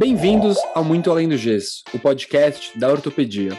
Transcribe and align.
Bem-vindos 0.00 0.56
ao 0.74 0.82
Muito 0.82 1.10
Além 1.10 1.28
do 1.28 1.36
Gesso, 1.36 1.84
o 1.92 1.98
podcast 1.98 2.78
da 2.78 2.88
ortopedia. 2.88 3.50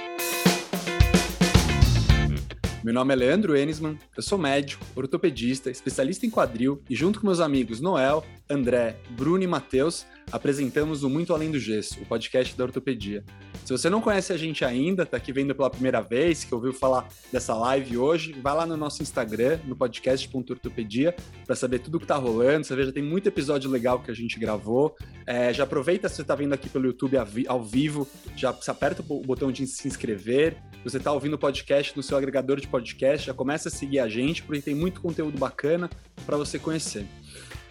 Meu 2.84 2.91
nome 2.91 3.14
é 3.14 3.16
Leandro 3.16 3.55
Enisman, 3.55 3.96
eu 4.18 4.23
sou 4.23 4.39
médico, 4.39 4.84
ortopedista, 4.96 5.70
especialista 5.70 6.25
em 6.25 6.32
quadril 6.32 6.82
e 6.89 6.96
junto 6.96 7.20
com 7.20 7.27
meus 7.27 7.39
amigos 7.39 7.80
Noel, 7.80 8.25
André, 8.52 8.98
Bruno 9.12 9.41
e 9.41 9.48
Matheus, 9.48 10.05
apresentamos 10.30 11.04
o 11.04 11.10
Muito 11.10 11.34
Além 11.34 11.50
do 11.50 11.57
Gesso, 11.57 12.02
o 12.02 12.05
podcast 12.05 12.55
da 12.57 12.66
ortopedia. 12.66 13.24
Se 13.66 13.71
você 13.71 13.89
não 13.89 14.02
conhece 14.02 14.34
a 14.34 14.38
gente 14.38 14.66
ainda, 14.66 15.05
tá 15.05 15.16
aqui 15.16 15.32
vendo 15.32 15.55
pela 15.55 15.70
primeira 15.70 16.02
vez, 16.02 16.43
que 16.43 16.54
ouviu 16.54 16.74
falar 16.74 17.07
dessa 17.32 17.56
live 17.56 17.98
hoje, 17.98 18.34
vai 18.34 18.54
lá 18.54 18.66
no 18.66 18.75
nosso 18.75 19.02
Instagram, 19.02 19.60
no 19.66 19.75
podcast.ortopedia, 19.75 21.16
para 21.46 21.56
saber 21.56 21.79
tudo 21.79 22.00
que 22.00 22.06
tá 22.06 22.16
rolando. 22.16 22.66
Você 22.66 22.75
vê, 22.75 22.86
já 22.86 22.92
tem 22.92 23.04
muito 23.04 23.28
episódio 23.28 23.70
legal 23.70 24.02
que 24.02 24.11
a 24.11 24.14
gente 24.14 24.38
gravou. 24.38 24.96
É, 25.25 25.54
já 25.54 25.64
aproveita 25.64 26.10
se 26.10 26.18
você 26.18 26.24
tá 26.24 26.36
vendo 26.36 26.54
aqui 26.54 26.68
pelo 26.68 26.86
YouTube 26.88 27.18
ao 27.47 27.64
vivo, 27.64 28.06
já 28.36 28.50
aperta 28.50 29.02
o 29.07 29.21
botão 29.21 29.52
de 29.52 29.65
se 29.65 29.88
inscrever. 29.88 30.57
Se 30.83 30.89
você 30.89 31.00
tá 31.00 31.11
ouvindo 31.11 31.36
o 31.36 31.39
podcast 31.39 31.96
no 31.96 32.03
seu 32.03 32.17
agregador 32.17 32.59
de 32.59 32.67
podcast, 32.67 33.28
já 33.28 33.33
começa 33.33 33.70
a 33.70 33.72
seguir 33.72 34.00
a 34.00 34.09
gente, 34.09 34.44
porque 34.44 34.61
tem 34.61 34.75
muito 34.75 35.00
conteúdo 35.00 35.38
bacana 35.38 35.89
para 36.25 36.36
você 36.36 36.59
conhecer. 36.59 37.06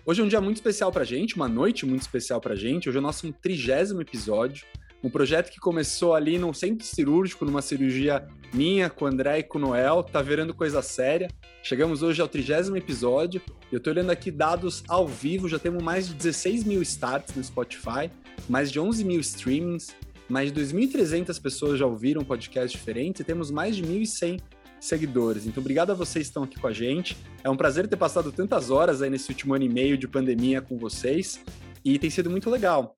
Hoje 0.06 0.22
é 0.22 0.24
um 0.24 0.28
dia 0.28 0.40
muito 0.40 0.56
especial 0.56 0.90
pra 0.90 1.04
gente, 1.04 1.36
uma 1.36 1.46
noite 1.46 1.84
muito 1.84 2.00
especial 2.00 2.40
pra 2.40 2.56
gente. 2.56 2.88
Hoje 2.88 2.96
é 2.96 3.00
o 3.00 3.02
nosso 3.02 3.30
trigésimo 3.34 4.00
episódio. 4.00 4.64
Um 5.04 5.10
projeto 5.10 5.50
que 5.50 5.58
começou 5.58 6.14
ali 6.14 6.38
num 6.38 6.54
centro 6.54 6.86
cirúrgico, 6.86 7.44
numa 7.44 7.60
cirurgia 7.60 8.26
minha 8.52 8.88
com 8.88 9.04
o 9.04 9.08
André 9.08 9.40
e 9.40 9.42
com 9.42 9.58
o 9.58 9.60
Noel, 9.60 10.02
tá 10.02 10.22
virando 10.22 10.54
coisa 10.54 10.80
séria. 10.80 11.28
Chegamos 11.62 12.02
hoje 12.02 12.20
ao 12.20 12.28
trigésimo 12.28 12.78
episódio. 12.78 13.42
Eu 13.70 13.78
tô 13.78 13.90
olhando 13.90 14.10
aqui 14.10 14.30
dados 14.30 14.82
ao 14.88 15.06
vivo, 15.06 15.48
já 15.48 15.58
temos 15.58 15.82
mais 15.82 16.08
de 16.08 16.14
16 16.14 16.64
mil 16.64 16.80
starts 16.80 17.34
no 17.36 17.44
Spotify, 17.44 18.10
mais 18.48 18.72
de 18.72 18.80
11 18.80 19.04
mil 19.04 19.20
streamings, 19.20 19.94
mais 20.28 20.50
de 20.50 20.60
2.300 20.60 21.40
pessoas 21.40 21.78
já 21.78 21.86
ouviram 21.86 22.24
podcasts 22.24 22.72
diferentes 22.72 23.20
e 23.20 23.24
temos 23.24 23.50
mais 23.50 23.76
de 23.76 23.82
1.100 23.82 24.40
seguidores. 24.80 25.46
Então, 25.46 25.60
obrigado 25.60 25.90
a 25.90 25.94
vocês 25.94 26.26
que 26.26 26.30
estão 26.30 26.42
aqui 26.42 26.58
com 26.58 26.66
a 26.66 26.72
gente. 26.72 27.16
É 27.44 27.50
um 27.50 27.56
prazer 27.56 27.86
ter 27.86 27.96
passado 27.96 28.32
tantas 28.32 28.70
horas 28.70 29.02
aí 29.02 29.10
nesse 29.10 29.30
último 29.30 29.54
ano 29.54 29.64
e 29.64 29.68
meio 29.68 29.98
de 29.98 30.08
pandemia 30.08 30.62
com 30.62 30.78
vocês 30.78 31.40
e 31.84 31.98
tem 31.98 32.10
sido 32.10 32.30
muito 32.30 32.48
legal. 32.48 32.96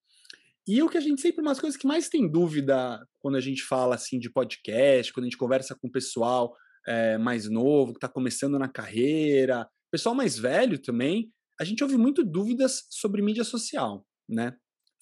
E 0.67 0.81
o 0.81 0.89
que 0.89 0.97
a 0.97 1.01
gente 1.01 1.21
sempre, 1.21 1.43
umas 1.43 1.59
coisas 1.59 1.79
que 1.79 1.87
mais 1.87 2.09
tem 2.09 2.31
dúvida 2.31 3.05
quando 3.19 3.37
a 3.37 3.41
gente 3.41 3.63
fala 3.63 3.97
assim 3.97 4.19
de 4.19 4.31
podcast, 4.31 5.13
quando 5.13 5.25
a 5.25 5.27
gente 5.29 5.37
conversa 5.37 5.75
com 5.75 5.89
o 5.89 5.91
pessoal 5.91 6.55
é, 6.87 7.19
mais 7.19 7.51
novo, 7.51 7.93
que 7.93 7.99
está 7.99 8.09
começando 8.09 8.59
na 8.59 8.69
carreira, 8.69 9.69
pessoal 9.93 10.15
mais 10.15 10.39
velho 10.39 10.81
também, 10.81 11.31
a 11.61 11.65
gente 11.65 11.85
ouve 11.85 11.99
muito 11.99 12.25
dúvidas 12.25 12.85
sobre 12.89 13.21
mídia 13.21 13.45
social, 13.45 14.05
né? 14.29 14.55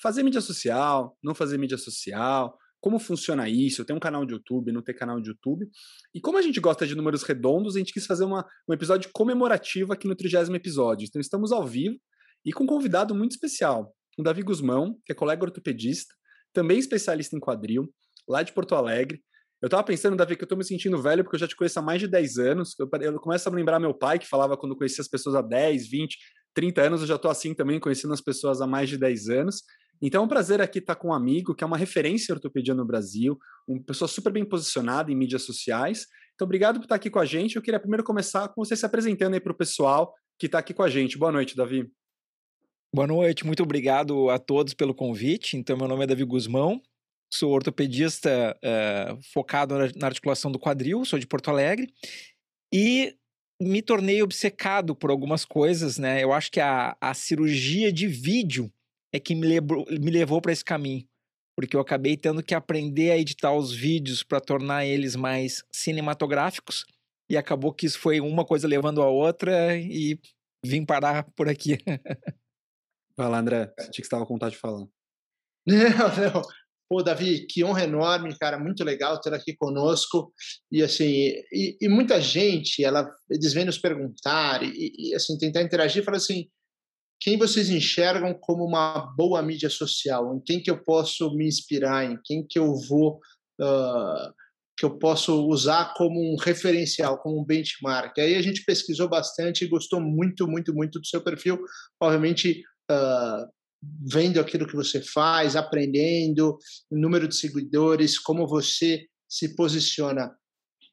Fazer 0.03 0.23
mídia 0.23 0.41
social, 0.41 1.17
não 1.23 1.35
fazer 1.35 1.59
mídia 1.59 1.79
social, 1.79 2.57
como 2.81 2.99
funciona 2.99 3.49
isso, 3.49 3.83
eu 3.83 3.85
tenho 3.85 3.97
um 3.97 4.01
canal 4.01 4.25
de 4.25 4.33
YouTube, 4.33 4.73
não 4.73 4.83
ter 4.83 4.95
canal 4.95 5.21
de 5.21 5.29
YouTube. 5.29 5.69
E 6.15 6.21
como 6.21 6.39
a 6.39 6.43
gente 6.43 6.59
gosta 6.61 6.87
de 6.87 6.95
números 6.95 7.23
redondos, 7.23 7.77
a 7.77 7.79
gente 7.79 7.93
quis 7.93 8.07
fazer 8.07 8.25
uma, 8.25 8.47
um 8.69 8.73
episódio 8.73 9.11
comemorativo 9.13 9.93
aqui 9.93 10.09
no 10.09 10.17
trigésimo 10.17 10.57
episódio. 10.57 11.07
Então 11.07 11.21
estamos 11.21 11.53
ao 11.53 11.67
vivo 11.67 11.97
e 12.45 12.53
com 12.53 12.65
um 12.65 12.67
convidado 12.67 13.15
muito 13.15 13.33
especial 13.33 13.95
o 14.19 14.23
Davi 14.23 14.43
Guzmão, 14.43 14.97
que 15.05 15.13
é 15.13 15.15
colega 15.15 15.45
ortopedista, 15.45 16.15
também 16.53 16.79
especialista 16.79 17.37
em 17.37 17.41
quadril, 17.41 17.93
lá 18.29 18.43
de 18.43 18.53
Porto 18.53 18.75
Alegre. 18.75 19.23
Eu 19.63 19.69
tava 19.69 19.85
pensando, 19.85 20.17
Davi, 20.17 20.37
que 20.37 20.45
eu 20.45 20.49
tô 20.49 20.57
me 20.57 20.65
sentindo 20.65 21.01
velho 21.01 21.23
porque 21.23 21.37
eu 21.37 21.41
já 21.41 21.47
te 21.47 21.55
conheço 21.55 21.79
há 21.79 21.83
mais 21.83 22.01
de 22.01 22.09
10 22.09 22.39
anos. 22.39 22.75
Eu, 22.79 22.89
eu 23.01 23.21
começo 23.21 23.49
a 23.49 23.53
lembrar 23.53 23.79
meu 23.79 23.93
pai, 23.93 24.19
que 24.19 24.27
falava 24.27 24.57
quando 24.57 24.77
conhecia 24.77 25.03
as 25.03 25.09
pessoas 25.09 25.37
há 25.37 25.43
10, 25.43 25.89
20, 25.89 26.17
30 26.55 26.83
anos. 26.83 27.01
Eu 27.03 27.07
já 27.07 27.19
tô 27.19 27.29
assim 27.29 27.55
também, 27.55 27.79
conhecendo 27.79 28.15
as 28.15 28.23
pessoas 28.23 28.61
há 28.63 28.67
mais 28.67 28.89
de 28.89 28.97
10 28.97 29.29
anos. 29.29 29.63
Então 30.03 30.23
é 30.23 30.25
um 30.25 30.29
prazer 30.29 30.61
aqui 30.61 30.79
estar 30.79 30.95
com 30.95 31.09
um 31.09 31.13
amigo 31.13 31.55
que 31.55 31.63
é 31.63 31.67
uma 31.67 31.77
referência 31.77 32.33
em 32.33 32.35
ortopedia 32.35 32.75
no 32.75 32.87
Brasil, 32.87 33.39
uma 33.69 33.83
pessoa 33.83 34.09
super 34.09 34.33
bem 34.33 34.45
posicionada 34.45 35.13
em 35.13 35.15
mídias 35.15 35.43
sociais. 35.43 36.07
Então, 36.35 36.47
obrigado 36.47 36.77
por 36.77 36.85
estar 36.85 36.95
aqui 36.95 37.11
com 37.11 37.19
a 37.19 37.27
gente. 37.27 37.57
Eu 37.57 37.63
queria 37.63 37.79
primeiro 37.79 38.03
começar 38.03 38.49
com 38.49 38.65
você 38.65 38.75
se 38.75 38.87
apresentando 38.87 39.35
aí 39.35 39.41
para 39.41 39.53
o 39.53 39.57
pessoal 39.57 40.15
que 40.39 40.47
está 40.47 40.59
aqui 40.59 40.73
com 40.73 40.83
a 40.83 40.89
gente. 40.89 41.19
Boa 41.19 41.31
noite, 41.31 41.55
Davi. 41.55 41.87
Boa 42.95 43.07
noite, 43.07 43.45
muito 43.45 43.63
obrigado 43.63 44.31
a 44.31 44.39
todos 44.39 44.73
pelo 44.73 44.95
convite. 44.95 45.59
Então, 45.59 45.77
meu 45.77 45.87
nome 45.87 46.05
é 46.05 46.07
Davi 46.07 46.25
Guzmão, 46.25 46.81
sou 47.31 47.53
ortopedista 47.53 48.57
uh, 48.57 49.21
focado 49.35 49.75
na 49.97 50.07
articulação 50.07 50.51
do 50.51 50.59
quadril, 50.59 51.05
sou 51.05 51.19
de 51.19 51.27
Porto 51.27 51.51
Alegre 51.51 51.93
e 52.73 53.15
me 53.61 53.83
tornei 53.83 54.23
obcecado 54.23 54.97
por 54.97 55.11
algumas 55.11 55.45
coisas, 55.45 55.99
né? 55.99 56.25
Eu 56.25 56.33
acho 56.33 56.51
que 56.51 56.59
a, 56.59 56.97
a 56.99 57.13
cirurgia 57.13 57.93
de 57.93 58.07
vídeo 58.07 58.73
é 59.13 59.21
que 59.21 59.35
me, 59.35 59.47
levou, 59.47 59.85
me 59.89 60.11
levou 60.11 60.41
para 60.41 60.53
esse 60.53 60.65
caminho, 60.65 61.07
porque 61.57 61.77
eu 61.77 61.81
acabei 61.81 62.17
tendo 62.17 62.43
que 62.43 62.55
aprender 62.55 63.11
a 63.11 63.19
editar 63.19 63.53
os 63.53 63.73
vídeos 63.73 64.23
para 64.23 64.41
tornar 64.41 64.87
eles 64.87 65.17
mais 65.17 65.65
cinematográficos 65.73 66.85
e 67.31 67.37
acabou 67.37 67.73
que 67.73 67.87
isso 67.87 67.99
foi 67.99 68.21
uma 68.21 68.45
coisa 68.45 68.67
levando 68.67 69.01
a 69.03 69.09
outra 69.09 69.77
e 69.77 70.19
vim 70.65 70.85
parar 70.85 71.25
por 71.37 71.49
aqui. 71.49 71.79
Vai 73.17 73.29
lá, 73.29 73.39
André. 73.39 73.73
Senti 73.79 74.01
que 74.01 74.07
estava 74.07 74.27
com 74.27 74.35
vontade 74.35 74.55
de 74.55 74.61
falar. 74.61 74.87
Não, 75.67 76.33
não. 76.33 76.43
Pô, 76.89 77.03
Davi, 77.03 77.47
que 77.47 77.63
honra 77.63 77.85
enorme, 77.85 78.37
cara, 78.37 78.59
muito 78.59 78.83
legal 78.83 79.21
ter 79.21 79.33
aqui 79.33 79.55
conosco. 79.55 80.33
E 80.73 80.83
assim, 80.83 81.35
e, 81.53 81.77
e 81.81 81.89
muita 81.89 82.21
gente, 82.21 82.83
ela, 82.83 83.09
eles 83.31 83.53
vêm 83.53 83.65
nos 83.65 83.79
perguntar 83.79 84.63
e, 84.65 84.91
e 84.99 85.15
assim 85.15 85.39
tentar 85.39 85.63
interagir, 85.63 86.03
fala 86.03 86.17
assim, 86.17 86.49
quem 87.21 87.37
vocês 87.37 87.69
enxergam 87.69 88.33
como 88.33 88.65
uma 88.65 89.15
boa 89.15 89.43
mídia 89.43 89.69
social? 89.69 90.35
Em 90.35 90.41
quem 90.41 90.63
que 90.63 90.71
eu 90.71 90.83
posso 90.83 91.35
me 91.35 91.47
inspirar? 91.47 92.11
Em 92.11 92.19
quem 92.25 92.47
que 92.47 92.59
eu 92.59 92.75
vou 92.89 93.21
uh, 93.61 94.33
que 94.77 94.87
eu 94.87 94.99
posso 94.99 95.47
usar 95.47 95.93
como 95.95 96.19
um 96.19 96.37
referencial, 96.37 97.19
como 97.19 97.39
um 97.39 97.45
benchmark? 97.45 98.19
Aí 98.19 98.35
a 98.37 98.43
gente 98.43 98.65
pesquisou 98.65 99.07
bastante 99.07 99.65
e 99.65 99.69
gostou 99.69 100.01
muito, 100.01 100.49
muito, 100.49 100.75
muito 100.75 100.99
do 100.99 101.07
seu 101.07 101.21
perfil. 101.21 101.61
Obviamente 102.01 102.63
uh, 102.91 103.47
vendo 104.11 104.41
aquilo 104.41 104.67
que 104.67 104.77
você 104.77 105.03
faz, 105.03 105.57
aprendendo, 105.57 106.57
número 106.91 107.29
de 107.29 107.37
seguidores, 107.37 108.19
como 108.19 108.47
você 108.47 109.07
se 109.29 109.55
posiciona. 109.55 110.35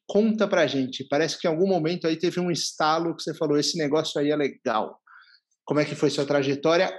Conta 0.05 0.45
pra 0.45 0.67
gente. 0.67 1.05
Parece 1.07 1.39
que 1.39 1.47
em 1.47 1.51
algum 1.51 1.67
momento 1.67 2.05
aí 2.05 2.17
teve 2.17 2.39
um 2.39 2.51
estalo 2.51 3.15
que 3.15 3.23
você 3.23 3.33
falou: 3.33 3.57
esse 3.57 3.77
negócio 3.77 4.19
aí 4.19 4.29
é 4.29 4.35
legal. 4.35 4.99
Como 5.67 5.81
é 5.81 5.85
que 5.85 5.95
foi 5.95 6.09
sua 6.09 6.25
trajetória 6.25 6.89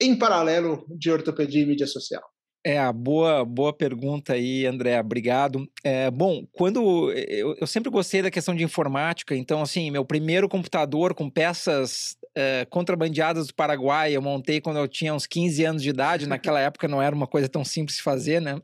em 0.00 0.16
paralelo 0.16 0.86
de 0.88 1.10
ortopedia 1.10 1.62
e 1.62 1.66
mídia 1.66 1.88
social? 1.88 2.22
É, 2.64 2.92
boa, 2.92 3.44
boa 3.44 3.72
pergunta 3.72 4.34
aí, 4.34 4.64
André. 4.64 5.00
Obrigado. 5.00 5.66
É, 5.82 6.08
bom, 6.08 6.46
quando 6.52 7.10
eu, 7.12 7.56
eu, 7.58 7.66
sempre 7.66 7.90
gostei 7.90 8.22
da 8.22 8.30
questão 8.30 8.54
de 8.54 8.62
informática, 8.62 9.34
então, 9.34 9.60
assim, 9.60 9.90
meu 9.90 10.04
primeiro 10.04 10.48
computador 10.48 11.14
com 11.14 11.28
peças 11.28 12.16
é, 12.36 12.64
contrabandeadas 12.66 13.48
do 13.48 13.54
Paraguai 13.54 14.14
eu 14.14 14.22
montei 14.22 14.60
quando 14.60 14.78
eu 14.78 14.86
tinha 14.86 15.12
uns 15.12 15.26
15 15.26 15.64
anos 15.64 15.82
de 15.82 15.90
idade. 15.90 16.28
Naquela 16.28 16.60
época 16.60 16.86
não 16.86 17.02
era 17.02 17.14
uma 17.14 17.26
coisa 17.26 17.48
tão 17.48 17.64
simples 17.64 17.96
de 17.96 18.02
fazer, 18.02 18.40
né? 18.40 18.60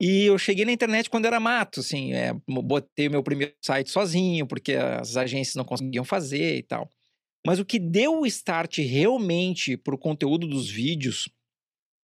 E 0.00 0.24
eu 0.24 0.36
cheguei 0.36 0.64
na 0.64 0.72
internet 0.72 1.08
quando 1.08 1.26
era 1.26 1.38
mato, 1.38 1.80
assim, 1.80 2.12
é, 2.12 2.32
botei 2.46 3.08
o 3.08 3.10
meu 3.10 3.22
primeiro 3.22 3.54
site 3.62 3.90
sozinho, 3.90 4.46
porque 4.46 4.74
as 4.74 5.16
agências 5.16 5.54
não 5.54 5.64
conseguiam 5.64 6.04
fazer 6.04 6.56
e 6.56 6.62
tal. 6.62 6.90
Mas 7.46 7.60
o 7.60 7.64
que 7.64 7.78
deu 7.78 8.22
o 8.22 8.26
start 8.26 8.78
realmente 8.78 9.76
para 9.76 9.94
o 9.94 9.98
conteúdo 9.98 10.48
dos 10.48 10.68
vídeos 10.68 11.28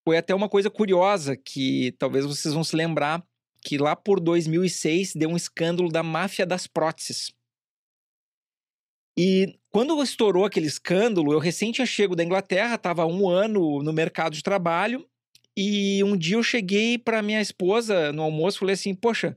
foi 0.06 0.16
até 0.16 0.32
uma 0.32 0.48
coisa 0.48 0.70
curiosa 0.70 1.36
que 1.36 1.90
talvez 1.98 2.24
vocês 2.24 2.54
vão 2.54 2.62
se 2.62 2.76
lembrar 2.76 3.26
que 3.60 3.76
lá 3.76 3.96
por 3.96 4.20
2006 4.20 5.14
deu 5.16 5.30
um 5.30 5.36
escândalo 5.36 5.88
da 5.88 6.00
máfia 6.00 6.46
das 6.46 6.68
próteses. 6.68 7.32
E 9.18 9.58
quando 9.68 10.00
estourou 10.00 10.44
aquele 10.44 10.68
escândalo, 10.68 11.32
eu 11.32 11.40
recém 11.40 11.72
tinha 11.72 11.86
chego 11.86 12.14
da 12.14 12.22
Inglaterra, 12.22 12.76
estava 12.76 13.04
um 13.04 13.28
ano 13.28 13.82
no 13.82 13.92
mercado 13.92 14.34
de 14.34 14.44
trabalho, 14.44 15.04
e 15.56 16.04
um 16.04 16.16
dia 16.16 16.36
eu 16.36 16.42
cheguei 16.44 16.96
para 16.96 17.20
minha 17.20 17.40
esposa 17.40 18.12
no 18.12 18.22
almoço 18.22 18.58
e 18.58 18.60
falei 18.60 18.74
assim: 18.74 18.94
Poxa, 18.94 19.36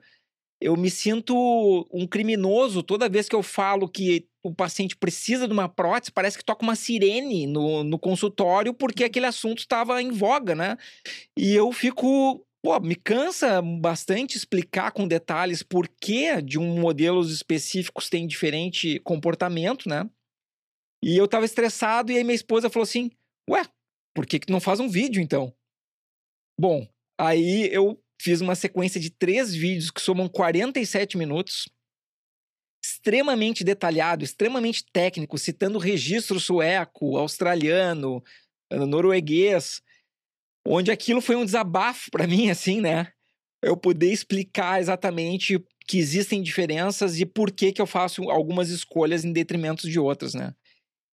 eu 0.62 0.78
me 0.78 0.92
sinto 0.92 1.36
um 1.92 2.06
criminoso 2.06 2.84
toda 2.84 3.10
vez 3.10 3.28
que 3.28 3.36
eu 3.36 3.42
falo 3.42 3.90
que 3.90 4.28
o 4.46 4.54
paciente 4.54 4.96
precisa 4.96 5.48
de 5.48 5.54
uma 5.54 5.68
prótese, 5.68 6.12
parece 6.12 6.38
que 6.38 6.46
toca 6.46 6.64
uma 6.64 6.76
sirene 6.76 7.48
no, 7.48 7.84
no 7.84 7.98
consultório 7.98 8.76
porque 8.76 9.04
aquele 9.04 9.26
assunto 9.26 9.58
estava 9.58 10.00
em 10.02 10.12
voga, 10.12 10.54
né? 10.54 10.78
E 11.36 11.54
eu 11.54 11.72
fico. 11.72 12.46
Pô, 12.64 12.80
me 12.80 12.96
cansa 12.96 13.62
bastante 13.62 14.36
explicar 14.36 14.92
com 14.92 15.08
detalhes 15.08 15.62
por 15.62 15.88
que 15.88 16.42
de 16.42 16.58
um 16.58 16.80
modelos 16.80 17.32
específicos 17.32 18.10
tem 18.10 18.26
diferente 18.26 19.00
comportamento, 19.00 19.90
né? 19.90 20.08
E 21.04 21.16
eu 21.16 21.28
tava 21.28 21.46
estressado 21.46 22.12
e 22.12 22.18
aí 22.18 22.24
minha 22.24 22.36
esposa 22.36 22.70
falou 22.70 22.84
assim: 22.84 23.10
Ué, 23.50 23.64
por 24.16 24.28
que, 24.28 24.40
que 24.40 24.52
não 24.52 24.60
faz 24.60 24.80
um 24.80 24.88
vídeo 24.88 25.22
então? 25.22 25.54
Bom, 26.60 26.88
aí 27.20 27.68
eu 27.72 28.00
fiz 28.22 28.42
uma 28.42 28.56
sequência 28.56 29.00
de 29.00 29.10
três 29.10 29.54
vídeos 29.54 29.90
que 29.90 30.02
somam 30.02 30.30
47 30.30 31.18
minutos 31.18 31.68
extremamente 32.86 33.64
detalhado, 33.64 34.24
extremamente 34.24 34.86
técnico, 34.92 35.38
citando 35.38 35.80
registro 35.80 36.40
sueco, 36.40 37.18
australiano, 37.18 38.24
norueguês. 38.72 39.82
onde 40.68 40.92
aquilo 40.92 41.22
foi 41.22 41.36
um 41.36 41.46
desabafo 41.46 42.12
para 42.12 42.28
mim, 42.28 42.50
assim, 42.50 42.82
né? 42.82 43.12
Eu 43.64 43.76
poder 43.76 44.12
explicar 44.12 44.80
exatamente 44.80 45.64
que 45.88 45.98
existem 45.98 46.42
diferenças 46.42 47.20
e 47.20 47.26
por 47.26 47.52
que 47.52 47.72
que 47.72 47.82
eu 47.82 47.88
faço 47.88 48.30
algumas 48.30 48.70
escolhas 48.70 49.24
em 49.24 49.34
detrimento 49.34 49.90
de 49.90 50.00
outras, 50.00 50.34
né? 50.34 50.54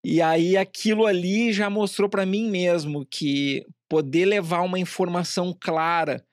E 0.04 0.20
aí 0.20 0.56
aquilo 0.56 1.06
ali 1.06 1.52
já 1.52 1.70
mostrou 1.70 2.08
para 2.08 2.26
mim 2.26 2.50
mesmo 2.50 3.06
que 3.06 3.64
poder 3.88 4.24
levar 4.24 4.62
uma 4.62 4.78
informação 4.78 5.56
clara, 5.58 6.24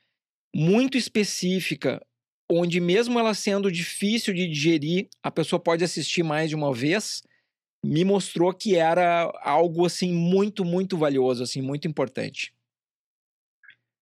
muito 0.53 0.97
específica, 0.97 2.01
onde 2.51 2.79
mesmo 2.79 3.19
ela 3.19 3.33
sendo 3.33 3.71
difícil 3.71 4.33
de 4.33 4.47
digerir, 4.47 5.07
a 5.21 5.29
pessoa 5.29 5.59
pode 5.59 5.83
assistir 5.83 6.23
mais 6.23 6.49
de 6.49 6.55
uma 6.55 6.73
vez, 6.73 7.21
me 7.83 8.03
mostrou 8.03 8.53
que 8.53 8.75
era 8.75 9.31
algo 9.41 9.85
assim 9.85 10.11
muito, 10.13 10.65
muito 10.65 10.97
valioso, 10.97 11.43
assim, 11.43 11.61
muito 11.61 11.87
importante. 11.87 12.53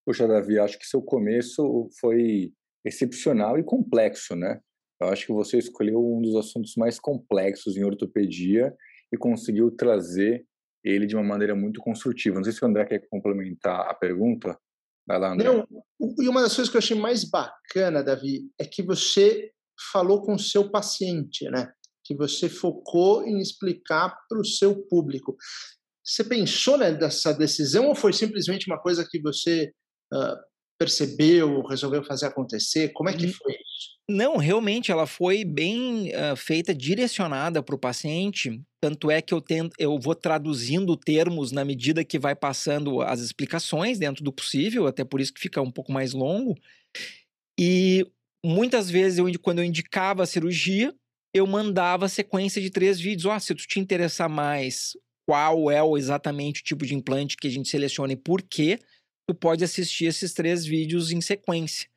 Poxa, 0.06 0.28
Davi, 0.28 0.58
acho 0.58 0.80
que 0.80 0.88
seu 0.88 1.02
começo 1.02 1.90
foi 2.00 2.54
excepcional 2.86 3.60
e 3.60 3.64
complexo, 3.64 4.36
né? 4.36 4.62
Eu 5.00 5.10
acho 5.10 5.26
que 5.26 5.34
você 5.34 5.58
escolheu 5.58 6.00
um 6.00 6.22
dos 6.22 6.36
assuntos 6.36 6.76
mais 6.76 7.00
complexos 7.00 7.76
em 7.76 7.84
ortopedia 7.84 8.74
e 9.12 9.18
conseguiu 9.18 9.70
trazer 9.70 10.46
ele 10.84 11.06
de 11.06 11.16
uma 11.16 11.24
maneira 11.24 11.54
muito 11.54 11.82
construtiva. 11.82 12.38
Não 12.38 12.44
sei 12.44 12.54
se 12.54 12.64
o 12.64 12.68
André 12.68 12.86
quer 12.86 13.08
complementar 13.10 13.90
a 13.90 13.94
pergunta. 13.94 14.58
Vai 15.08 15.20
lá, 15.20 15.34
André. 15.34 15.46
Não, 15.46 15.66
e 16.20 16.28
uma 16.28 16.42
das 16.42 16.54
coisas 16.54 16.70
que 16.70 16.76
eu 16.76 16.80
achei 16.80 16.98
mais 16.98 17.24
bacana, 17.24 18.04
Davi, 18.04 18.52
é 18.60 18.66
que 18.66 18.84
você 18.84 19.52
falou 19.92 20.22
com 20.22 20.36
o 20.36 20.40
seu 20.40 20.70
paciente, 20.70 21.50
né? 21.50 21.72
Que 22.04 22.16
você 22.16 22.50
focou 22.50 23.24
em 23.26 23.40
explicar 23.40 24.16
para 24.28 24.40
o 24.40 24.46
seu 24.46 24.86
público. 24.88 25.38
Você 26.04 26.24
pensou 26.24 26.78
nessa 26.78 27.34
decisão 27.34 27.88
ou 27.88 27.96
foi 27.96 28.12
simplesmente 28.12 28.70
uma 28.70 28.82
coisa 28.82 29.08
que 29.10 29.22
você 29.22 29.72
uh, 30.14 30.36
percebeu, 30.78 31.62
resolveu 31.64 32.04
fazer 32.04 32.28
acontecer? 32.28 32.90
Como 32.90 33.10
é 33.10 33.14
que 33.14 33.28
foi 33.28 33.54
isso? 33.54 33.98
Não, 34.10 34.38
realmente 34.38 34.90
ela 34.90 35.06
foi 35.06 35.44
bem 35.44 36.12
uh, 36.12 36.36
feita, 36.38 36.74
direcionada 36.74 37.62
para 37.62 37.76
o 37.76 37.80
paciente. 37.80 38.62
Tanto 38.82 39.12
é 39.12 39.22
que 39.22 39.34
eu, 39.34 39.42
tento, 39.42 39.76
eu 39.78 40.00
vou 40.00 40.16
traduzindo 40.16 40.96
termos 40.96 41.52
na 41.52 41.66
medida 41.66 42.06
que 42.06 42.18
vai 42.18 42.34
passando 42.34 43.02
as 43.02 43.20
explicações 43.20 44.00
dentro 44.00 44.24
do 44.24 44.32
possível, 44.32 44.88
até 44.88 45.04
por 45.04 45.20
isso 45.20 45.34
que 45.34 45.42
fica 45.42 45.62
um 45.62 45.72
pouco 45.72 45.92
mais 45.92 46.14
longo. 46.14 46.56
E 47.60 48.06
muitas 48.46 48.90
vezes, 48.90 49.20
eu, 49.20 49.28
quando 49.42 49.60
eu 49.60 49.66
indicava 49.66 50.24
a 50.24 50.28
cirurgia, 50.28 50.96
eu 51.34 51.46
mandava 51.46 52.06
a 52.06 52.10
sequência 52.10 52.62
de 52.62 52.70
três 52.70 53.00
vídeos. 53.00 53.26
Ó, 53.26 53.36
oh, 53.36 53.40
se 53.40 53.54
tu 53.54 53.68
te 53.68 53.80
interessar 53.80 54.30
mais 54.30 54.94
qual 55.28 55.70
é 55.70 55.84
o, 55.84 55.98
exatamente 55.98 56.62
o 56.62 56.64
tipo 56.64 56.86
de 56.86 56.96
implante 56.96 57.36
que 57.36 57.48
a 57.48 57.52
gente 57.52 57.68
seleciona 57.68 58.14
e 58.14 58.16
por 58.16 58.42
quê, 58.42 58.80
tu 59.28 59.36
pode 59.36 59.64
assistir 59.64 60.06
esses 60.06 60.34
três 60.34 60.66
vídeos 60.66 61.12
em 61.12 61.20
sequência. 61.22 61.90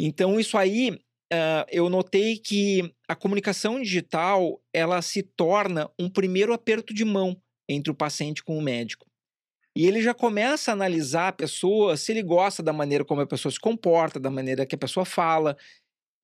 Então, 0.00 0.40
isso 0.40 0.56
aí, 0.56 0.90
uh, 0.90 1.64
eu 1.70 1.88
notei 1.88 2.38
que 2.38 2.92
a 3.06 3.14
comunicação 3.14 3.80
digital, 3.80 4.60
ela 4.72 5.00
se 5.02 5.22
torna 5.22 5.90
um 5.98 6.08
primeiro 6.08 6.52
aperto 6.52 6.94
de 6.94 7.04
mão 7.04 7.40
entre 7.68 7.92
o 7.92 7.94
paciente 7.94 8.42
com 8.42 8.58
o 8.58 8.62
médico. 8.62 9.06
E 9.76 9.86
ele 9.86 10.00
já 10.00 10.14
começa 10.14 10.70
a 10.70 10.74
analisar 10.74 11.28
a 11.28 11.32
pessoa, 11.32 11.96
se 11.96 12.12
ele 12.12 12.22
gosta 12.22 12.62
da 12.62 12.72
maneira 12.72 13.04
como 13.04 13.20
a 13.20 13.26
pessoa 13.26 13.50
se 13.50 13.58
comporta, 13.58 14.20
da 14.20 14.30
maneira 14.30 14.64
que 14.64 14.74
a 14.74 14.78
pessoa 14.78 15.04
fala. 15.04 15.56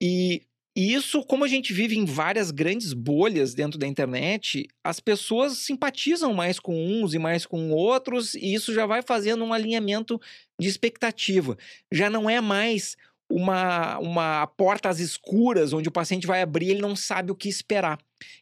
E 0.00 0.42
e 0.76 0.94
isso, 0.94 1.24
como 1.24 1.44
a 1.44 1.48
gente 1.48 1.72
vive 1.72 1.98
em 1.98 2.04
várias 2.04 2.50
grandes 2.50 2.92
bolhas 2.92 3.54
dentro 3.54 3.78
da 3.78 3.86
internet, 3.86 4.68
as 4.84 5.00
pessoas 5.00 5.58
simpatizam 5.58 6.32
mais 6.32 6.60
com 6.60 6.74
uns 6.74 7.12
e 7.12 7.18
mais 7.18 7.44
com 7.44 7.70
outros, 7.70 8.34
e 8.34 8.54
isso 8.54 8.72
já 8.72 8.86
vai 8.86 9.02
fazendo 9.02 9.44
um 9.44 9.52
alinhamento 9.52 10.20
de 10.60 10.68
expectativa. 10.68 11.58
Já 11.92 12.08
não 12.08 12.30
é 12.30 12.40
mais 12.40 12.96
uma, 13.28 13.98
uma 13.98 14.46
porta 14.46 14.88
às 14.88 15.00
escuras, 15.00 15.72
onde 15.72 15.88
o 15.88 15.92
paciente 15.92 16.26
vai 16.26 16.40
abrir 16.40 16.66
e 16.66 16.70
ele 16.70 16.80
não 16.80 16.94
sabe 16.94 17.32
o 17.32 17.36
que 17.36 17.48
esperar. 17.48 17.98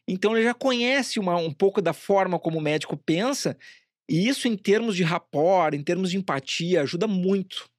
Então 0.07 0.35
ele 0.35 0.45
já 0.45 0.53
conhece 0.53 1.19
uma, 1.19 1.35
um 1.35 1.51
pouco 1.51 1.81
da 1.81 1.93
forma 1.93 2.37
como 2.37 2.59
o 2.59 2.61
médico 2.61 2.95
pensa, 2.95 3.57
e 4.07 4.27
isso, 4.27 4.47
em 4.47 4.57
termos 4.57 4.95
de 4.95 5.03
rapport, 5.03 5.75
em 5.75 5.83
termos 5.83 6.09
de 6.09 6.17
empatia, 6.17 6.81
ajuda 6.81 7.07
muito. 7.07 7.69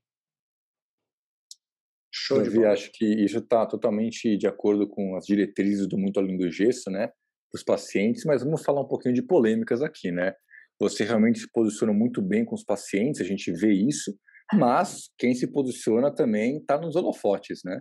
Show 2.12 2.42
de 2.42 2.50
bola. 2.50 2.72
acho 2.72 2.90
que 2.92 3.04
isso 3.04 3.38
está 3.38 3.64
totalmente 3.66 4.36
de 4.36 4.46
acordo 4.46 4.88
com 4.88 5.16
as 5.16 5.24
diretrizes 5.24 5.86
do 5.86 5.96
Muito 5.96 6.18
Além 6.18 6.36
do 6.36 6.50
Gesso, 6.50 6.90
né? 6.90 7.06
Para 7.06 7.58
os 7.58 7.62
pacientes, 7.62 8.24
mas 8.24 8.42
vamos 8.42 8.62
falar 8.62 8.80
um 8.80 8.88
pouquinho 8.88 9.14
de 9.14 9.22
polêmicas 9.22 9.82
aqui, 9.82 10.10
né? 10.10 10.34
Você 10.80 11.04
realmente 11.04 11.40
se 11.40 11.50
posiciona 11.52 11.92
muito 11.92 12.22
bem 12.22 12.44
com 12.44 12.54
os 12.54 12.64
pacientes, 12.64 13.20
a 13.20 13.24
gente 13.24 13.52
vê 13.52 13.72
isso, 13.72 14.16
mas 14.52 15.10
quem 15.18 15.34
se 15.34 15.46
posiciona 15.46 16.12
também 16.12 16.58
está 16.58 16.80
nos 16.80 16.96
holofotes, 16.96 17.60
né? 17.64 17.80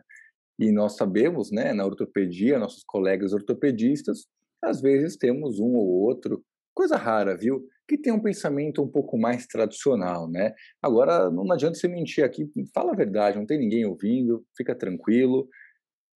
E 0.59 0.71
nós 0.71 0.97
sabemos, 0.97 1.51
né, 1.51 1.73
na 1.73 1.85
ortopedia, 1.85 2.59
nossos 2.59 2.83
colegas 2.85 3.31
ortopedistas, 3.31 4.25
às 4.61 4.81
vezes 4.81 5.15
temos 5.15 5.59
um 5.59 5.73
ou 5.73 5.87
outro, 5.87 6.43
coisa 6.73 6.97
rara, 6.97 7.37
viu? 7.37 7.65
Que 7.89 7.97
tem 7.97 8.13
um 8.13 8.21
pensamento 8.21 8.83
um 8.83 8.87
pouco 8.87 9.17
mais 9.17 9.47
tradicional, 9.47 10.29
né? 10.29 10.53
Agora, 10.79 11.31
não 11.31 11.51
adianta 11.51 11.73
você 11.73 11.87
mentir 11.87 12.23
aqui, 12.23 12.47
fala 12.71 12.93
a 12.93 12.95
verdade, 12.95 13.39
não 13.39 13.47
tem 13.47 13.57
ninguém 13.57 13.83
ouvindo, 13.83 14.45
fica 14.55 14.75
tranquilo. 14.75 15.49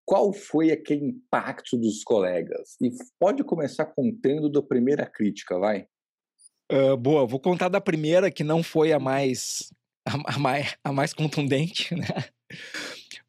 Qual 0.05 0.31
foi 0.31 0.69
aquele 0.71 1.05
impacto 1.05 1.75
dos 1.75 2.03
colegas? 2.03 2.75
E 2.79 2.91
pode 3.19 3.43
começar 3.43 3.85
contando 3.85 4.51
da 4.51 4.61
primeira 4.61 5.07
crítica, 5.07 5.57
vai? 5.57 5.87
Uh, 6.71 6.95
boa, 6.95 7.25
vou 7.25 7.39
contar 7.39 7.69
da 7.69 7.81
primeira, 7.81 8.29
que 8.29 8.43
não 8.43 8.61
foi 8.61 8.93
a 8.93 8.99
mais, 8.99 9.73
a, 10.07 10.35
a 10.35 10.39
mais, 10.39 10.75
a 10.83 10.93
mais 10.93 11.13
contundente, 11.13 11.95
né? 11.95 12.05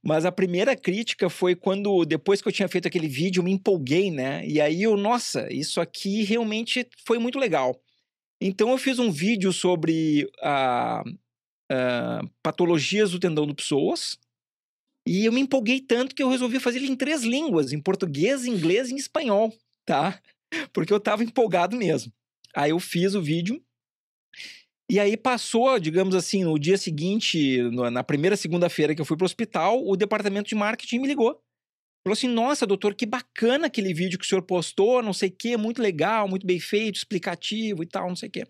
Mas 0.02 0.26
a 0.26 0.32
primeira 0.32 0.76
crítica 0.76 1.30
foi 1.30 1.54
quando, 1.54 2.04
depois 2.04 2.42
que 2.42 2.48
eu 2.48 2.52
tinha 2.52 2.68
feito 2.68 2.86
aquele 2.86 3.08
vídeo, 3.08 3.42
me 3.42 3.52
empolguei, 3.52 4.10
né? 4.10 4.46
E 4.46 4.60
aí 4.60 4.82
eu, 4.82 4.98
nossa, 4.98 5.50
isso 5.50 5.80
aqui 5.80 6.22
realmente 6.24 6.86
foi 7.06 7.18
muito 7.18 7.38
legal. 7.38 7.80
Então 8.46 8.70
eu 8.70 8.76
fiz 8.76 8.98
um 8.98 9.10
vídeo 9.10 9.54
sobre 9.54 10.30
a, 10.42 11.02
a, 11.72 12.20
patologias 12.42 13.12
do 13.12 13.18
tendão 13.18 13.46
do 13.46 13.54
psoas 13.54 14.18
e 15.08 15.24
eu 15.24 15.32
me 15.32 15.40
empolguei 15.40 15.80
tanto 15.80 16.14
que 16.14 16.22
eu 16.22 16.28
resolvi 16.28 16.60
fazer 16.60 16.76
ele 16.76 16.92
em 16.92 16.96
três 16.96 17.22
línguas, 17.22 17.72
em 17.72 17.80
português, 17.80 18.44
inglês 18.44 18.90
e 18.90 18.92
em 18.92 18.96
espanhol, 18.96 19.50
tá? 19.86 20.20
Porque 20.74 20.92
eu 20.92 20.98
estava 20.98 21.24
empolgado 21.24 21.74
mesmo. 21.74 22.12
Aí 22.54 22.70
eu 22.70 22.78
fiz 22.78 23.14
o 23.14 23.22
vídeo 23.22 23.64
e 24.90 25.00
aí 25.00 25.16
passou, 25.16 25.78
digamos 25.78 26.14
assim, 26.14 26.44
no 26.44 26.58
dia 26.58 26.76
seguinte, 26.76 27.62
na 27.90 28.04
primeira 28.04 28.36
segunda-feira 28.36 28.94
que 28.94 29.00
eu 29.00 29.06
fui 29.06 29.16
para 29.16 29.24
o 29.24 29.26
hospital, 29.26 29.82
o 29.82 29.96
departamento 29.96 30.50
de 30.50 30.54
marketing 30.54 30.98
me 30.98 31.08
ligou 31.08 31.42
Falou 32.04 32.12
assim: 32.12 32.28
nossa, 32.28 32.66
doutor, 32.66 32.94
que 32.94 33.06
bacana 33.06 33.66
aquele 33.66 33.94
vídeo 33.94 34.18
que 34.18 34.26
o 34.26 34.28
senhor 34.28 34.42
postou, 34.42 35.02
não 35.02 35.14
sei 35.14 35.30
o 35.30 35.32
quê, 35.32 35.56
muito 35.56 35.80
legal, 35.80 36.28
muito 36.28 36.46
bem 36.46 36.60
feito, 36.60 36.96
explicativo 36.96 37.82
e 37.82 37.86
tal, 37.86 38.08
não 38.08 38.16
sei 38.16 38.28
o 38.28 38.32
quê. 38.32 38.46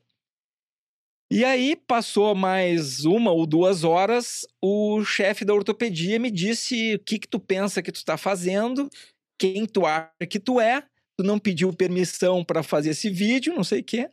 E 1.31 1.45
aí, 1.45 1.77
passou 1.77 2.35
mais 2.35 3.05
uma 3.05 3.31
ou 3.31 3.47
duas 3.47 3.85
horas, 3.85 4.47
o 4.63 5.05
chefe 5.05 5.45
da 5.45 5.55
ortopedia 5.55 6.19
me 6.19 6.31
disse 6.31 6.97
o 6.97 6.99
que, 6.99 7.19
que 7.19 7.29
tu 7.29 7.39
pensa 7.39 7.83
que 7.83 7.93
tu 7.93 7.97
está 7.97 8.17
fazendo, 8.17 8.91
quem 9.39 9.67
tu 9.67 9.87
acha 9.87 10.13
que 10.29 10.39
tu 10.39 10.61
é, 10.61 10.83
tu 11.17 11.25
não 11.25 11.39
pediu 11.39 11.73
permissão 11.73 12.45
para 12.45 12.63
fazer 12.63 12.91
esse 12.91 13.09
vídeo, 13.09 13.55
não 13.55 13.65
sei 13.65 13.81
o 13.81 13.85
quê. 13.85 14.11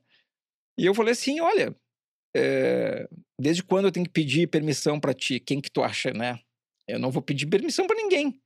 E 0.77 0.85
eu 0.85 0.93
falei 0.93 1.13
assim: 1.13 1.39
olha, 1.39 1.75
é... 2.35 3.09
desde 3.39 3.63
quando 3.63 3.85
eu 3.85 3.91
tenho 3.91 4.05
que 4.05 4.11
pedir 4.11 4.47
permissão 4.47 4.99
para 4.99 5.15
ti? 5.15 5.39
Quem 5.39 5.59
que 5.59 5.71
tu 5.71 5.81
acha, 5.81 6.11
né? 6.11 6.39
Eu 6.87 6.99
não 6.99 7.09
vou 7.09 7.23
pedir 7.23 7.47
permissão 7.47 7.87
para 7.87 7.97
ninguém 7.97 8.39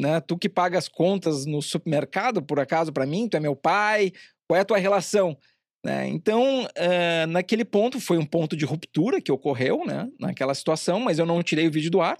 né? 0.00 0.20
Tu 0.20 0.36
que 0.38 0.48
paga 0.48 0.78
as 0.78 0.88
contas 0.88 1.44
no 1.44 1.60
supermercado, 1.60 2.42
por 2.42 2.58
acaso, 2.58 2.92
para 2.92 3.06
mim, 3.06 3.28
tu 3.28 3.36
é 3.36 3.40
meu 3.40 3.54
pai, 3.54 4.12
qual 4.48 4.56
é 4.56 4.62
a 4.62 4.64
tua 4.64 4.78
relação? 4.78 5.36
Né? 5.84 6.08
Então, 6.08 6.64
uh, 6.64 7.26
naquele 7.28 7.64
ponto, 7.64 8.00
foi 8.00 8.18
um 8.18 8.26
ponto 8.26 8.56
de 8.56 8.64
ruptura 8.64 9.20
que 9.20 9.32
ocorreu, 9.32 9.84
né? 9.86 10.10
Naquela 10.18 10.54
situação, 10.54 11.00
mas 11.00 11.18
eu 11.18 11.26
não 11.26 11.42
tirei 11.42 11.68
o 11.68 11.70
vídeo 11.70 11.90
do 11.90 12.00
ar, 12.00 12.18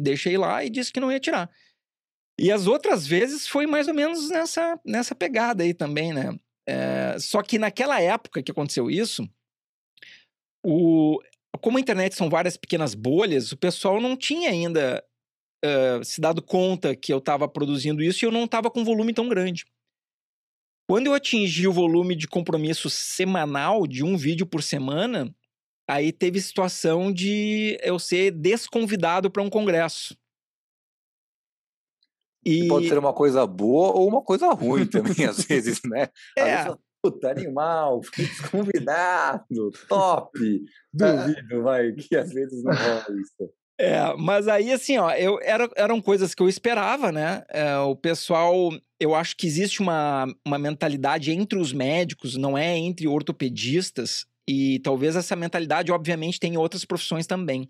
deixei 0.00 0.38
lá 0.38 0.64
e 0.64 0.70
disse 0.70 0.92
que 0.92 1.00
não 1.00 1.12
ia 1.12 1.20
tirar. 1.20 1.50
E 2.38 2.50
as 2.50 2.66
outras 2.66 3.06
vezes 3.06 3.46
foi 3.46 3.66
mais 3.66 3.88
ou 3.88 3.94
menos 3.94 4.28
nessa, 4.30 4.78
nessa 4.84 5.14
pegada 5.14 5.62
aí 5.62 5.72
também, 5.72 6.12
né? 6.12 6.36
É, 6.66 7.16
só 7.18 7.42
que 7.42 7.58
naquela 7.58 8.00
época 8.00 8.42
que 8.42 8.50
aconteceu 8.50 8.90
isso, 8.90 9.28
o, 10.64 11.20
como 11.60 11.76
a 11.76 11.80
internet 11.80 12.14
são 12.14 12.30
várias 12.30 12.56
pequenas 12.56 12.94
bolhas, 12.94 13.52
o 13.52 13.56
pessoal 13.56 14.00
não 14.00 14.16
tinha 14.16 14.50
ainda 14.50 15.04
uh, 15.64 16.04
se 16.04 16.20
dado 16.20 16.42
conta 16.42 16.94
que 16.94 17.12
eu 17.12 17.18
estava 17.18 17.48
produzindo 17.48 18.02
isso 18.02 18.24
e 18.24 18.26
eu 18.26 18.32
não 18.32 18.44
estava 18.44 18.70
com 18.70 18.84
volume 18.84 19.14
tão 19.14 19.28
grande. 19.28 19.64
Quando 20.88 21.06
eu 21.06 21.14
atingi 21.14 21.66
o 21.66 21.72
volume 21.72 22.14
de 22.14 22.28
compromisso 22.28 22.90
semanal, 22.90 23.86
de 23.86 24.04
um 24.04 24.16
vídeo 24.16 24.46
por 24.46 24.62
semana, 24.62 25.34
aí 25.88 26.12
teve 26.12 26.40
situação 26.40 27.10
de 27.10 27.78
eu 27.82 27.98
ser 27.98 28.30
desconvidado 28.30 29.30
para 29.30 29.42
um 29.42 29.48
congresso. 29.48 30.14
E... 32.44 32.68
Pode 32.68 32.88
ser 32.88 32.98
uma 32.98 33.14
coisa 33.14 33.46
boa 33.46 33.96
ou 33.96 34.06
uma 34.06 34.22
coisa 34.22 34.48
ruim 34.50 34.84
também, 34.86 35.24
às 35.26 35.42
vezes, 35.44 35.80
né? 35.84 36.08
É. 36.36 36.64
Vezes 36.64 36.78
Puta, 37.04 37.30
animal, 37.30 38.00
convidado, 38.50 39.70
top. 39.90 40.40
Duvido, 40.90 41.62
vai, 41.62 41.92
que 41.92 42.16
às 42.16 42.32
vezes 42.32 42.64
não 42.64 42.72
rola 42.72 43.20
isso. 43.20 43.52
É, 43.78 44.14
mas 44.16 44.46
aí, 44.46 44.72
assim, 44.72 44.96
ó, 44.98 45.10
eu, 45.10 45.38
era, 45.42 45.68
eram 45.76 46.00
coisas 46.00 46.32
que 46.32 46.42
eu 46.42 46.48
esperava, 46.48 47.10
né? 47.10 47.44
É, 47.48 47.76
o 47.78 47.96
pessoal, 47.96 48.70
eu 49.00 49.14
acho 49.14 49.36
que 49.36 49.46
existe 49.46 49.80
uma, 49.80 50.26
uma 50.46 50.58
mentalidade 50.58 51.32
entre 51.32 51.58
os 51.58 51.72
médicos, 51.72 52.36
não 52.36 52.56
é 52.56 52.76
entre 52.76 53.08
ortopedistas, 53.08 54.26
e 54.48 54.78
talvez 54.80 55.16
essa 55.16 55.34
mentalidade, 55.34 55.90
obviamente, 55.90 56.38
tem 56.38 56.54
em 56.54 56.56
outras 56.56 56.84
profissões 56.84 57.26
também, 57.26 57.68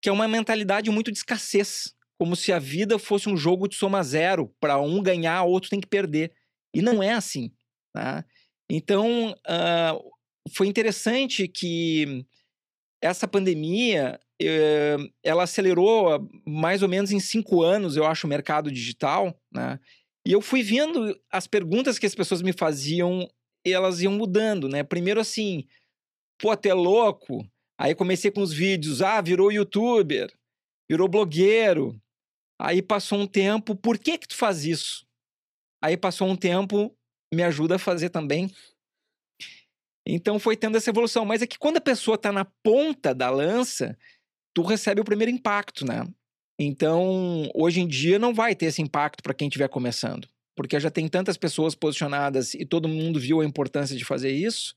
que 0.00 0.08
é 0.08 0.12
uma 0.12 0.28
mentalidade 0.28 0.88
muito 0.90 1.10
de 1.10 1.18
escassez, 1.18 1.94
como 2.16 2.36
se 2.36 2.52
a 2.52 2.58
vida 2.60 2.98
fosse 2.98 3.28
um 3.28 3.36
jogo 3.36 3.66
de 3.66 3.74
soma 3.74 4.02
zero, 4.02 4.54
para 4.60 4.80
um 4.80 5.02
ganhar, 5.02 5.42
outro 5.42 5.70
tem 5.70 5.80
que 5.80 5.86
perder. 5.88 6.32
E 6.74 6.80
não 6.80 7.02
é 7.02 7.12
assim, 7.12 7.50
tá? 7.92 8.24
Então, 8.70 9.32
uh, 9.32 10.12
foi 10.54 10.66
interessante 10.66 11.48
que 11.48 12.24
essa 13.00 13.26
pandemia 13.26 14.20
ela 15.22 15.42
acelerou 15.42 16.28
mais 16.46 16.82
ou 16.82 16.88
menos 16.88 17.10
em 17.10 17.18
cinco 17.18 17.62
anos, 17.62 17.96
eu 17.96 18.06
acho, 18.06 18.26
o 18.26 18.30
mercado 18.30 18.70
digital, 18.70 19.36
né? 19.52 19.80
E 20.26 20.32
eu 20.32 20.40
fui 20.40 20.62
vendo 20.62 21.18
as 21.30 21.46
perguntas 21.46 21.98
que 21.98 22.06
as 22.06 22.14
pessoas 22.14 22.42
me 22.42 22.52
faziam, 22.52 23.28
elas 23.64 24.00
iam 24.00 24.12
mudando, 24.12 24.68
né? 24.68 24.82
Primeiro 24.82 25.20
assim, 25.20 25.66
pô, 26.38 26.50
até 26.50 26.72
louco. 26.72 27.48
Aí 27.80 27.94
comecei 27.94 28.30
com 28.30 28.42
os 28.42 28.52
vídeos, 28.52 29.02
ah, 29.02 29.20
virou 29.20 29.50
youtuber, 29.50 30.32
virou 30.90 31.08
blogueiro. 31.08 32.00
Aí 32.60 32.82
passou 32.82 33.18
um 33.20 33.26
tempo, 33.26 33.74
por 33.74 33.98
que 33.98 34.18
que 34.18 34.28
tu 34.28 34.36
faz 34.36 34.64
isso? 34.64 35.06
Aí 35.82 35.96
passou 35.96 36.28
um 36.28 36.36
tempo, 36.36 36.94
me 37.32 37.42
ajuda 37.42 37.76
a 37.76 37.78
fazer 37.78 38.10
também. 38.10 38.52
Então 40.06 40.38
foi 40.38 40.56
tendo 40.56 40.76
essa 40.76 40.90
evolução. 40.90 41.24
Mas 41.24 41.42
é 41.42 41.46
que 41.46 41.58
quando 41.58 41.76
a 41.76 41.82
pessoa 41.82 42.16
está 42.16 42.32
na 42.32 42.44
ponta 42.44 43.14
da 43.14 43.30
lança, 43.30 43.96
tu 44.58 44.62
recebe 44.62 45.00
o 45.00 45.04
primeiro 45.04 45.30
impacto, 45.30 45.86
né? 45.86 46.04
Então, 46.58 47.48
hoje 47.54 47.80
em 47.80 47.86
dia 47.86 48.18
não 48.18 48.34
vai 48.34 48.56
ter 48.56 48.66
esse 48.66 48.82
impacto 48.82 49.22
para 49.22 49.32
quem 49.32 49.46
estiver 49.46 49.68
começando, 49.68 50.26
porque 50.56 50.80
já 50.80 50.90
tem 50.90 51.06
tantas 51.06 51.36
pessoas 51.36 51.76
posicionadas 51.76 52.54
e 52.54 52.64
todo 52.64 52.88
mundo 52.88 53.20
viu 53.20 53.40
a 53.40 53.44
importância 53.44 53.96
de 53.96 54.04
fazer 54.04 54.32
isso, 54.32 54.74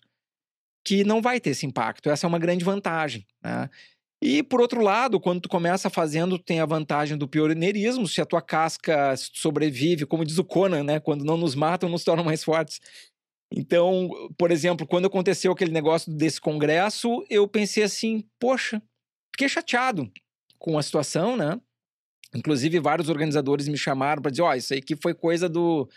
que 0.85 1.03
não 1.03 1.19
vai 1.19 1.39
ter 1.39 1.50
esse 1.50 1.65
impacto. 1.65 2.11
Essa 2.11 2.27
é 2.27 2.29
uma 2.29 2.38
grande 2.38 2.63
vantagem, 2.63 3.25
né? 3.43 3.71
E 4.21 4.43
por 4.43 4.61
outro 4.61 4.83
lado, 4.83 5.19
quando 5.19 5.41
tu 5.41 5.50
começa 5.50 5.89
fazendo, 5.89 6.38
tem 6.38 6.59
a 6.59 6.65
vantagem 6.67 7.17
do 7.17 7.27
pioneirismo, 7.27 8.07
se 8.07 8.21
a 8.21 8.25
tua 8.25 8.39
casca 8.39 9.15
sobrevive, 9.33 10.05
como 10.05 10.23
diz 10.23 10.38
o 10.38 10.43
Conan, 10.43 10.83
né? 10.83 11.00
Quando 11.00 11.25
não 11.25 11.38
nos 11.38 11.55
matam, 11.55 11.89
nos 11.89 12.03
tornam 12.03 12.23
mais 12.23 12.43
fortes. 12.43 12.79
Então, 13.51 14.11
por 14.38 14.51
exemplo, 14.51 14.85
quando 14.85 15.07
aconteceu 15.07 15.51
aquele 15.51 15.71
negócio 15.71 16.13
desse 16.13 16.39
congresso, 16.39 17.25
eu 17.31 17.47
pensei 17.47 17.81
assim, 17.81 18.23
poxa, 18.39 18.79
Fiquei 19.41 19.50
chateado 19.50 20.12
com 20.60 20.77
a 20.77 20.83
situação, 20.83 21.36
né? 21.36 21.60
Inclusive, 22.36 22.79
vários 22.79 23.10
organizadores 23.10 23.67
me 23.67 23.75
chamaram 23.75 24.21
para 24.21 24.29
dizer: 24.29 24.43
Ó, 24.43 24.51
oh, 24.51 24.53
isso 24.53 24.71
aí 24.71 24.83
que 24.83 24.95
foi 24.95 25.15
coisa 25.15 25.50
do 25.50 25.89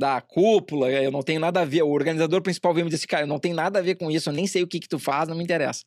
da 0.00 0.20
cúpula, 0.20 0.90
eu 0.90 1.12
não 1.12 1.22
tenho 1.22 1.38
nada 1.38 1.60
a 1.60 1.64
ver. 1.64 1.82
O 1.82 1.90
organizador 1.90 2.42
principal 2.42 2.74
veio 2.74 2.84
me 2.84 2.90
dizer: 2.90 3.06
cara, 3.06 3.22
eu 3.22 3.28
não 3.28 3.38
tenho 3.38 3.54
nada 3.54 3.78
a 3.78 3.82
ver 3.82 3.94
com 3.94 4.10
isso, 4.10 4.28
eu 4.28 4.32
nem 4.32 4.44
sei 4.44 4.64
o 4.64 4.66
que 4.66 4.80
que 4.80 4.88
tu 4.88 4.98
faz, 4.98 5.28
não 5.28 5.36
me 5.36 5.44
interessa. 5.44 5.84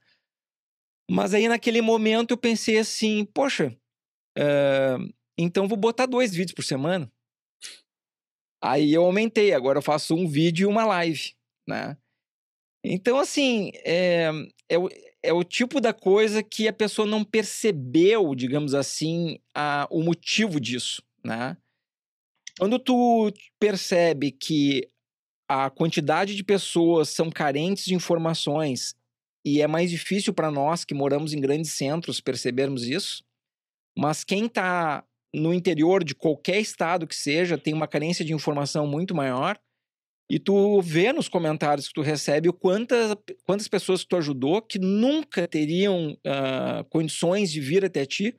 Mas 1.11 1.33
aí, 1.33 1.49
naquele 1.49 1.81
momento, 1.81 2.31
eu 2.31 2.37
pensei 2.37 2.77
assim: 2.77 3.25
poxa, 3.25 3.75
uh, 4.37 5.13
então 5.37 5.67
vou 5.67 5.77
botar 5.77 6.05
dois 6.05 6.31
vídeos 6.33 6.55
por 6.55 6.63
semana. 6.63 7.11
Aí 8.63 8.93
eu 8.93 9.03
aumentei, 9.03 9.51
agora 9.51 9.79
eu 9.79 9.83
faço 9.83 10.15
um 10.15 10.25
vídeo 10.25 10.69
e 10.69 10.71
uma 10.71 10.85
live, 10.85 11.33
né? 11.67 11.97
Então, 12.81 13.19
assim, 13.19 13.71
é, 13.83 14.29
é, 14.69 14.77
é 15.23 15.31
o 15.31 15.43
tipo 15.43 15.79
da 15.79 15.93
coisa 15.93 16.43
que 16.43 16.67
a 16.67 16.73
pessoa 16.73 17.07
não 17.07 17.23
percebeu, 17.23 18.35
digamos 18.35 18.73
assim, 18.73 19.39
a, 19.55 19.87
o 19.89 20.03
motivo 20.03 20.59
disso, 20.59 21.01
né? 21.23 21.57
Quando 22.59 22.77
tu 22.77 23.31
percebe 23.57 24.31
que 24.31 24.87
a 25.49 25.69
quantidade 25.69 26.35
de 26.35 26.43
pessoas 26.43 27.09
são 27.09 27.31
carentes 27.31 27.85
de 27.85 27.95
informações 27.95 28.95
e 29.45 29.61
é 29.61 29.67
mais 29.67 29.89
difícil 29.89 30.33
para 30.33 30.51
nós 30.51 30.85
que 30.85 30.93
moramos 30.93 31.33
em 31.33 31.41
grandes 31.41 31.71
centros 31.71 32.21
percebermos 32.21 32.83
isso, 32.83 33.23
mas 33.97 34.23
quem 34.23 34.45
está 34.45 35.03
no 35.33 35.53
interior 35.53 36.03
de 36.03 36.13
qualquer 36.13 36.59
estado 36.59 37.07
que 37.07 37.15
seja 37.15 37.57
tem 37.57 37.73
uma 37.73 37.87
carência 37.87 38.23
de 38.23 38.33
informação 38.33 38.85
muito 38.85 39.15
maior, 39.15 39.59
e 40.29 40.39
tu 40.39 40.81
vê 40.81 41.11
nos 41.11 41.27
comentários 41.27 41.87
que 41.87 41.93
tu 41.93 42.01
recebe 42.01 42.51
quantas, 42.51 43.15
quantas 43.43 43.67
pessoas 43.67 44.01
que 44.03 44.09
tu 44.09 44.17
ajudou 44.17 44.61
que 44.61 44.79
nunca 44.79 45.47
teriam 45.47 46.13
uh, 46.13 46.83
condições 46.89 47.51
de 47.51 47.59
vir 47.59 47.83
até 47.85 48.05
ti, 48.05 48.35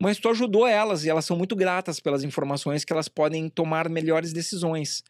mas 0.00 0.18
tu 0.18 0.28
ajudou 0.28 0.66
elas 0.66 1.04
e 1.04 1.10
elas 1.10 1.24
são 1.24 1.36
muito 1.36 1.56
gratas 1.56 2.00
pelas 2.00 2.22
informações 2.22 2.84
que 2.84 2.92
elas 2.92 3.08
podem 3.08 3.48
tomar 3.48 3.88
melhores 3.88 4.32
decisões. 4.32 5.02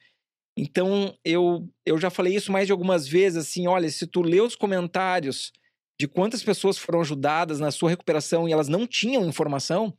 Então, 0.57 1.17
eu, 1.25 1.69
eu 1.87 1.99
já 1.99 2.11
falei 2.11 2.35
isso 2.35 2.51
mais 2.51 2.67
de 2.67 2.73
algumas 2.73 3.07
vezes, 3.07 3.39
assim, 3.47 3.67
olha, 3.67 3.89
se 3.91 4.07
tu 4.07 4.23
lê 4.23 4.41
os 4.41 4.57
comentários 4.57 5.53
de 6.01 6.09
quantas 6.09 6.43
pessoas 6.43 6.79
foram 6.79 7.01
ajudadas 7.01 7.61
na 7.61 7.71
sua 7.71 7.91
recuperação 7.91 8.49
e 8.49 8.53
elas 8.53 8.69
não 8.69 8.87
tinham 8.87 9.27
informação, 9.27 9.97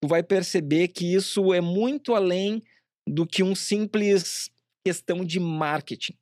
tu 0.00 0.08
vai 0.08 0.22
perceber 0.22 0.88
que 0.88 1.14
isso 1.14 1.52
é 1.52 1.60
muito 1.60 2.14
além 2.14 2.62
do 3.06 3.26
que 3.26 3.42
um 3.42 3.54
simples 3.54 4.50
questão 4.84 5.24
de 5.24 5.40
marketing. 5.40 6.16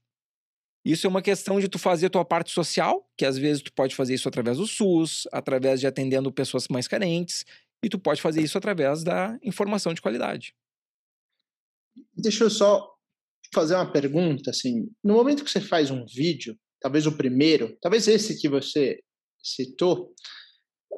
Isso 0.85 1.07
é 1.07 1.11
uma 1.11 1.23
questão 1.23 1.61
de 1.61 1.69
tu 1.69 1.79
fazer 1.79 2.07
a 2.07 2.11
tua 2.11 2.25
parte 2.25 2.51
social, 2.51 3.09
que 3.17 3.25
às 3.25 3.39
vezes 3.39 3.63
tu 3.63 3.73
pode 3.73 3.95
fazer 3.95 4.15
isso 4.15 4.29
através 4.29 4.59
do 4.59 4.67
SUS, 4.67 5.29
através 5.31 5.81
de 5.81 5.87
atendendo 5.87 6.33
pessoas 6.33 6.67
mais 6.69 6.89
carentes, 6.89 7.45
e 7.85 7.89
tu 7.89 7.99
pode 7.99 8.21
fazer 8.21 8.43
isso 8.43 8.59
através 8.59 9.03
da 9.05 9.39
informação 9.43 9.95
de 9.95 10.03
qualidade. 10.03 10.55
Deixa 12.17 12.45
eu 12.45 12.51
só 12.51 12.93
fazer 13.55 13.75
uma 13.75 13.91
pergunta, 13.91 14.51
assim, 14.51 14.89
no 15.05 15.15
momento 15.15 15.45
que 15.45 15.51
você 15.51 15.61
faz 15.61 15.91
um 15.91 16.05
vídeo, 16.07 16.59
talvez 16.81 17.07
o 17.07 17.17
primeiro, 17.17 17.77
talvez 17.81 18.09
esse 18.09 18.41
que 18.41 18.49
você 18.49 19.01
citou, 19.43 20.13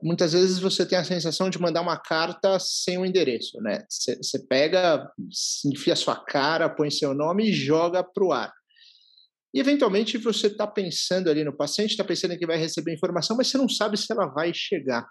muitas 0.05 0.35
vezes 0.35 0.59
você 0.59 0.85
tem 0.85 0.99
a 0.99 1.05
sensação 1.05 1.49
de 1.49 1.59
mandar 1.59 1.81
uma 1.81 1.97
carta 1.97 2.59
sem 2.61 2.99
o 2.99 3.01
um 3.01 3.07
endereço, 3.07 3.59
né? 3.63 3.87
Você 3.89 4.39
pega, 4.47 5.11
enfia 5.65 5.97
sua 5.97 6.23
cara, 6.23 6.69
põe 6.69 6.91
seu 6.91 7.15
nome 7.15 7.49
e 7.49 7.53
joga 7.53 8.05
para 8.05 8.25
o 8.25 8.31
ar. 8.31 8.53
E 9.55 9.61
eventualmente 9.61 10.19
você 10.19 10.49
está 10.49 10.67
pensando 10.67 11.31
ali 11.31 11.43
no 11.43 11.57
paciente, 11.57 11.93
está 11.93 12.05
pensando 12.05 12.37
que 12.37 12.47
vai 12.47 12.59
receber 12.59 12.93
informação, 12.93 13.35
mas 13.37 13.49
você 13.49 13.57
não 13.57 13.69
sabe 13.69 13.97
se 13.97 14.13
ela 14.13 14.27
vai 14.27 14.53
chegar. 14.53 15.07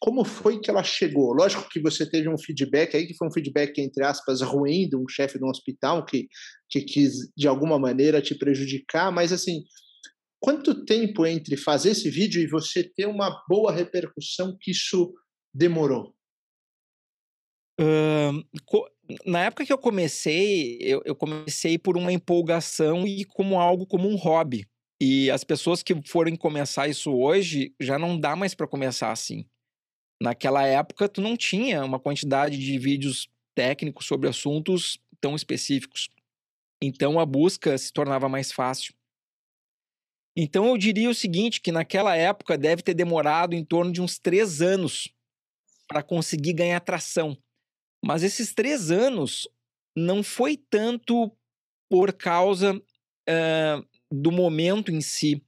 Como 0.00 0.24
foi 0.24 0.58
que 0.58 0.70
ela 0.70 0.82
chegou? 0.82 1.34
Lógico 1.34 1.68
que 1.68 1.80
você 1.80 2.08
teve 2.08 2.28
um 2.28 2.38
feedback 2.38 2.96
aí, 2.96 3.06
que 3.06 3.16
foi 3.16 3.28
um 3.28 3.32
feedback, 3.32 3.78
entre 3.78 4.04
aspas, 4.04 4.40
ruim 4.40 4.88
de 4.88 4.96
um 4.96 5.04
chefe 5.08 5.38
de 5.38 5.44
um 5.44 5.48
hospital 5.48 6.04
que, 6.04 6.28
que 6.70 6.80
quis, 6.80 7.30
de 7.36 7.46
alguma 7.46 7.78
maneira, 7.78 8.22
te 8.22 8.34
prejudicar, 8.34 9.12
mas 9.12 9.32
assim, 9.32 9.64
Quanto 10.44 10.84
tempo 10.84 11.24
entre 11.24 11.56
fazer 11.56 11.92
esse 11.92 12.10
vídeo 12.10 12.42
e 12.42 12.46
você 12.46 12.84
ter 12.84 13.06
uma 13.06 13.42
boa 13.48 13.72
repercussão 13.72 14.54
que 14.60 14.72
isso 14.72 15.14
demorou? 15.54 16.14
Uh, 17.80 18.44
na 19.24 19.44
época 19.46 19.64
que 19.64 19.72
eu 19.72 19.78
comecei, 19.78 20.76
eu, 20.82 21.00
eu, 21.06 21.16
comecei 21.16 21.78
por 21.78 21.96
uma 21.96 22.12
empolgação 22.12 23.06
e 23.06 23.24
como 23.24 23.58
algo 23.58 23.86
como 23.86 24.06
um 24.06 24.16
hobby. 24.16 24.68
E 25.00 25.30
as 25.30 25.44
pessoas 25.44 25.82
que 25.82 25.98
forem 26.06 26.36
começar 26.36 26.88
isso 26.88 27.10
hoje 27.10 27.74
já 27.80 27.98
não 27.98 28.20
dá 28.20 28.36
mais 28.36 28.54
para 28.54 28.68
começar 28.68 29.10
assim. 29.10 29.46
Naquela 30.22 30.66
época, 30.66 31.08
tu 31.08 31.22
não 31.22 31.38
tinha 31.38 31.82
uma 31.82 31.98
quantidade 31.98 32.58
de 32.58 32.78
vídeos 32.78 33.30
técnicos 33.54 34.04
sobre 34.04 34.28
assuntos 34.28 34.98
tão 35.22 35.34
específicos. 35.34 36.10
Então 36.82 37.18
a 37.18 37.24
busca 37.24 37.78
se 37.78 37.90
tornava 37.90 38.28
mais 38.28 38.52
fácil. 38.52 38.94
Então 40.36 40.66
eu 40.66 40.76
diria 40.76 41.08
o 41.08 41.14
seguinte, 41.14 41.60
que 41.60 41.70
naquela 41.70 42.16
época 42.16 42.58
deve 42.58 42.82
ter 42.82 42.94
demorado 42.94 43.54
em 43.54 43.64
torno 43.64 43.92
de 43.92 44.02
uns 44.02 44.18
três 44.18 44.60
anos 44.60 45.08
para 45.86 46.02
conseguir 46.02 46.54
ganhar 46.54 46.80
tração. 46.80 47.36
Mas 48.04 48.22
esses 48.22 48.52
três 48.52 48.90
anos 48.90 49.48
não 49.96 50.22
foi 50.22 50.56
tanto 50.56 51.30
por 51.88 52.12
causa 52.12 52.74
uh, 52.74 53.86
do 54.10 54.32
momento 54.32 54.90
em 54.90 55.00
si, 55.00 55.42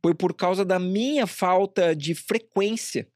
foi 0.00 0.14
por 0.14 0.34
causa 0.34 0.64
da 0.64 0.78
minha 0.78 1.26
falta 1.26 1.94
de 1.94 2.14
frequência 2.14 3.08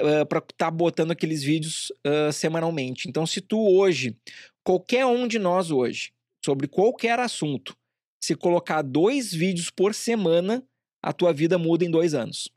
uh, 0.00 0.26
para 0.26 0.38
estar 0.38 0.54
tá 0.56 0.70
botando 0.70 1.10
aqueles 1.10 1.42
vídeos 1.42 1.90
uh, 2.06 2.32
semanalmente. 2.32 3.08
Então, 3.08 3.26
se 3.26 3.40
tu 3.40 3.58
hoje, 3.58 4.16
qualquer 4.64 5.06
um 5.06 5.26
de 5.26 5.38
nós 5.38 5.70
hoje, 5.70 6.12
sobre 6.44 6.66
qualquer 6.66 7.18
assunto, 7.18 7.76
se 8.20 8.34
colocar 8.34 8.82
dois 8.82 9.32
vídeos 9.32 9.70
por 9.70 9.94
semana, 9.94 10.62
a 11.02 11.12
tua 11.12 11.32
vida 11.32 11.58
muda 11.58 11.84
em 11.84 11.90
dois 11.90 12.14
anos. 12.14 12.50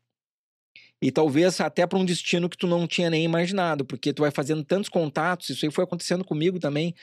E 1.00 1.10
talvez 1.10 1.60
até 1.60 1.86
para 1.86 1.98
um 1.98 2.04
destino 2.04 2.48
que 2.48 2.56
tu 2.56 2.66
não 2.66 2.86
tinha 2.86 3.10
nem 3.10 3.24
imaginado, 3.24 3.84
porque 3.84 4.12
tu 4.12 4.22
vai 4.22 4.30
fazendo 4.30 4.64
tantos 4.64 4.88
contatos, 4.88 5.50
isso 5.50 5.64
aí 5.64 5.70
foi 5.70 5.84
acontecendo 5.84 6.24
comigo 6.24 6.58
também, 6.58 6.94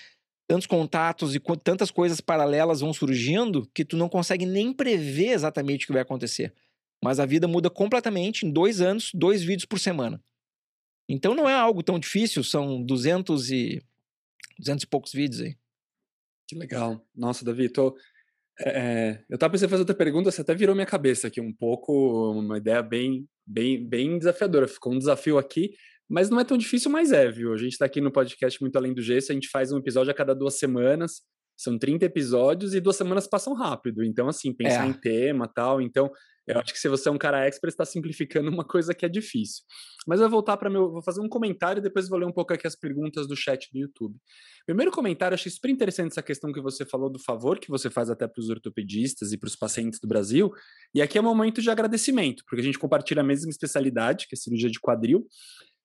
tantos 0.48 0.68
contatos 0.68 1.36
e 1.36 1.40
tantas 1.64 1.92
coisas 1.92 2.20
paralelas 2.20 2.82
vão 2.82 2.94
surgindo 2.94 3.70
que 3.74 3.86
tu 3.86 3.96
não 3.96 4.10
consegue 4.10 4.46
nem 4.46 4.74
prever 4.74 5.30
exatamente 5.30 5.86
o 5.86 5.88
que 5.88 5.94
vai 5.94 6.02
acontecer. 6.02 6.54
Mas 7.04 7.20
a 7.20 7.26
vida 7.26 7.48
muda 7.48 7.70
completamente 7.70 8.46
em 8.46 8.52
dois 8.52 8.82
anos, 8.82 9.12
dois 9.14 9.44
vídeos 9.44 9.66
por 9.66 9.80
semana. 9.80 10.22
Então 11.08 11.34
não 11.34 11.50
é 11.50 11.54
algo 11.54 11.82
tão 11.82 12.00
difícil, 12.00 12.44
são 12.44 12.82
200 12.82 13.52
e, 13.52 13.84
200 14.60 14.84
e 14.84 14.88
poucos 14.88 15.12
vídeos 15.12 15.42
aí. 15.42 15.58
Que 16.48 16.56
legal. 16.56 17.06
Nossa, 17.16 17.46
Davi, 17.46 17.70
tô, 17.70 17.96
é, 18.66 19.24
eu 19.30 19.38
tava 19.38 19.52
pensando 19.52 19.68
em 19.68 19.72
fazer 19.72 19.82
outra 19.82 19.96
pergunta, 19.96 20.32
você 20.32 20.42
até 20.42 20.54
virou 20.54 20.76
minha 20.76 20.86
cabeça 20.86 21.28
aqui 21.28 21.42
um 21.42 21.54
pouco, 21.54 22.32
uma 22.32 22.58
ideia 22.58 22.82
bem, 22.82 23.28
bem, 23.46 23.88
bem 23.88 24.18
desafiadora. 24.18 24.68
Ficou 24.68 24.94
um 24.94 24.98
desafio 24.98 25.38
aqui, 25.38 25.72
mas 26.10 26.30
não 26.30 26.40
é 26.40 26.44
tão 26.44 26.58
difícil, 26.58 26.92
mas 26.92 27.12
é, 27.12 27.30
viu? 27.30 27.54
A 27.54 27.58
gente 27.58 27.74
está 27.74 27.86
aqui 27.86 28.02
no 28.02 28.12
podcast 28.12 28.60
Muito 28.62 28.76
Além 28.76 28.94
do 28.94 29.02
Gesso, 29.02 29.32
a 29.32 29.36
gente 29.36 29.50
faz 29.50 29.72
um 29.72 29.78
episódio 29.78 30.12
a 30.12 30.14
cada 30.14 30.36
duas 30.36 30.58
semanas, 30.58 31.22
são 31.58 31.78
30 31.78 32.06
episódios 32.06 32.74
e 32.74 32.80
duas 32.80 32.96
semanas 32.96 33.28
passam 33.28 33.54
rápido. 33.54 34.04
Então, 34.04 34.28
assim, 34.28 34.54
pensar 34.54 34.86
é. 34.86 34.90
em 34.90 34.94
tema 34.94 35.48
tal. 35.48 35.82
Então, 35.82 36.12
eu 36.48 36.60
acho 36.60 36.74
que 36.74 36.80
se 36.80 36.90
você 36.90 37.08
é 37.08 37.12
um 37.12 37.18
cara 37.18 37.46
expert, 37.46 37.72
está 37.72 37.86
simplificando 37.86 38.50
uma 38.50 38.66
coisa 38.66 38.94
que 38.94 39.06
é 39.06 39.10
difícil. 39.10 39.64
Mas 40.08 40.20
eu 40.20 40.28
vou 40.28 40.38
voltar 40.38 40.58
para 40.58 40.70
meu. 40.70 40.92
Vou 40.92 41.02
fazer 41.04 41.22
um 41.22 41.30
comentário 41.30 41.80
e 41.80 41.84
depois 41.84 42.10
vou 42.10 42.18
ler 42.18 42.26
um 42.26 42.32
pouco 42.32 42.54
aqui 42.54 42.66
as 42.66 42.76
perguntas 42.76 43.28
do 43.28 43.36
chat 43.36 43.70
do 43.72 43.80
YouTube. 43.80 44.16
Primeiro 44.66 44.92
comentário, 44.92 45.36
achei 45.36 45.52
super 45.52 45.70
interessante 45.70 46.12
essa 46.12 46.24
questão 46.24 46.52
que 46.52 46.60
você 46.60 46.86
falou 46.86 47.10
do 47.10 47.20
favor 47.20 47.60
que 47.60 47.70
você 47.70 47.90
faz 47.90 48.10
até 48.10 48.28
para 48.28 48.40
os 48.40 48.50
ortopedistas 48.50 49.32
e 49.32 49.38
para 49.38 49.48
os 49.48 49.56
pacientes 49.56 50.00
do 50.00 50.08
Brasil. 50.08 50.52
E 50.96 51.02
aqui 51.02 51.18
é 51.18 51.22
um 51.22 51.26
momento 51.26 51.62
de 51.62 51.70
agradecimento, 51.70 52.44
porque 52.48 52.62
a 52.62 52.64
gente 52.64 52.80
compartilha 52.80 53.22
a 53.22 53.26
mesma 53.26 53.50
especialidade, 53.50 54.28
que 54.28 54.36
é 54.36 54.38
cirurgia 54.38 54.70
de 54.70 54.80
quadril. 54.80 55.28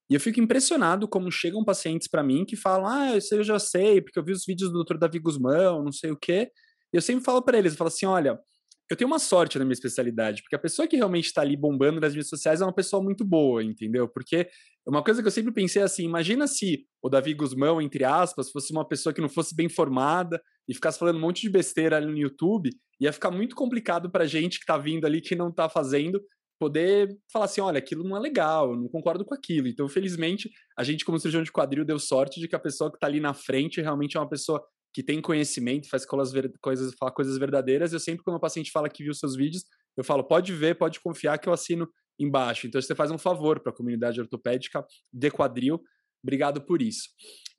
E 0.08 0.14
eu 0.14 0.20
fico 0.20 0.40
impressionado 0.40 1.06
como 1.08 1.30
chegam 1.30 1.64
pacientes 1.64 2.08
para 2.08 2.22
mim 2.22 2.44
que 2.44 2.56
falam: 2.56 2.86
Ah, 2.86 3.16
isso 3.16 3.34
eu 3.34 3.44
já 3.44 3.58
sei, 3.58 4.00
porque 4.00 4.18
eu 4.18 4.25
vi 4.25 4.32
os 4.32 4.44
vídeos 4.46 4.72
do 4.72 4.82
Dr. 4.82 4.96
Davi 4.96 5.18
Guzmão, 5.18 5.82
não 5.82 5.92
sei 5.92 6.10
o 6.10 6.16
quê. 6.16 6.50
E 6.92 6.96
eu 6.96 7.02
sempre 7.02 7.25
falo 7.25 7.42
para 7.42 7.58
eles: 7.58 7.72
eu 7.72 7.78
falo 7.78 7.88
assim, 7.88 8.06
olha, 8.06 8.38
eu 8.88 8.96
tenho 8.96 9.08
uma 9.08 9.18
sorte 9.18 9.58
na 9.58 9.64
minha 9.64 9.72
especialidade, 9.72 10.42
porque 10.42 10.54
a 10.54 10.58
pessoa 10.58 10.86
que 10.86 10.96
realmente 10.96 11.26
está 11.26 11.42
ali 11.42 11.56
bombando 11.56 12.00
nas 12.00 12.14
redes 12.14 12.28
sociais 12.28 12.60
é 12.60 12.64
uma 12.64 12.74
pessoa 12.74 13.02
muito 13.02 13.24
boa, 13.24 13.62
entendeu? 13.62 14.08
Porque 14.08 14.48
uma 14.86 15.02
coisa 15.02 15.20
que 15.20 15.26
eu 15.26 15.32
sempre 15.32 15.52
pensei 15.52 15.82
é 15.82 15.84
assim: 15.84 16.04
imagina 16.04 16.46
se 16.46 16.86
o 17.02 17.08
Davi 17.08 17.34
Guzmão, 17.34 17.80
entre 17.80 18.04
aspas, 18.04 18.50
fosse 18.50 18.72
uma 18.72 18.86
pessoa 18.86 19.12
que 19.12 19.20
não 19.20 19.28
fosse 19.28 19.54
bem 19.54 19.68
formada 19.68 20.40
e 20.68 20.74
ficasse 20.74 20.98
falando 20.98 21.16
um 21.16 21.20
monte 21.20 21.42
de 21.42 21.50
besteira 21.50 21.96
ali 21.96 22.06
no 22.06 22.16
YouTube, 22.16 22.70
ia 23.00 23.12
ficar 23.12 23.30
muito 23.30 23.56
complicado 23.56 24.10
para 24.10 24.26
gente 24.26 24.58
que 24.58 24.64
está 24.64 24.78
vindo 24.78 25.04
ali 25.04 25.20
que 25.20 25.34
não 25.34 25.48
está 25.48 25.68
fazendo, 25.68 26.20
poder 26.58 27.16
falar 27.32 27.46
assim, 27.46 27.60
olha, 27.60 27.78
aquilo 27.78 28.04
não 28.04 28.16
é 28.16 28.20
legal, 28.20 28.70
eu 28.70 28.76
não 28.76 28.88
concordo 28.88 29.24
com 29.24 29.34
aquilo. 29.34 29.68
Então, 29.68 29.88
felizmente, 29.88 30.48
a 30.78 30.84
gente, 30.84 31.04
como 31.04 31.18
cirurgião 31.18 31.42
de 31.42 31.52
quadril, 31.52 31.84
deu 31.84 31.98
sorte 31.98 32.40
de 32.40 32.48
que 32.48 32.56
a 32.56 32.60
pessoa 32.60 32.90
que 32.90 32.96
está 32.96 33.06
ali 33.06 33.20
na 33.20 33.34
frente 33.34 33.80
realmente 33.80 34.16
é 34.16 34.20
uma 34.20 34.28
pessoa 34.28 34.64
que 34.96 35.02
tem 35.02 35.20
conhecimento, 35.20 35.90
faz 35.90 36.06
coisas, 36.06 36.94
fala 36.98 37.12
coisas 37.12 37.36
verdadeiras. 37.36 37.92
Eu 37.92 38.00
sempre, 38.00 38.24
quando 38.24 38.38
o 38.38 38.40
paciente 38.40 38.70
fala 38.70 38.88
que 38.88 39.04
viu 39.04 39.12
seus 39.12 39.36
vídeos, 39.36 39.62
eu 39.94 40.02
falo, 40.02 40.24
pode 40.24 40.54
ver, 40.54 40.78
pode 40.78 41.00
confiar 41.00 41.36
que 41.36 41.46
eu 41.46 41.52
assino 41.52 41.86
embaixo. 42.18 42.66
Então, 42.66 42.80
você 42.80 42.94
faz 42.94 43.10
um 43.10 43.18
favor 43.18 43.60
para 43.60 43.70
a 43.70 43.74
comunidade 43.76 44.18
ortopédica 44.18 44.82
de 45.12 45.30
quadril. 45.30 45.82
Obrigado 46.24 46.62
por 46.62 46.80
isso. 46.80 47.10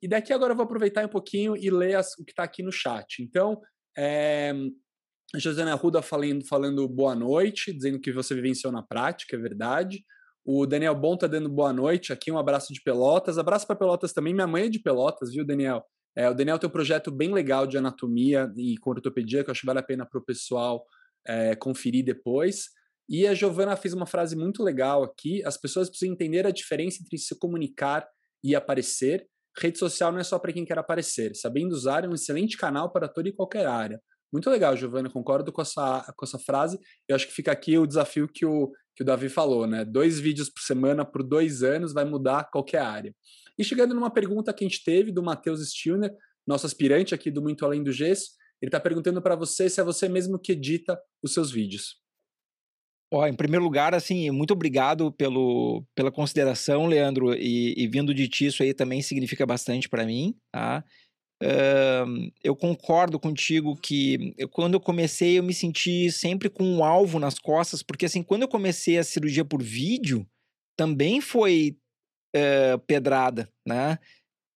E 0.02 0.08
daqui 0.08 0.32
agora 0.32 0.50
eu 0.50 0.56
vou 0.56 0.64
aproveitar 0.64 1.04
um 1.04 1.08
pouquinho 1.08 1.56
e 1.56 1.70
ler 1.70 1.94
as, 1.94 2.12
o 2.18 2.24
que 2.24 2.32
está 2.32 2.42
aqui 2.42 2.60
no 2.60 2.72
chat. 2.72 3.22
Então, 3.22 3.60
é, 3.96 4.52
a 5.32 5.38
Josiana 5.38 5.74
Arruda 5.74 6.02
falando, 6.02 6.44
falando 6.44 6.88
boa 6.88 7.14
noite, 7.14 7.72
dizendo 7.72 8.00
que 8.00 8.10
você 8.10 8.34
vivenciou 8.34 8.72
na 8.72 8.82
prática, 8.82 9.36
é 9.36 9.38
verdade. 9.38 10.04
O 10.44 10.66
Daniel 10.66 10.96
Bom 10.96 11.16
tá 11.16 11.28
dando 11.28 11.48
boa 11.48 11.72
noite 11.72 12.12
aqui, 12.12 12.32
um 12.32 12.38
abraço 12.38 12.74
de 12.74 12.82
Pelotas. 12.82 13.38
Abraço 13.38 13.64
para 13.64 13.76
Pelotas 13.76 14.12
também. 14.12 14.34
Minha 14.34 14.48
mãe 14.48 14.64
é 14.64 14.68
de 14.68 14.80
Pelotas, 14.80 15.30
viu, 15.30 15.46
Daniel? 15.46 15.84
É, 16.16 16.28
o 16.28 16.34
Daniel 16.34 16.58
tem 16.58 16.68
um 16.68 16.72
projeto 16.72 17.10
bem 17.10 17.32
legal 17.32 17.66
de 17.66 17.78
anatomia 17.78 18.52
e 18.56 18.76
com 18.78 18.90
ortopedia, 18.90 19.44
que 19.44 19.50
eu 19.50 19.52
acho 19.52 19.60
que 19.60 19.66
vale 19.66 19.78
a 19.78 19.82
pena 19.82 20.04
para 20.04 20.18
o 20.18 20.24
pessoal 20.24 20.84
é, 21.26 21.54
conferir 21.54 22.04
depois. 22.04 22.70
E 23.08 23.26
a 23.26 23.34
Giovana 23.34 23.76
fez 23.76 23.94
uma 23.94 24.06
frase 24.06 24.36
muito 24.36 24.62
legal 24.62 25.02
aqui: 25.02 25.44
as 25.44 25.56
pessoas 25.56 25.88
precisam 25.88 26.12
entender 26.12 26.46
a 26.46 26.50
diferença 26.50 27.02
entre 27.02 27.18
se 27.18 27.38
comunicar 27.38 28.06
e 28.42 28.54
aparecer. 28.54 29.26
Rede 29.56 29.78
social 29.78 30.12
não 30.12 30.20
é 30.20 30.24
só 30.24 30.38
para 30.38 30.52
quem 30.52 30.64
quer 30.64 30.78
aparecer. 30.78 31.34
Sabendo 31.34 31.72
usar 31.72 32.04
é 32.04 32.08
um 32.08 32.14
excelente 32.14 32.56
canal 32.56 32.92
para 32.92 33.08
toda 33.08 33.28
e 33.28 33.32
qualquer 33.32 33.66
área. 33.66 34.00
Muito 34.32 34.50
legal, 34.50 34.76
Giovana, 34.76 35.08
concordo 35.08 35.50
com 35.50 35.62
essa, 35.62 36.12
com 36.16 36.24
essa 36.24 36.38
frase. 36.38 36.78
Eu 37.08 37.16
acho 37.16 37.26
que 37.26 37.32
fica 37.32 37.50
aqui 37.50 37.78
o 37.78 37.86
desafio 37.86 38.28
que 38.28 38.44
o, 38.44 38.70
que 38.94 39.02
o 39.02 39.06
Davi 39.06 39.28
falou, 39.28 39.66
né? 39.66 39.84
Dois 39.84 40.20
vídeos 40.20 40.50
por 40.50 40.60
semana 40.60 41.04
por 41.04 41.22
dois 41.22 41.62
anos 41.62 41.94
vai 41.94 42.04
mudar 42.04 42.50
qualquer 42.50 42.82
área. 42.82 43.14
E 43.58 43.64
chegando 43.64 43.94
numa 43.94 44.10
pergunta 44.10 44.52
que 44.52 44.64
a 44.64 44.68
gente 44.68 44.84
teve 44.84 45.10
do 45.10 45.22
Matheus 45.22 45.66
Stilner, 45.68 46.14
nosso 46.46 46.64
aspirante 46.64 47.14
aqui 47.14 47.30
do 47.30 47.42
Muito 47.42 47.64
Além 47.64 47.82
do 47.82 47.92
Gesso, 47.92 48.30
ele 48.62 48.68
está 48.68 48.80
perguntando 48.80 49.20
para 49.20 49.36
você 49.36 49.68
se 49.68 49.80
é 49.80 49.84
você 49.84 50.08
mesmo 50.08 50.38
que 50.38 50.52
edita 50.52 50.98
os 51.22 51.34
seus 51.34 51.50
vídeos. 51.50 51.96
Ó, 53.12 53.26
em 53.26 53.34
primeiro 53.34 53.64
lugar, 53.64 53.94
assim, 53.94 54.30
muito 54.30 54.52
obrigado 54.52 55.10
pelo, 55.12 55.82
pela 55.94 56.12
consideração, 56.12 56.86
Leandro, 56.86 57.34
e, 57.34 57.74
e 57.76 57.88
vindo 57.88 58.12
de 58.12 58.28
ti 58.28 58.46
isso 58.46 58.62
aí 58.62 58.74
também 58.74 59.00
significa 59.00 59.46
bastante 59.46 59.88
para 59.88 60.04
mim, 60.04 60.36
tá? 60.52 60.84
Uh, 61.42 62.30
eu 62.42 62.54
concordo 62.56 63.18
contigo 63.18 63.76
que 63.76 64.34
eu, 64.36 64.48
quando 64.48 64.74
eu 64.74 64.80
comecei 64.80 65.38
eu 65.38 65.42
me 65.42 65.54
senti 65.54 66.10
sempre 66.10 66.50
com 66.50 66.64
um 66.64 66.84
alvo 66.84 67.20
nas 67.20 67.38
costas, 67.38 67.80
porque 67.80 68.06
assim, 68.06 68.24
quando 68.24 68.42
eu 68.42 68.48
comecei 68.48 68.98
a 68.98 69.04
cirurgia 69.04 69.44
por 69.44 69.62
vídeo, 69.62 70.26
também 70.76 71.20
foi 71.20 71.78
uh, 72.36 72.78
pedrada, 72.86 73.48
né? 73.66 73.98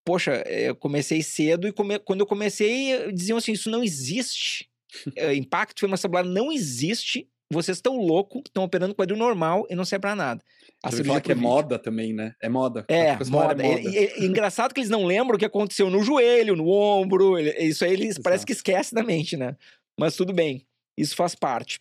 Poxa, 0.04 0.42
eu 0.48 0.74
comecei 0.74 1.22
cedo 1.22 1.68
e 1.68 1.72
come... 1.72 1.98
quando 2.00 2.20
eu 2.20 2.26
comecei, 2.26 3.12
diziam 3.12 3.38
assim: 3.38 3.52
isso 3.52 3.70
não 3.70 3.82
existe. 3.82 4.68
uh, 5.06 5.32
impacto 5.32 5.80
femocelular 5.80 6.24
não 6.24 6.52
existe 6.52 7.28
vocês 7.52 7.76
estão 7.76 7.96
loucos, 7.96 8.42
estão 8.46 8.64
operando 8.64 8.94
quadril 8.94 9.16
normal 9.16 9.66
e 9.68 9.74
não 9.74 9.84
serve 9.84 10.00
para 10.00 10.16
nada. 10.16 10.42
A 10.82 10.90
Você 10.90 11.04
fala 11.04 11.20
que 11.20 11.30
é 11.30 11.34
moda 11.34 11.78
também, 11.78 12.12
né? 12.12 12.34
É 12.42 12.48
moda. 12.48 12.84
É, 12.88 13.16
moda. 13.26 13.62
É 13.62 13.68
moda. 13.68 13.88
E, 13.88 14.20
e, 14.20 14.26
engraçado 14.26 14.74
que 14.74 14.80
eles 14.80 14.90
não 14.90 15.04
lembram 15.04 15.36
o 15.36 15.38
que 15.38 15.44
aconteceu 15.44 15.88
no 15.88 16.02
joelho, 16.02 16.56
no 16.56 16.68
ombro. 16.68 17.38
Isso 17.38 17.84
aí 17.84 17.92
eles 17.92 18.06
Exato. 18.06 18.22
parece 18.22 18.46
que 18.46 18.52
esquece 18.52 18.94
da 18.94 19.02
mente, 19.02 19.36
né? 19.36 19.54
Mas 19.98 20.16
tudo 20.16 20.32
bem. 20.32 20.66
Isso 20.96 21.14
faz 21.14 21.34
parte. 21.34 21.78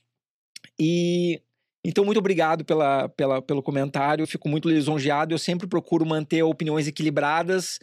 E 0.78 1.42
então, 1.84 2.06
muito 2.06 2.20
obrigado 2.20 2.64
pela, 2.64 3.10
pela, 3.10 3.42
pelo 3.42 3.64
comentário. 3.64 4.22
Eu 4.22 4.28
fico 4.28 4.48
muito 4.48 4.70
lisonjeado. 4.70 5.34
Eu 5.34 5.40
sempre 5.40 5.68
procuro 5.68 6.06
manter 6.06 6.44
opiniões 6.44 6.88
equilibradas, 6.88 7.80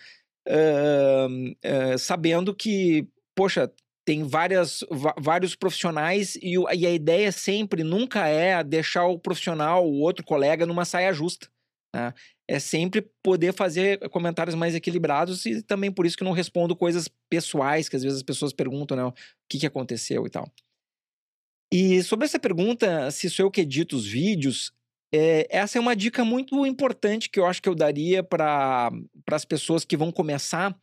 uh, 0.49 1.95
uh, 1.95 1.99
sabendo 1.99 2.55
que, 2.55 3.09
poxa, 3.35 3.71
tem 4.07 4.23
várias, 4.23 4.85
vários 5.19 5.55
profissionais 5.55 6.37
e, 6.37 6.55
e, 6.55 6.87
a 6.87 6.91
ideia 6.91 7.31
sempre 7.31 7.85
nunca 7.85 8.27
é 8.27 8.65
deixar 8.65 9.05
o 9.05 9.19
profissional, 9.19 9.87
o 9.87 10.01
outro 10.01 10.25
colega, 10.25 10.65
numa 10.65 10.85
saia 10.85 11.13
justa. 11.13 11.49
Né? 11.95 12.15
É 12.49 12.59
sempre 12.59 13.07
poder 13.23 13.53
fazer 13.53 14.09
comentários 14.09 14.55
mais 14.55 14.75
equilibrados 14.75 15.45
e 15.45 15.63
também 15.63 15.93
por 15.93 16.07
isso 16.07 16.17
que 16.17 16.25
não 16.25 16.33
respondo 16.33 16.75
coisas 16.75 17.07
pessoais, 17.29 17.89
que 17.89 17.97
às 17.97 18.03
vezes 18.03 18.19
as 18.19 18.23
pessoas 18.23 18.53
perguntam 18.53 18.97
né, 18.97 19.05
o 19.05 19.13
que, 19.47 19.59
que 19.59 19.67
aconteceu 19.67 20.27
e 20.27 20.31
tal. 20.31 20.51
E 21.73 22.03
sobre 22.03 22.25
essa 22.25 22.39
pergunta, 22.39 23.11
se 23.11 23.29
sou 23.29 23.47
eu 23.47 23.51
que 23.51 23.61
edito 23.61 23.97
os 23.97 24.07
vídeos, 24.07 24.73
é, 25.13 25.47
essa 25.51 25.79
é 25.79 25.81
uma 25.81 25.97
dica 25.97 26.25
muito 26.25 26.67
importante 26.67 27.29
que 27.29 27.39
eu 27.39 27.47
acho 27.47 27.63
que 27.63 27.69
eu 27.69 27.75
daria 27.75 28.23
para 28.23 28.91
as 29.31 29.45
pessoas 29.45 29.85
que 29.85 29.97
vão 29.97 30.11
começar 30.11 30.79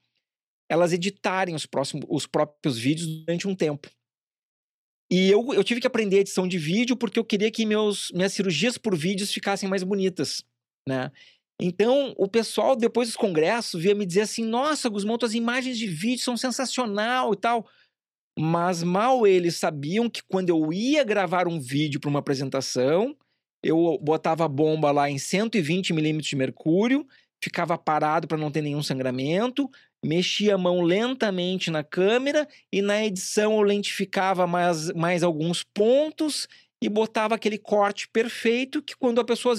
elas 0.70 0.94
editarem 0.94 1.56
os, 1.56 1.66
próximos, 1.66 2.06
os 2.10 2.26
próprios 2.26 2.78
vídeos 2.78 3.08
durante 3.08 3.48
um 3.48 3.56
tempo. 3.56 3.90
E 5.12 5.30
eu, 5.30 5.54
eu 5.54 5.64
tive 5.64 5.80
que 5.80 5.88
aprender 5.88 6.20
edição 6.20 6.48
de 6.48 6.58
vídeo 6.58 6.98
porque 6.98 7.20
eu 7.20 7.26
queria 7.26 7.52
que 7.52 7.66
meus, 7.66 8.10
minhas 8.12 8.34
cirurgias 8.34 8.78
por 8.78 8.96
vídeos 8.96 9.32
ficassem 9.32 9.70
mais 9.70 9.84
bonitas, 9.84 10.44
né? 10.88 11.12
Então, 11.62 12.14
o 12.18 12.28
pessoal, 12.28 12.76
depois 12.76 13.08
dos 13.08 13.16
congressos, 13.16 13.82
via 13.82 13.96
me 13.96 14.06
dizer 14.06 14.22
assim, 14.22 14.44
nossa, 14.44 14.90
Guzmão, 14.90 15.18
tuas 15.18 15.34
imagens 15.34 15.78
de 15.78 15.88
vídeo 15.88 16.24
são 16.24 16.36
sensacional 16.36 17.34
e 17.34 17.38
tal. 17.38 17.70
Mas 18.38 18.84
mal 18.84 19.26
eles 19.26 19.56
sabiam 19.56 20.10
que 20.10 20.22
quando 20.24 20.50
eu 20.50 20.74
ia 20.74 21.04
gravar 21.04 21.48
um 21.48 21.60
vídeo 21.60 22.00
para 22.00 22.10
uma 22.10 22.20
apresentação, 22.20 23.16
eu 23.64 23.98
botava 24.02 24.46
a 24.46 24.48
bomba 24.50 24.92
lá 24.92 25.10
em 25.10 25.18
120 25.18 25.94
milímetros 25.94 26.30
de 26.30 26.36
mercúrio, 26.36 27.08
ficava 27.42 27.78
parado 27.78 28.28
para 28.28 28.38
não 28.38 28.52
ter 28.52 28.62
nenhum 28.62 28.84
sangramento, 28.84 29.70
mexia 30.04 30.56
a 30.56 30.58
mão 30.58 30.82
lentamente 30.82 31.72
na 31.72 31.84
câmera 31.84 32.48
e 32.72 32.82
na 32.82 33.04
edição 33.04 33.54
eu 33.54 33.62
lentificava 33.62 34.46
mais, 34.46 34.92
mais 34.92 35.24
alguns 35.24 35.64
pontos 35.64 36.48
e 36.82 36.90
botava 36.90 37.36
aquele 37.36 37.58
corte 37.58 38.08
perfeito 38.10 38.84
que 38.84 38.96
quando 38.96 39.20
a 39.20 39.26
pessoa 39.26 39.56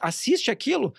assiste 0.00 0.50
aquilo, 0.50 0.94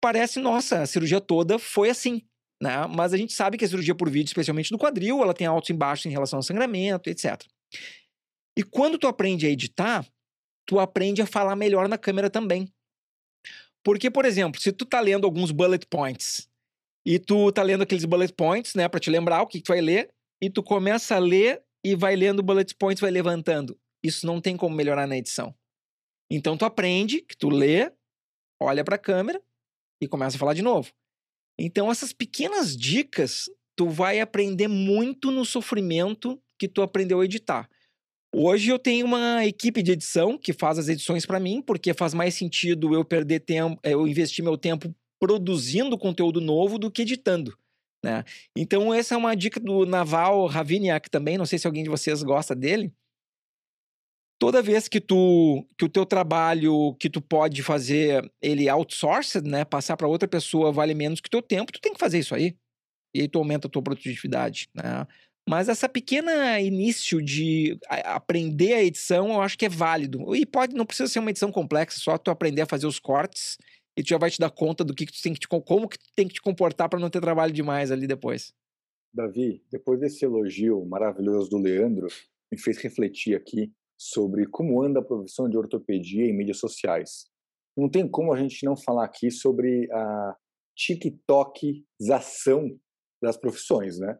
parece, 0.00 0.38
nossa, 0.40 0.82
a 0.82 0.86
cirurgia 0.86 1.20
toda 1.20 1.58
foi 1.58 1.88
assim. 1.88 2.22
Né? 2.64 2.86
Mas 2.86 3.12
a 3.12 3.18
gente 3.18 3.34
sabe 3.34 3.58
que 3.58 3.64
a 3.66 3.68
cirurgia 3.68 3.94
por 3.94 4.08
vídeo, 4.08 4.30
especialmente 4.30 4.72
no 4.72 4.78
quadril, 4.78 5.22
ela 5.22 5.34
tem 5.34 5.46
altos 5.46 5.68
e 5.68 5.74
baixos 5.74 6.06
em 6.06 6.10
relação 6.10 6.38
ao 6.38 6.42
sangramento, 6.42 7.10
etc. 7.10 7.44
E 8.56 8.62
quando 8.62 8.96
tu 8.96 9.06
aprende 9.06 9.46
a 9.46 9.50
editar, 9.50 10.08
tu 10.66 10.80
aprende 10.80 11.20
a 11.20 11.26
falar 11.26 11.56
melhor 11.56 11.86
na 11.90 11.98
câmera 11.98 12.30
também. 12.30 12.72
Porque, 13.84 14.10
por 14.10 14.24
exemplo, 14.24 14.58
se 14.58 14.72
tu 14.72 14.86
tá 14.86 14.98
lendo 14.98 15.26
alguns 15.26 15.50
bullet 15.50 15.86
points 15.86 16.48
e 17.04 17.18
tu 17.18 17.52
tá 17.52 17.62
lendo 17.62 17.82
aqueles 17.82 18.06
bullet 18.06 18.32
points, 18.32 18.74
né, 18.74 18.88
para 18.88 18.98
te 18.98 19.10
lembrar 19.10 19.42
o 19.42 19.46
que, 19.46 19.58
que 19.58 19.64
tu 19.64 19.68
vai 19.68 19.82
ler, 19.82 20.10
e 20.40 20.48
tu 20.48 20.62
começa 20.62 21.16
a 21.16 21.18
ler 21.18 21.62
e 21.84 21.94
vai 21.94 22.16
lendo 22.16 22.42
bullet 22.42 22.74
points, 22.76 23.02
vai 23.02 23.10
levantando. 23.10 23.78
Isso 24.02 24.26
não 24.26 24.40
tem 24.40 24.56
como 24.56 24.74
melhorar 24.74 25.06
na 25.06 25.18
edição. 25.18 25.54
Então 26.30 26.56
tu 26.56 26.64
aprende 26.64 27.20
que 27.20 27.36
tu 27.36 27.50
lê, 27.50 27.92
olha 28.58 28.82
para 28.82 28.94
a 28.94 28.98
câmera 28.98 29.42
e 30.00 30.08
começa 30.08 30.38
a 30.38 30.40
falar 30.40 30.54
de 30.54 30.62
novo. 30.62 30.90
Então 31.58 31.90
essas 31.90 32.12
pequenas 32.12 32.76
dicas 32.76 33.44
tu 33.76 33.88
vai 33.88 34.20
aprender 34.20 34.68
muito 34.68 35.30
no 35.30 35.44
sofrimento 35.44 36.40
que 36.58 36.68
tu 36.68 36.82
aprendeu 36.82 37.20
a 37.20 37.24
editar. 37.24 37.68
Hoje 38.36 38.70
eu 38.70 38.78
tenho 38.78 39.06
uma 39.06 39.46
equipe 39.46 39.82
de 39.82 39.92
edição 39.92 40.36
que 40.36 40.52
faz 40.52 40.78
as 40.78 40.88
edições 40.88 41.24
para 41.24 41.38
mim, 41.38 41.62
porque 41.62 41.94
faz 41.94 42.12
mais 42.12 42.34
sentido 42.34 42.92
eu 42.92 43.04
perder 43.04 43.40
tempo, 43.40 43.78
eh, 43.82 43.94
eu 43.94 44.08
investir 44.08 44.44
meu 44.44 44.58
tempo 44.58 44.92
produzindo 45.20 45.96
conteúdo 45.96 46.40
novo 46.40 46.78
do 46.78 46.90
que 46.90 47.02
editando. 47.02 47.56
Né? 48.04 48.24
Então, 48.56 48.92
essa 48.92 49.14
é 49.14 49.18
uma 49.18 49.34
dica 49.34 49.60
do 49.60 49.86
Naval 49.86 50.46
Raviniak 50.46 51.08
também. 51.08 51.38
Não 51.38 51.46
sei 51.46 51.58
se 51.58 51.66
alguém 51.66 51.84
de 51.84 51.88
vocês 51.88 52.22
gosta 52.22 52.54
dele. 52.54 52.92
Toda 54.38 54.62
vez 54.62 54.88
que 54.88 55.00
tu 55.00 55.66
que 55.78 55.84
o 55.84 55.88
teu 55.88 56.04
trabalho 56.04 56.94
que 56.98 57.08
tu 57.08 57.20
pode 57.20 57.62
fazer 57.62 58.30
ele 58.42 58.68
outsourced, 58.68 59.48
né, 59.48 59.64
passar 59.64 59.96
para 59.96 60.08
outra 60.08 60.28
pessoa 60.28 60.72
vale 60.72 60.94
menos 60.94 61.20
que 61.20 61.30
teu 61.30 61.40
tempo, 61.40 61.72
tu 61.72 61.80
tem 61.80 61.92
que 61.92 62.00
fazer 62.00 62.18
isso 62.18 62.34
aí. 62.34 62.56
E 63.14 63.20
aí 63.20 63.28
tu 63.28 63.38
aumenta 63.38 63.68
a 63.68 63.70
tua 63.70 63.82
produtividade, 63.82 64.68
né? 64.74 65.06
Mas 65.48 65.68
essa 65.68 65.88
pequena 65.88 66.58
início 66.60 67.22
de 67.22 67.78
aprender 67.88 68.72
a 68.74 68.82
edição, 68.82 69.28
eu 69.28 69.42
acho 69.42 69.58
que 69.58 69.66
é 69.66 69.68
válido. 69.68 70.34
E 70.34 70.46
pode, 70.46 70.74
não 70.74 70.86
precisa 70.86 71.08
ser 71.08 71.18
uma 71.18 71.30
edição 71.30 71.52
complexa, 71.52 72.00
só 72.00 72.16
tu 72.16 72.30
aprender 72.30 72.62
a 72.62 72.66
fazer 72.66 72.86
os 72.86 72.98
cortes 72.98 73.58
e 73.96 74.02
tu 74.02 74.08
já 74.08 74.18
vai 74.18 74.30
te 74.30 74.40
dar 74.40 74.50
conta 74.50 74.82
do 74.82 74.94
que, 74.94 75.06
que 75.06 75.12
tu 75.12 75.22
tem 75.22 75.34
que 75.34 75.40
te, 75.40 75.46
como 75.46 75.88
que 75.88 75.98
tu 75.98 76.06
tem 76.16 76.26
que 76.26 76.34
te 76.34 76.42
comportar 76.42 76.88
para 76.88 76.98
não 76.98 77.10
ter 77.10 77.20
trabalho 77.20 77.52
demais 77.52 77.92
ali 77.92 78.06
depois. 78.06 78.52
Davi, 79.12 79.62
depois 79.70 80.00
desse 80.00 80.24
elogio 80.24 80.84
maravilhoso 80.86 81.48
do 81.50 81.58
Leandro, 81.58 82.08
me 82.50 82.58
fez 82.58 82.78
refletir 82.78 83.36
aqui 83.36 83.70
sobre 83.96 84.46
como 84.46 84.82
anda 84.82 85.00
a 85.00 85.04
profissão 85.04 85.48
de 85.48 85.56
ortopedia 85.56 86.26
em 86.26 86.36
mídias 86.36 86.58
sociais. 86.58 87.26
Não 87.76 87.88
tem 87.88 88.08
como 88.08 88.32
a 88.32 88.36
gente 88.36 88.64
não 88.64 88.76
falar 88.76 89.04
aqui 89.04 89.30
sobre 89.30 89.90
a 89.92 90.36
TikTokização 90.76 92.68
das 93.22 93.36
profissões, 93.36 93.98
né? 93.98 94.18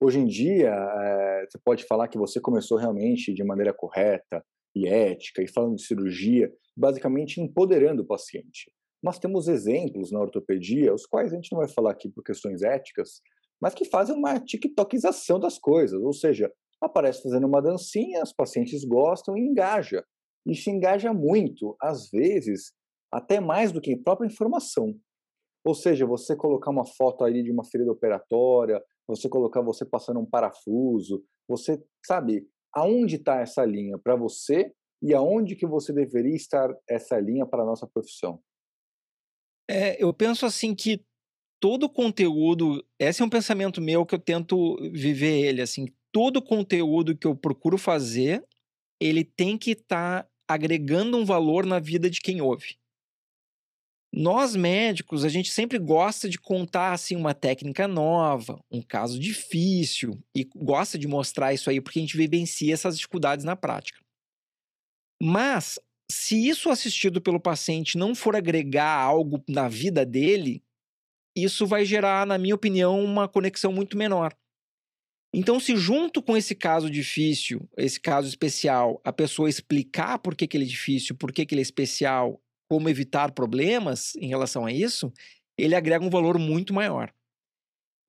Hoje 0.00 0.18
em 0.18 0.26
dia, 0.26 0.68
é, 0.68 1.46
você 1.48 1.58
pode 1.64 1.84
falar 1.84 2.08
que 2.08 2.18
você 2.18 2.40
começou 2.40 2.76
realmente 2.76 3.32
de 3.32 3.44
maneira 3.44 3.72
correta 3.72 4.44
e 4.74 4.88
ética, 4.88 5.42
e 5.42 5.48
falando 5.48 5.76
de 5.76 5.86
cirurgia, 5.86 6.52
basicamente 6.76 7.40
empoderando 7.40 8.02
o 8.02 8.06
paciente. 8.06 8.70
Nós 9.02 9.18
temos 9.18 9.48
exemplos 9.48 10.10
na 10.10 10.20
ortopedia, 10.20 10.94
os 10.94 11.06
quais 11.06 11.32
a 11.32 11.36
gente 11.36 11.52
não 11.52 11.58
vai 11.58 11.68
falar 11.68 11.92
aqui 11.92 12.08
por 12.08 12.22
questões 12.24 12.62
éticas, 12.62 13.20
mas 13.60 13.74
que 13.74 13.84
fazem 13.84 14.16
uma 14.16 14.40
tiktokização 14.40 15.38
das 15.38 15.58
coisas, 15.58 16.00
ou 16.02 16.12
seja, 16.12 16.52
aparece 16.86 17.22
fazendo 17.22 17.46
uma 17.46 17.62
dancinha, 17.62 18.22
os 18.22 18.32
pacientes 18.32 18.84
gostam 18.84 19.36
e 19.36 19.40
engaja. 19.40 20.04
E 20.46 20.54
se 20.54 20.70
engaja 20.70 21.12
muito, 21.12 21.76
às 21.80 22.10
vezes, 22.10 22.72
até 23.12 23.40
mais 23.40 23.70
do 23.70 23.80
que 23.80 23.92
a 23.92 24.02
própria 24.02 24.26
informação. 24.26 24.94
Ou 25.64 25.74
seja, 25.74 26.04
você 26.04 26.34
colocar 26.34 26.70
uma 26.70 26.84
foto 26.84 27.24
aí 27.24 27.42
de 27.42 27.52
uma 27.52 27.64
ferida 27.64 27.92
operatória, 27.92 28.82
você 29.06 29.28
colocar 29.28 29.60
você 29.62 29.84
passando 29.84 30.18
um 30.18 30.26
parafuso, 30.26 31.24
você 31.48 31.80
sabe 32.04 32.46
aonde 32.74 33.16
está 33.16 33.40
essa 33.40 33.64
linha 33.64 33.98
para 33.98 34.16
você 34.16 34.72
e 35.02 35.14
aonde 35.14 35.54
que 35.54 35.66
você 35.66 35.92
deveria 35.92 36.34
estar 36.34 36.74
essa 36.88 37.18
linha 37.18 37.46
para 37.46 37.62
a 37.62 37.66
nossa 37.66 37.86
profissão? 37.86 38.40
É, 39.68 40.02
eu 40.02 40.12
penso 40.12 40.44
assim 40.46 40.74
que 40.74 41.04
todo 41.60 41.88
conteúdo, 41.88 42.84
esse 42.98 43.22
é 43.22 43.24
um 43.24 43.30
pensamento 43.30 43.80
meu 43.80 44.04
que 44.04 44.14
eu 44.14 44.18
tento 44.18 44.76
viver 44.92 45.46
ele, 45.46 45.62
assim, 45.62 45.86
todo 46.12 46.42
conteúdo 46.42 47.16
que 47.16 47.26
eu 47.26 47.34
procuro 47.34 47.78
fazer, 47.78 48.44
ele 49.00 49.24
tem 49.24 49.58
que 49.58 49.72
estar 49.72 50.22
tá 50.22 50.30
agregando 50.46 51.16
um 51.16 51.24
valor 51.24 51.66
na 51.66 51.80
vida 51.80 52.08
de 52.08 52.20
quem 52.20 52.40
ouve. 52.40 52.76
Nós 54.14 54.54
médicos, 54.54 55.24
a 55.24 55.28
gente 55.30 55.50
sempre 55.50 55.78
gosta 55.78 56.28
de 56.28 56.38
contar 56.38 56.92
assim 56.92 57.16
uma 57.16 57.32
técnica 57.32 57.88
nova, 57.88 58.62
um 58.70 58.82
caso 58.82 59.18
difícil 59.18 60.22
e 60.36 60.44
gosta 60.54 60.98
de 60.98 61.08
mostrar 61.08 61.54
isso 61.54 61.70
aí 61.70 61.80
porque 61.80 61.98
a 61.98 62.02
gente 62.02 62.16
vivencia 62.16 62.74
essas 62.74 62.98
dificuldades 62.98 63.42
na 63.42 63.56
prática. 63.56 63.98
Mas 65.20 65.78
se 66.10 66.46
isso 66.46 66.68
assistido 66.68 67.22
pelo 67.22 67.40
paciente 67.40 67.96
não 67.96 68.14
for 68.14 68.36
agregar 68.36 68.94
algo 68.94 69.42
na 69.48 69.66
vida 69.66 70.04
dele, 70.04 70.62
isso 71.34 71.66
vai 71.66 71.86
gerar, 71.86 72.26
na 72.26 72.36
minha 72.36 72.54
opinião, 72.54 73.02
uma 73.02 73.26
conexão 73.26 73.72
muito 73.72 73.96
menor. 73.96 74.36
Então, 75.34 75.58
se 75.58 75.74
junto 75.76 76.22
com 76.22 76.36
esse 76.36 76.54
caso 76.54 76.90
difícil, 76.90 77.66
esse 77.76 77.98
caso 77.98 78.28
especial, 78.28 79.00
a 79.02 79.12
pessoa 79.12 79.48
explicar 79.48 80.18
por 80.18 80.34
que, 80.34 80.46
que 80.46 80.56
ele 80.56 80.64
é 80.64 80.68
difícil, 80.68 81.16
por 81.16 81.32
que, 81.32 81.46
que 81.46 81.54
ele 81.54 81.60
é 81.60 81.62
especial 81.62 82.40
como 82.68 82.88
evitar 82.88 83.32
problemas 83.32 84.14
em 84.16 84.28
relação 84.28 84.66
a 84.66 84.72
isso, 84.72 85.12
ele 85.56 85.74
agrega 85.74 86.04
um 86.04 86.10
valor 86.10 86.38
muito 86.38 86.74
maior. 86.74 87.12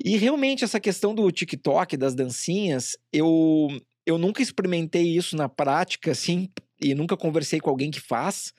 E 0.03 0.17
realmente 0.17 0.63
essa 0.63 0.79
questão 0.79 1.15
do 1.15 1.31
TikTok, 1.31 1.95
das 1.95 2.15
dancinhas, 2.15 2.97
eu, 3.11 3.67
eu 4.05 4.17
nunca 4.17 4.41
experimentei 4.41 5.15
isso 5.15 5.35
na 5.35 5.47
prática, 5.47 6.11
assim, 6.11 6.49
e 6.81 6.93
nunca 6.93 7.15
conversei 7.15 7.59
com 7.59 7.69
alguém 7.69 7.91
que 7.91 8.01
faz, 8.01 8.53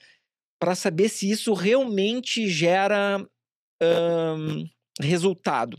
para 0.59 0.73
saber 0.73 1.09
se 1.09 1.29
isso 1.29 1.53
realmente 1.53 2.47
gera 2.49 3.23
um, 3.81 4.67
resultado 4.99 5.77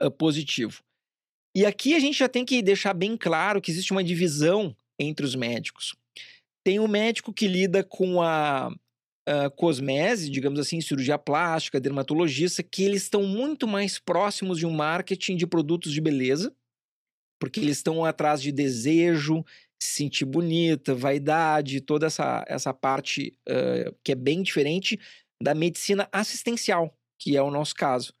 uh, 0.00 0.10
positivo. 0.10 0.82
E 1.56 1.64
aqui 1.64 1.94
a 1.94 2.00
gente 2.00 2.18
já 2.18 2.28
tem 2.28 2.44
que 2.44 2.60
deixar 2.60 2.94
bem 2.94 3.16
claro 3.16 3.60
que 3.60 3.70
existe 3.70 3.92
uma 3.92 4.02
divisão 4.02 4.76
entre 4.98 5.24
os 5.24 5.34
médicos. 5.34 5.94
Tem 6.64 6.80
o 6.80 6.88
médico 6.88 7.32
que 7.32 7.46
lida 7.46 7.84
com 7.84 8.20
a 8.20 8.70
uh, 9.28 9.50
cosmese, 9.56 10.30
digamos 10.30 10.58
assim, 10.58 10.80
cirurgia 10.80 11.18
plástica, 11.18 11.80
dermatologista, 11.80 12.62
que 12.62 12.82
eles 12.82 13.02
estão 13.02 13.22
muito 13.22 13.68
mais 13.68 13.98
próximos 13.98 14.58
de 14.58 14.66
um 14.66 14.72
marketing 14.72 15.36
de 15.36 15.46
produtos 15.46 15.92
de 15.92 16.00
beleza, 16.00 16.54
porque 17.40 17.60
eles 17.60 17.76
estão 17.76 18.04
atrás 18.04 18.40
de 18.40 18.50
desejo, 18.50 19.44
se 19.80 19.96
sentir 19.96 20.24
bonita, 20.24 20.94
vaidade, 20.94 21.80
toda 21.80 22.06
essa, 22.06 22.44
essa 22.48 22.72
parte 22.72 23.36
uh, 23.48 23.94
que 24.02 24.12
é 24.12 24.14
bem 24.14 24.42
diferente 24.42 24.98
da 25.42 25.54
medicina 25.54 26.08
assistencial, 26.10 26.96
que 27.18 27.36
é 27.36 27.42
o 27.42 27.50
nosso 27.50 27.74
caso. 27.74 28.12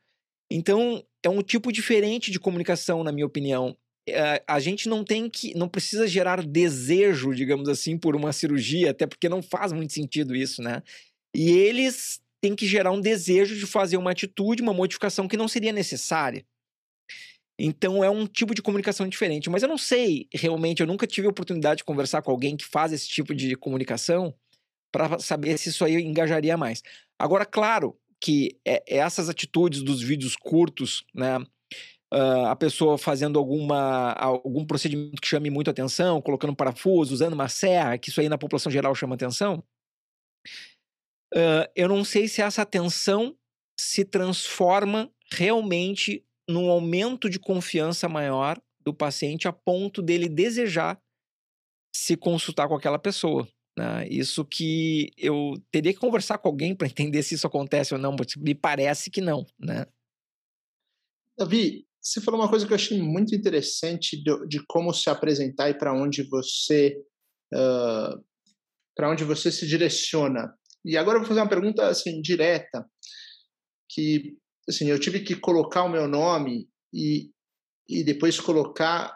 Então, 0.56 1.04
é 1.20 1.28
um 1.28 1.42
tipo 1.42 1.72
diferente 1.72 2.30
de 2.30 2.38
comunicação, 2.38 3.02
na 3.02 3.10
minha 3.10 3.26
opinião. 3.26 3.76
Eh, 4.08 4.40
a 4.46 4.60
gente 4.60 4.88
não 4.88 5.02
tem 5.02 5.28
que, 5.28 5.52
não 5.58 5.68
precisa 5.68 6.06
gerar 6.06 6.44
desejo, 6.44 7.34
digamos 7.34 7.68
assim, 7.68 7.98
por 7.98 8.14
uma 8.14 8.32
cirurgia, 8.32 8.92
até 8.92 9.04
porque 9.04 9.28
não 9.28 9.42
faz 9.42 9.72
muito 9.72 9.92
sentido 9.92 10.36
isso, 10.36 10.62
né? 10.62 10.80
E 11.34 11.50
eles 11.50 12.20
têm 12.40 12.54
que 12.54 12.68
gerar 12.68 12.92
um 12.92 13.00
desejo 13.00 13.56
de 13.56 13.66
fazer 13.66 13.96
uma 13.96 14.12
atitude, 14.12 14.62
uma 14.62 14.72
modificação 14.72 15.26
que 15.26 15.36
não 15.36 15.48
seria 15.48 15.72
necessária. 15.72 16.46
Então 17.58 18.04
é 18.04 18.10
um 18.10 18.24
tipo 18.24 18.54
de 18.54 18.62
comunicação 18.62 19.08
diferente. 19.08 19.50
Mas 19.50 19.64
eu 19.64 19.68
não 19.68 19.78
sei 19.78 20.28
realmente, 20.32 20.82
eu 20.82 20.86
nunca 20.86 21.04
tive 21.04 21.26
a 21.26 21.30
oportunidade 21.30 21.78
de 21.78 21.84
conversar 21.84 22.22
com 22.22 22.30
alguém 22.30 22.56
que 22.56 22.64
faz 22.64 22.92
esse 22.92 23.08
tipo 23.08 23.34
de 23.34 23.56
comunicação 23.56 24.32
para 24.92 25.18
saber 25.18 25.58
se 25.58 25.70
isso 25.70 25.84
aí 25.84 25.94
engajaria 25.96 26.56
mais. 26.56 26.80
Agora, 27.18 27.44
claro 27.44 27.98
que 28.24 28.58
é, 28.66 28.82
essas 28.86 29.28
atitudes 29.28 29.82
dos 29.82 30.00
vídeos 30.00 30.34
curtos, 30.34 31.04
né? 31.14 31.36
uh, 31.38 32.46
a 32.46 32.56
pessoa 32.56 32.96
fazendo 32.96 33.38
alguma, 33.38 34.12
algum 34.12 34.64
procedimento 34.64 35.20
que 35.20 35.28
chame 35.28 35.50
muito 35.50 35.68
atenção, 35.68 36.22
colocando 36.22 36.56
parafuso, 36.56 37.12
usando 37.12 37.34
uma 37.34 37.50
serra, 37.50 37.98
que 37.98 38.08
isso 38.08 38.22
aí 38.22 38.28
na 38.28 38.38
população 38.38 38.72
geral 38.72 38.94
chama 38.94 39.14
atenção. 39.14 39.62
Uh, 41.34 41.68
eu 41.76 41.86
não 41.86 42.02
sei 42.02 42.26
se 42.26 42.40
essa 42.40 42.62
atenção 42.62 43.36
se 43.78 44.06
transforma 44.06 45.12
realmente 45.30 46.24
num 46.48 46.70
aumento 46.70 47.28
de 47.28 47.38
confiança 47.38 48.08
maior 48.08 48.58
do 48.80 48.94
paciente 48.94 49.46
a 49.46 49.52
ponto 49.52 50.00
dele 50.00 50.30
desejar 50.30 50.98
se 51.94 52.16
consultar 52.16 52.68
com 52.68 52.74
aquela 52.74 52.98
pessoa. 52.98 53.46
Né? 53.76 54.08
Isso 54.08 54.44
que 54.44 55.10
eu 55.16 55.54
teria 55.70 55.92
que 55.92 55.98
conversar 55.98 56.38
com 56.38 56.48
alguém 56.48 56.74
para 56.74 56.86
entender 56.86 57.22
se 57.22 57.34
isso 57.34 57.46
acontece 57.46 57.94
ou 57.94 58.00
não, 58.00 58.14
mas 58.18 58.36
me 58.36 58.54
parece 58.54 59.10
que 59.10 59.20
não. 59.20 59.46
Né? 59.58 59.86
Davi, 61.36 61.86
você 62.00 62.20
falou 62.20 62.40
uma 62.40 62.48
coisa 62.48 62.66
que 62.66 62.72
eu 62.72 62.76
achei 62.76 63.00
muito 63.00 63.34
interessante 63.34 64.22
de, 64.22 64.46
de 64.46 64.64
como 64.66 64.92
se 64.92 65.10
apresentar 65.10 65.70
e 65.70 65.74
para 65.74 65.92
onde 65.92 66.22
você 66.22 67.02
uh, 67.52 68.24
para 68.94 69.10
onde 69.10 69.24
você 69.24 69.50
se 69.50 69.66
direciona. 69.66 70.54
E 70.84 70.96
agora 70.96 71.16
eu 71.16 71.20
vou 71.20 71.28
fazer 71.28 71.40
uma 71.40 71.48
pergunta 71.48 71.88
assim 71.88 72.20
direta, 72.20 72.86
que 73.90 74.36
assim 74.68 74.88
eu 74.88 75.00
tive 75.00 75.20
que 75.20 75.34
colocar 75.34 75.82
o 75.82 75.88
meu 75.88 76.06
nome 76.06 76.68
e 76.92 77.32
e 77.88 78.02
depois 78.02 78.40
colocar 78.40 79.14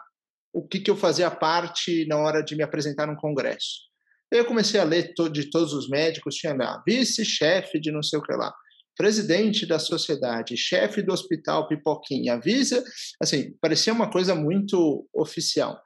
o 0.53 0.67
que 0.67 0.79
que 0.79 0.91
eu 0.91 0.97
fazia 0.97 1.31
parte 1.31 2.05
na 2.07 2.17
hora 2.17 2.43
de 2.43 2.55
me 2.55 2.63
apresentar 2.63 3.07
num 3.07 3.15
congresso. 3.15 3.88
Eu 4.31 4.45
comecei 4.45 4.79
a 4.79 4.83
ler 4.83 5.13
de 5.31 5.49
todos 5.49 5.73
os 5.73 5.89
médicos, 5.89 6.35
tinha 6.35 6.53
lá 6.53 6.83
vice-chefe 6.85 7.79
de 7.79 7.91
não 7.91 8.03
sei 8.03 8.19
o 8.19 8.23
que 8.23 8.33
lá 8.33 8.53
presidente 8.99 9.65
da 9.65 9.79
sociedade, 9.79 10.57
chefe 10.57 11.01
do 11.01 11.13
hospital 11.13 11.69
Pipoquinha, 11.69 12.33
avisa, 12.33 12.83
assim, 13.17 13.53
parecia 13.61 13.93
uma 13.93 14.11
coisa 14.11 14.35
muito 14.35 15.07
oficial. 15.13 15.81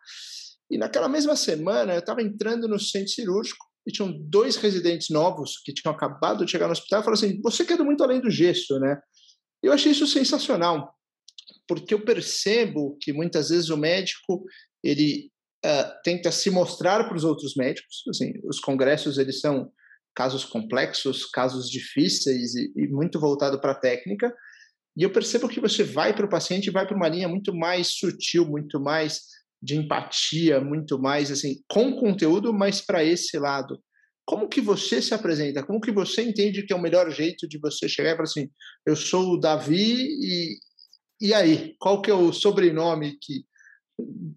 E 0.68 0.80
naquela 0.80 1.08
mesma 1.08 1.36
semana, 1.36 1.94
eu 1.94 2.00
estava 2.00 2.24
entrando 2.24 2.68
no 2.68 2.80
centro 2.80 3.10
cirúrgico 3.10 3.64
e 3.86 3.92
tinham 3.92 4.12
dois 4.12 4.56
residentes 4.56 5.12
novos 5.12 5.62
que 5.64 5.72
tinham 5.72 5.94
acabado 5.94 6.44
de 6.44 6.50
chegar 6.50 6.66
no 6.66 6.72
hospital 6.72 7.02
e 7.02 7.04
falaram 7.04 7.24
assim: 7.24 7.40
Você 7.44 7.64
quer 7.64 7.78
muito 7.78 8.04
além 8.04 8.20
do 8.20 8.32
gesso, 8.32 8.80
né? 8.80 9.00
Eu 9.62 9.72
achei 9.72 9.92
isso 9.92 10.08
sensacional, 10.08 10.92
porque 11.68 11.94
eu 11.94 12.04
percebo 12.04 12.98
que 13.00 13.14
muitas 13.14 13.50
vezes 13.50 13.70
o 13.70 13.78
médico 13.78 14.44
ele 14.84 15.32
uh, 15.66 16.02
tenta 16.04 16.32
se 16.32 16.50
mostrar 16.50 17.06
para 17.06 17.18
os 17.18 17.24
outros 17.24 17.56
médicos. 17.56 18.04
Assim, 18.10 18.34
os 18.44 18.60
congressos 18.60 19.18
eles 19.18 19.40
são 19.40 19.72
casos 20.16 20.46
complexos, 20.46 21.26
casos 21.26 21.70
difíceis 21.70 22.54
e, 22.56 22.72
e 22.76 22.88
muito 22.88 23.20
voltado 23.20 23.60
para 23.60 23.72
a 23.72 23.80
técnica. 23.80 24.34
E 24.96 25.04
eu 25.04 25.12
percebo 25.12 25.50
que 25.50 25.60
você 25.60 25.84
vai 25.84 26.16
para 26.16 26.26
o 26.26 26.30
paciente 26.30 26.70
vai 26.70 26.86
para 26.86 26.96
uma 26.96 27.10
linha 27.10 27.28
muito 27.28 27.54
mais 27.54 27.96
sutil, 27.96 28.46
muito 28.46 28.80
mais 28.80 29.22
de 29.62 29.76
empatia, 29.76 30.60
muito 30.60 31.00
mais 31.00 31.32
assim, 31.32 31.56
com 31.68 31.96
conteúdo, 31.96 32.54
mas 32.54 32.82
para 32.82 33.04
esse 33.04 33.40
lado. 33.40 33.80
Como 34.26 34.48
que 34.48 34.62
você 34.62 35.02
se 35.02 35.14
apresenta? 35.14 35.66
Como 35.66 35.82
que 35.82 35.92
você 35.92 36.22
entende 36.22 36.66
que 36.66 36.74
é 36.74 36.76
o 36.76 36.82
melhor 36.82 37.10
jeito 37.10 37.48
de 37.48 37.58
você 37.58 37.90
chegar 37.90 38.12
falar 38.12 38.24
assim, 38.24 38.50
eu 38.86 38.96
sou 38.96 39.34
o 39.34 39.40
Davi 39.40 39.96
e, 39.96 40.58
e 41.20 41.34
aí? 41.34 41.76
Qual 41.80 42.02
que 42.02 42.12
é 42.12 42.14
o 42.14 42.32
sobrenome 42.32 43.18
que 43.22 43.46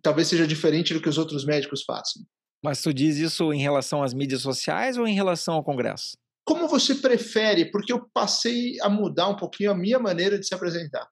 talvez 0.03 0.29
seja 0.29 0.47
diferente 0.47 0.95
do 0.95 1.01
que 1.01 1.09
os 1.09 1.19
outros 1.19 1.45
médicos 1.45 1.83
façam? 1.85 2.23
Mas 2.63 2.83
tu 2.83 2.93
diz 2.93 3.17
isso 3.17 3.53
em 3.53 3.61
relação 3.61 4.03
às 4.03 4.15
mídias 4.15 4.43
sociais 4.43 4.97
ou 4.97 5.07
em 5.07 5.15
relação 5.15 5.55
ao 5.55 5.65
Congresso? 5.65 6.17
Como 6.45 6.69
você 6.69 6.95
prefere? 6.95 7.71
Porque 7.71 7.93
eu 7.93 8.09
passei 8.13 8.77
a 8.81 8.89
mudar 8.89 9.29
um 9.29 9.37
pouquinho 9.37 9.71
a 9.71 9.75
minha 9.75 9.99
maneira 9.99 10.39
de 10.39 10.47
se 10.47 10.55
apresentar. 10.55 11.07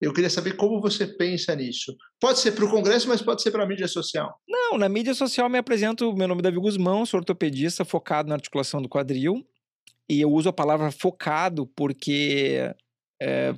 Eu 0.00 0.12
queria 0.12 0.30
saber 0.30 0.56
como 0.56 0.80
você 0.80 1.06
pensa 1.06 1.54
nisso. 1.56 1.96
Pode 2.20 2.38
ser 2.38 2.52
para 2.52 2.64
o 2.64 2.70
Congresso, 2.70 3.08
mas 3.08 3.20
pode 3.20 3.42
ser 3.42 3.50
para 3.50 3.64
a 3.64 3.66
mídia 3.66 3.88
social. 3.88 4.40
Não, 4.48 4.78
na 4.78 4.88
mídia 4.88 5.12
social 5.12 5.48
me 5.48 5.58
apresento, 5.58 6.12
meu 6.14 6.28
nome 6.28 6.40
é 6.40 6.42
Davi 6.42 6.58
Guzmão, 6.58 7.04
sou 7.04 7.18
ortopedista 7.18 7.84
focado 7.84 8.28
na 8.28 8.36
articulação 8.36 8.80
do 8.80 8.88
quadril. 8.88 9.44
E 10.08 10.20
eu 10.20 10.32
uso 10.32 10.48
a 10.48 10.52
palavra 10.52 10.92
focado 10.92 11.66
porque 11.66 12.72
é, 13.20 13.54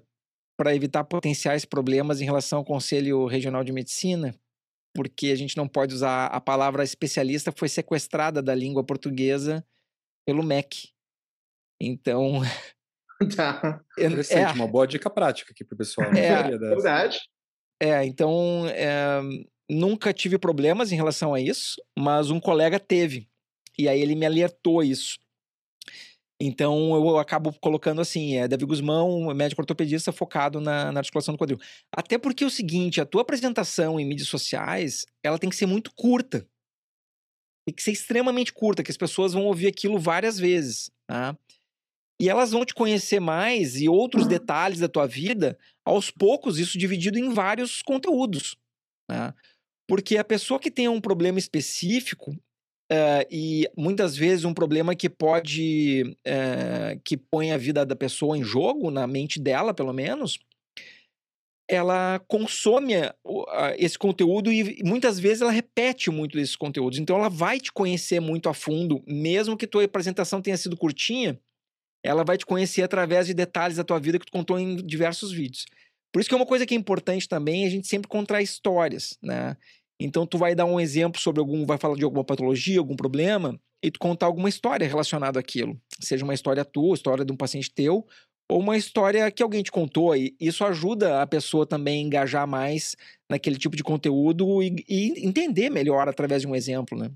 para 0.61 0.77
evitar 0.77 1.05
potenciais 1.05 1.65
problemas 1.65 2.21
em 2.21 2.27
relação 2.27 2.59
ao 2.59 2.65
Conselho 2.67 3.25
Regional 3.25 3.65
de 3.65 3.73
Medicina, 3.73 4.39
porque 4.95 5.29
a 5.29 5.35
gente 5.35 5.57
não 5.57 5.67
pode 5.67 5.95
usar 5.95 6.27
a 6.27 6.39
palavra 6.39 6.85
especialista, 6.85 7.51
foi 7.51 7.67
sequestrada 7.67 8.43
da 8.43 8.55
língua 8.55 8.85
portuguesa 8.85 9.65
pelo 10.27 10.43
MEC. 10.43 10.91
Então, 11.81 12.43
Tá. 13.35 13.81
Interessante, 13.99 14.51
é, 14.51 14.53
uma 14.53 14.69
boa 14.69 14.87
dica 14.87 15.09
prática 15.09 15.51
aqui 15.51 15.65
para 15.65 15.77
o 15.77 15.79
pessoal. 15.79 16.13
Né? 16.13 16.27
É, 16.27 16.59
verdade. 16.59 17.21
É, 17.81 18.05
então 18.05 18.67
é, 18.69 19.19
nunca 19.67 20.13
tive 20.13 20.39
problemas 20.39 20.93
em 20.93 20.97
relação 20.97 21.33
a 21.33 21.41
isso, 21.41 21.83
mas 21.99 22.31
um 22.31 22.39
colega 22.39 22.79
teve. 22.79 23.31
E 23.79 23.89
aí 23.89 24.03
ele 24.03 24.15
me 24.15 24.27
alertou 24.27 24.83
isso. 24.83 25.19
Então 26.41 26.95
eu 26.95 27.19
acabo 27.19 27.53
colocando 27.61 28.01
assim, 28.01 28.37
é 28.37 28.49
Davi 28.49 28.65
Guzmão, 28.65 29.35
médico 29.35 29.61
ortopedista 29.61 30.11
focado 30.11 30.59
na, 30.59 30.91
na, 30.91 31.01
articulação 31.01 31.35
do 31.35 31.39
quadril. 31.39 31.61
Até 31.93 32.17
porque 32.17 32.43
é 32.43 32.47
o 32.47 32.51
seguinte, 32.51 32.99
a 32.99 33.05
tua 33.05 33.21
apresentação 33.21 34.01
em 34.01 34.07
mídias 34.07 34.29
sociais, 34.29 35.05
ela 35.23 35.39
tem 35.39 35.51
que 35.51 35.57
ser 35.57 35.67
muito 35.67 35.93
curta. 35.95 36.49
Tem 37.67 37.75
que 37.75 37.83
ser 37.83 37.93
extremamente 37.93 38.55
curta, 38.55 38.83
que 38.83 38.91
as 38.91 38.97
pessoas 38.97 39.35
vão 39.35 39.45
ouvir 39.45 39.67
aquilo 39.67 39.99
várias 39.99 40.39
vezes, 40.39 40.91
tá? 41.07 41.37
E 42.19 42.29
elas 42.29 42.53
vão 42.53 42.65
te 42.65 42.75
conhecer 42.75 43.21
mais 43.21 43.77
e 43.77 43.89
outros 43.89 44.27
detalhes 44.27 44.79
da 44.79 44.89
tua 44.89 45.07
vida, 45.07 45.59
aos 45.85 46.11
poucos, 46.11 46.59
isso 46.59 46.79
dividido 46.79 47.19
em 47.19 47.33
vários 47.33 47.83
conteúdos. 47.83 48.57
Né? 49.11 49.33
Porque 49.89 50.19
a 50.19 50.25
pessoa 50.25 50.61
que 50.61 50.71
tem 50.71 50.87
um 50.87 51.01
problema 51.01 51.39
específico, 51.39 52.37
uh, 52.91 53.27
e 53.31 53.69
muitas 53.77 54.17
vezes 54.17 54.45
um 54.45 54.55
problema 54.55 54.95
que 54.95 55.09
pode. 55.09 56.17
Uh, 56.27 57.01
que 57.05 57.17
põe 57.17 57.53
a 57.53 57.57
vida 57.57 57.85
da 57.87 57.97
pessoa 57.97 58.37
em 58.37 58.43
jogo, 58.43 58.91
na 58.91 59.07
mente 59.07 59.41
dela, 59.41 59.73
pelo 59.73 59.93
menos, 59.93 60.39
ela 61.69 62.19
consome 62.27 62.95
esse 63.79 63.97
conteúdo 63.97 64.53
e 64.53 64.83
muitas 64.83 65.21
vezes 65.21 65.41
ela 65.41 65.53
repete 65.53 66.11
muito 66.11 66.37
desses 66.37 66.57
conteúdos. 66.57 66.99
Então 66.99 67.17
ela 67.17 67.29
vai 67.29 67.61
te 67.61 67.73
conhecer 67.73 68.21
muito 68.21 68.49
a 68.49 68.55
fundo, 68.55 69.03
mesmo 69.07 69.57
que 69.57 69.69
tua 69.69 69.85
apresentação 69.85 70.43
tenha 70.43 70.57
sido 70.57 70.77
curtinha, 70.77 71.39
ela 72.03 72.25
vai 72.25 72.37
te 72.37 72.45
conhecer 72.45 72.83
através 72.83 73.29
de 73.29 73.35
detalhes 73.35 73.77
da 73.77 73.85
tua 73.85 74.01
vida 74.01 74.19
que 74.19 74.27
tu 74.27 74.33
contou 74.33 74.59
em 74.59 74.77
diversos 74.77 75.31
vídeos. 75.31 75.65
Por 76.13 76.19
isso 76.19 76.29
que 76.29 76.35
é 76.35 76.39
uma 76.39 76.47
coisa 76.47 76.67
que 76.67 76.75
é 76.75 76.77
importante 76.77 77.29
também, 77.29 77.65
a 77.65 77.71
gente 77.71 77.87
sempre 77.87 78.09
contar 78.09 78.43
histórias, 78.43 79.17
né? 79.23 79.57
Então 80.01 80.27
tu 80.27 80.39
vai 80.39 80.55
dar 80.55 80.65
um 80.65 80.81
exemplo 80.81 81.21
sobre 81.21 81.41
algum, 81.41 81.67
vai 81.67 81.77
falar 81.77 81.95
de 81.95 82.05
alguma 82.05 82.25
patologia, 82.25 82.79
algum 82.79 82.97
problema, 82.97 83.61
e 83.83 83.91
tu 83.91 84.01
contar 84.01 84.27
alguma 84.27 84.49
história 84.49 84.89
relacionada 84.89 85.39
àquilo. 85.39 85.79
Seja 86.01 86.25
uma 86.25 86.33
história 86.33 86.65
tua, 86.65 86.95
história 86.95 87.25
de 87.25 87.33
um 87.33 87.37
paciente 87.37 87.71
teu, 87.71 88.07
ou 88.51 88.61
uma 88.61 88.79
história 88.79 89.31
que 89.31 89.43
alguém 89.43 89.63
te 89.63 89.71
contou. 89.71 90.17
E 90.17 90.35
isso 90.41 90.65
ajuda 90.65 91.21
a 91.21 91.27
pessoa 91.27 91.67
também 91.67 92.03
a 92.03 92.07
engajar 92.07 92.49
mais 92.49 92.97
naquele 93.29 93.57
tipo 93.57 93.77
de 93.77 93.85
conteúdo 93.85 94.63
e, 94.63 94.85
e 94.89 95.27
entender 95.27 95.69
melhor 95.69 96.09
através 96.09 96.43
de 96.43 96.49
um 96.49 96.57
exemplo, 96.57 96.99
né? 96.99 97.11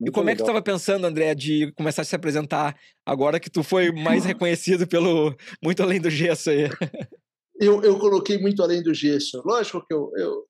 Muito 0.00 0.10
e 0.10 0.12
como 0.12 0.26
legal. 0.26 0.32
é 0.32 0.36
que 0.36 0.38
tu 0.38 0.46
estava 0.46 0.62
pensando, 0.62 1.06
André, 1.06 1.34
de 1.34 1.70
começar 1.72 2.02
a 2.02 2.04
se 2.04 2.16
apresentar 2.16 2.76
agora 3.06 3.38
que 3.38 3.50
tu 3.50 3.62
foi 3.62 3.92
mais 3.92 4.24
reconhecido 4.26 4.88
pelo 4.88 5.36
Muito 5.62 5.82
Além 5.82 6.00
do 6.00 6.10
Gesso 6.10 6.50
aí? 6.50 6.68
Eu, 7.60 7.82
eu 7.82 7.98
coloquei 7.98 8.38
Muito 8.38 8.62
Além 8.62 8.82
do 8.82 8.92
Gesso. 8.92 9.40
Lógico 9.44 9.84
que 9.86 9.94
eu, 9.94 10.10
eu 10.16 10.44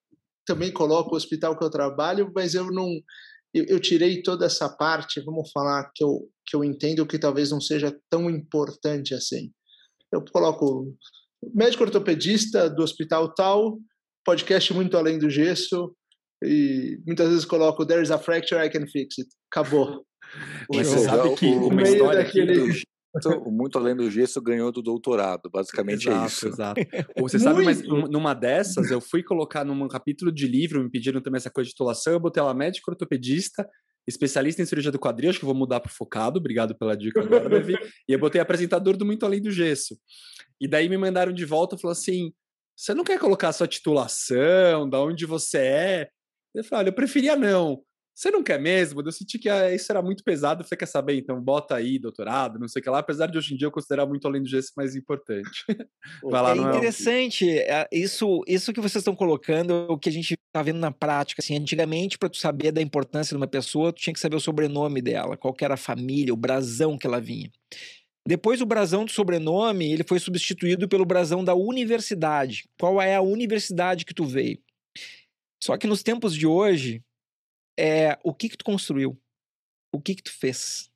também 0.47 0.73
coloco 0.73 1.15
o 1.15 1.17
hospital 1.17 1.57
que 1.57 1.65
eu 1.65 1.71
trabalho, 1.71 2.31
mas 2.35 2.55
eu 2.55 2.67
não... 2.71 2.89
Eu, 3.53 3.65
eu, 3.69 3.81
tirei 3.81 4.21
toda 4.21 4.47
essa 4.47 4.69
parte, 4.69 5.21
vamos 5.21 5.51
falar, 5.53 5.89
que 5.95 6.03
eu, 6.03 6.29
que 6.45 6.57
eu 6.57 6.65
entendo 6.65 7.07
que 7.07 7.19
talvez 7.19 7.51
não 7.53 7.61
seja 7.61 7.97
tão 8.11 8.29
importante 8.29 9.15
assim. 9.15 9.53
Eu 10.13 10.25
coloco 10.33 10.93
médico 11.55 11.85
ortopedista 11.85 12.69
do 12.69 12.83
hospital 12.83 13.33
tal, 13.33 13.79
podcast 14.25 14.73
Muito 14.75 14.97
Além 14.97 15.19
do 15.19 15.31
Gesso, 15.31 15.95
e 16.43 16.99
muitas 17.07 17.29
vezes 17.29 17.45
coloco 17.45 17.87
There's 17.87 18.11
a 18.11 18.19
fracture, 18.19 18.65
I 18.65 18.71
can 18.71 18.87
fix 18.87 19.19
it. 19.19 19.29
Acabou. 19.53 20.05
Mas 20.73 20.89
você 20.89 21.05
sabe 21.05 21.35
que 21.37 21.47
o, 21.47 21.69
uma 21.69 21.83
história 21.83 22.25
daquele... 22.25 22.55
do, 22.55 22.94
muito 23.47 23.79
além 23.79 23.95
do 23.95 24.11
gesso 24.11 24.41
ganhou 24.41 24.73
do 24.73 24.83
doutorado, 24.83 25.49
basicamente 25.51 26.09
exato, 26.09 26.23
é 26.23 26.27
isso. 26.27 26.49
Exato. 26.49 26.81
Você 27.19 27.39
sabe, 27.39 27.65
mas 27.65 27.83
numa 27.83 28.35
dessas 28.35 28.91
eu 28.91 29.01
fui 29.01 29.23
colocar 29.23 29.65
num 29.65 29.89
capítulo 29.89 30.33
de 30.33 30.47
livro, 30.47 30.83
me 30.83 30.91
pediram 30.91 31.21
também 31.21 31.39
essa 31.39 31.51
coisa 31.51 31.67
de 31.67 31.73
titulação, 31.73 32.13
eu 32.13 32.21
botei 32.21 32.43
lá 32.43 32.53
médico 32.53 32.91
ortopedista, 32.91 33.69
especialista 34.07 34.63
em 34.63 34.67
cirurgia 34.67 34.93
do 34.93 34.99
quadril, 34.99 35.31
acho 35.31 35.39
que 35.39 35.45
vou 35.45 35.55
mudar 35.55 35.81
para 35.81 35.91
focado, 35.91 36.39
obrigado 36.39 36.77
pela 36.77 36.97
dica 36.97 37.21
agora, 37.21 37.49
Davi. 37.49 37.75
e 38.09 38.13
eu 38.13 38.19
botei 38.19 38.41
apresentador 38.41 38.97
do 38.97 39.07
Muito 39.07 39.25
Além 39.25 39.41
do 39.41 39.51
Gesso. 39.51 39.97
E 40.61 40.69
daí 40.69 40.89
me 40.89 40.99
mandaram 40.99 41.33
de 41.33 41.45
volta 41.45 41.77
e 41.77 41.81
falou 41.81 41.93
assim: 41.93 42.33
você 42.77 42.93
não 42.95 43.05
quer 43.05 43.19
colocar 43.19 43.53
sua 43.53 43.69
titulação, 43.69 44.89
da 44.89 45.01
onde 45.01 45.25
você 45.25 45.59
é? 45.59 46.09
Ele 46.55 46.65
falou: 46.65 46.81
olha, 46.81 46.89
eu 46.89 46.95
preferia 46.95 47.37
não. 47.37 47.83
Você 48.15 48.31
não 48.31 48.45
quer 48.45 48.61
mesmo? 48.61 49.03
Eu 49.03 49.11
senti 49.11 49.41
que 49.41 49.49
ah, 49.49 49.75
isso 49.75 49.91
era 49.91 50.01
muito 50.01 50.23
pesado. 50.23 50.63
Você 50.63 50.77
quer 50.77 50.87
saber? 50.87 51.17
Então, 51.17 51.41
bota 51.41 51.75
aí 51.75 51.99
doutorado, 51.99 52.61
não 52.61 52.69
sei 52.69 52.79
o 52.79 52.83
que 52.83 52.89
lá. 52.89 53.01
Apesar 53.01 53.27
de 53.27 53.37
hoje 53.37 53.55
em 53.55 53.57
dia 53.57 53.67
eu 53.67 53.73
considerar 53.73 54.07
muito 54.07 54.29
além 54.29 54.41
do 54.41 54.49
gesso 54.49 54.71
mais 54.77 54.95
importante. 54.95 55.65
Vai 56.23 56.41
lá, 56.41 56.55
é 56.55 56.77
interessante. 56.77 57.51
É, 57.51 57.89
isso, 57.91 58.45
isso 58.47 58.73
que 58.73 58.81
vocês 58.81 59.01
estão 59.01 59.17
colocando, 59.17 59.73
é 59.73 59.93
o 59.93 59.99
que 59.99 60.09
a 60.09 60.13
gente 60.13 60.35
está 60.35 60.63
vendo 60.63 60.79
na 60.79 60.93
prática. 60.93 61.43
Assim, 61.43 61.57
antigamente, 61.57 62.17
para 62.17 62.29
tu 62.29 62.37
saber 62.37 62.71
da 62.71 62.81
importância 62.81 63.35
de 63.35 63.37
uma 63.37 63.49
pessoa, 63.49 63.93
tu 63.93 64.01
tinha 64.01 64.15
que 64.15 64.21
saber 64.21 64.37
o 64.37 64.41
sobrenome 64.41 65.03
dela, 65.03 65.37
qual 65.37 65.55
era 65.61 65.75
a 65.75 65.79
família, 65.79 66.33
o 66.33 66.37
brasão 66.37 66.97
que 66.97 67.09
ela 67.09 67.21
vinha. 67.21 67.51
Depois, 68.27 68.61
o 68.61 68.67
brasão 68.67 69.05
do 69.05 69.11
sobrenome 69.11 69.93
ele 69.93 70.05
foi 70.05 70.21
substituído 70.21 70.89
pelo 70.89 71.05
brasão 71.05 71.43
da 71.43 71.55
universidade. 71.55 72.65
Qual 72.79 73.03
é 73.03 73.17
a 73.17 73.21
universidade 73.21 74.05
que 74.05 74.15
tu 74.15 74.25
veio? 74.25 74.59
Só 75.61 75.77
que 75.77 75.87
nos 75.87 76.03
tempos 76.03 76.35
de 76.35 76.47
hoje, 76.47 77.03
é 77.79 78.19
o 78.23 78.35
que 78.35 78.49
que 78.49 78.57
tu 78.57 78.65
construiu? 78.65 79.19
O 79.93 80.01
que 80.01 80.15
que 80.15 80.23
tu 80.23 80.33
fez? 80.33 80.91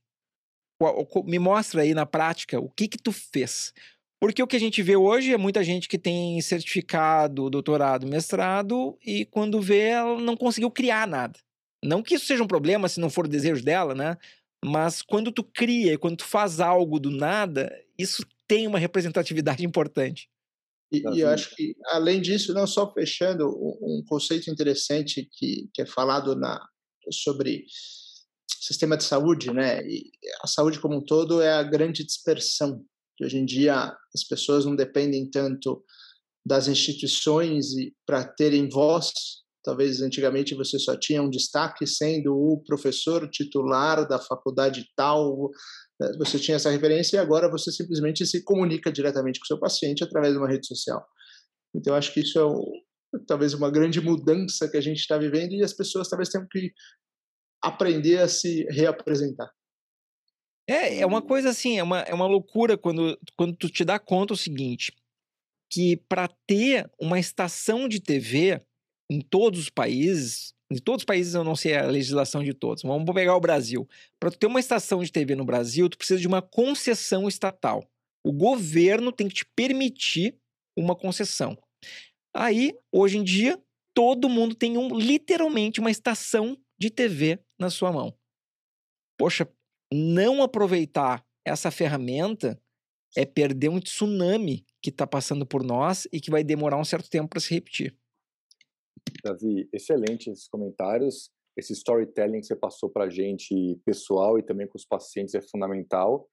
Me 1.24 1.38
mostra 1.38 1.82
aí 1.82 1.94
na 1.94 2.06
prática 2.06 2.60
o 2.60 2.70
que 2.70 2.88
que 2.88 2.98
tu 2.98 3.12
fez. 3.12 3.72
Porque 4.20 4.42
o 4.42 4.46
que 4.46 4.56
a 4.56 4.60
gente 4.60 4.82
vê 4.82 4.96
hoje 4.96 5.32
é 5.32 5.36
muita 5.36 5.62
gente 5.62 5.88
que 5.88 5.98
tem 5.98 6.40
certificado, 6.40 7.48
doutorado, 7.48 8.06
mestrado 8.06 8.98
e 9.04 9.24
quando 9.24 9.60
vê 9.60 9.90
ela 9.90 10.20
não 10.20 10.36
conseguiu 10.36 10.70
criar 10.70 11.06
nada. 11.06 11.38
Não 11.84 12.02
que 12.02 12.14
isso 12.14 12.26
seja 12.26 12.42
um 12.42 12.48
problema 12.48 12.88
se 12.88 12.98
não 12.98 13.10
for 13.10 13.26
o 13.26 13.28
desejo 13.28 13.64
dela, 13.64 13.94
né? 13.94 14.16
Mas 14.64 15.02
quando 15.02 15.30
tu 15.30 15.44
cria, 15.44 15.96
quando 15.96 16.16
tu 16.16 16.24
faz 16.24 16.58
algo 16.58 16.98
do 16.98 17.10
nada, 17.10 17.72
isso 17.96 18.26
tem 18.48 18.66
uma 18.66 18.78
representatividade 18.78 19.64
importante. 19.66 20.28
E, 20.90 21.02
e, 21.14 21.20
eu 21.20 21.28
acho 21.28 21.54
que, 21.54 21.76
além 21.86 22.20
disso, 22.20 22.54
não 22.54 22.66
só 22.66 22.90
fechando 22.92 23.46
um, 23.46 23.98
um 23.98 24.04
conceito 24.06 24.50
interessante 24.50 25.28
que, 25.30 25.68
que 25.74 25.82
é 25.82 25.86
falado 25.86 26.34
na, 26.34 26.58
sobre 27.12 27.66
sistema 28.60 28.96
de 28.96 29.04
saúde, 29.04 29.52
né? 29.52 29.86
E 29.86 30.10
a 30.42 30.46
saúde 30.46 30.80
como 30.80 30.96
um 30.96 31.04
todo 31.04 31.40
é 31.40 31.52
a 31.52 31.62
grande 31.62 32.04
dispersão. 32.04 32.84
Que 33.16 33.24
hoje 33.24 33.38
em 33.38 33.44
dia 33.44 33.94
as 34.14 34.24
pessoas 34.24 34.64
não 34.64 34.76
dependem 34.76 35.28
tanto 35.30 35.82
das 36.44 36.68
instituições 36.68 37.66
para 38.06 38.24
terem 38.24 38.68
voz. 38.68 39.12
Talvez 39.62 40.00
antigamente 40.00 40.54
você 40.54 40.78
só 40.78 40.96
tinha 40.96 41.22
um 41.22 41.30
destaque 41.30 41.86
sendo 41.86 42.34
o 42.34 42.62
professor 42.64 43.28
titular 43.28 44.06
da 44.08 44.18
faculdade 44.18 44.86
tal? 44.96 45.50
Você 46.18 46.38
tinha 46.38 46.56
essa 46.56 46.70
referência 46.70 47.16
e 47.16 47.18
agora 47.18 47.50
você 47.50 47.72
simplesmente 47.72 48.24
se 48.26 48.44
comunica 48.44 48.90
diretamente 48.92 49.40
com 49.40 49.44
o 49.44 49.46
seu 49.46 49.58
paciente 49.58 50.04
através 50.04 50.32
de 50.32 50.38
uma 50.38 50.48
rede 50.48 50.66
social. 50.66 51.04
Então, 51.74 51.94
acho 51.94 52.12
que 52.12 52.20
isso 52.20 52.38
é 52.38 53.18
talvez 53.26 53.54
uma 53.54 53.70
grande 53.70 54.00
mudança 54.00 54.68
que 54.70 54.76
a 54.76 54.80
gente 54.80 54.98
está 54.98 55.18
vivendo 55.18 55.52
e 55.52 55.62
as 55.62 55.72
pessoas 55.72 56.08
talvez 56.08 56.28
tenham 56.28 56.46
que 56.48 56.72
aprender 57.62 58.18
a 58.18 58.28
se 58.28 58.64
reapresentar. 58.70 59.50
É, 60.68 61.00
é 61.00 61.06
uma 61.06 61.22
coisa 61.22 61.48
assim, 61.48 61.78
é 61.78 61.82
uma, 61.82 62.00
é 62.00 62.12
uma 62.12 62.26
loucura 62.26 62.76
quando, 62.76 63.18
quando 63.36 63.56
tu 63.56 63.70
te 63.70 63.84
dá 63.84 63.98
conta 63.98 64.34
o 64.34 64.36
seguinte, 64.36 64.92
que 65.70 65.96
para 66.08 66.28
ter 66.46 66.90
uma 67.00 67.18
estação 67.18 67.88
de 67.88 68.00
TV 68.00 68.62
em 69.10 69.20
todos 69.20 69.60
os 69.60 69.70
países, 69.70 70.54
em 70.70 70.78
todos 70.78 71.02
os 71.02 71.06
países 71.06 71.34
eu 71.34 71.42
não 71.42 71.56
sei 71.56 71.76
a 71.76 71.86
legislação 71.86 72.42
de 72.42 72.52
todos, 72.52 72.82
vamos 72.82 73.12
pegar 73.14 73.34
o 73.34 73.40
Brasil. 73.40 73.88
Para 74.20 74.30
ter 74.30 74.46
uma 74.46 74.60
estação 74.60 75.02
de 75.02 75.10
TV 75.10 75.34
no 75.34 75.44
Brasil, 75.44 75.88
tu 75.88 75.96
precisa 75.96 76.20
de 76.20 76.26
uma 76.26 76.42
concessão 76.42 77.26
estatal. 77.26 77.84
O 78.24 78.32
governo 78.32 79.10
tem 79.10 79.28
que 79.28 79.36
te 79.36 79.46
permitir 79.56 80.36
uma 80.76 80.94
concessão. 80.94 81.56
Aí, 82.34 82.74
hoje 82.92 83.18
em 83.18 83.24
dia, 83.24 83.60
todo 83.94 84.28
mundo 84.28 84.54
tem 84.54 84.76
um, 84.76 84.96
literalmente 84.96 85.80
uma 85.80 85.90
estação 85.90 86.56
de 86.78 86.90
TV 86.90 87.40
na 87.58 87.70
sua 87.70 87.90
mão. 87.90 88.14
Poxa, 89.18 89.48
não 89.92 90.42
aproveitar 90.42 91.24
essa 91.44 91.70
ferramenta 91.70 92.60
é 93.16 93.24
perder 93.24 93.70
um 93.70 93.80
tsunami 93.80 94.64
que 94.82 94.90
está 94.90 95.06
passando 95.06 95.46
por 95.46 95.64
nós 95.64 96.06
e 96.12 96.20
que 96.20 96.30
vai 96.30 96.44
demorar 96.44 96.76
um 96.76 96.84
certo 96.84 97.08
tempo 97.08 97.28
para 97.28 97.40
se 97.40 97.52
repetir. 97.52 97.96
Davi, 99.22 99.68
excelente 99.72 100.30
esses 100.30 100.48
comentários. 100.48 101.30
Esse 101.56 101.72
storytelling 101.72 102.40
que 102.40 102.46
você 102.46 102.56
passou 102.56 102.88
para 102.88 103.04
a 103.04 103.10
gente, 103.10 103.80
pessoal 103.84 104.38
e 104.38 104.42
também 104.42 104.68
com 104.68 104.78
os 104.78 104.84
pacientes, 104.84 105.34
é 105.34 105.40
fundamental. 105.40 106.28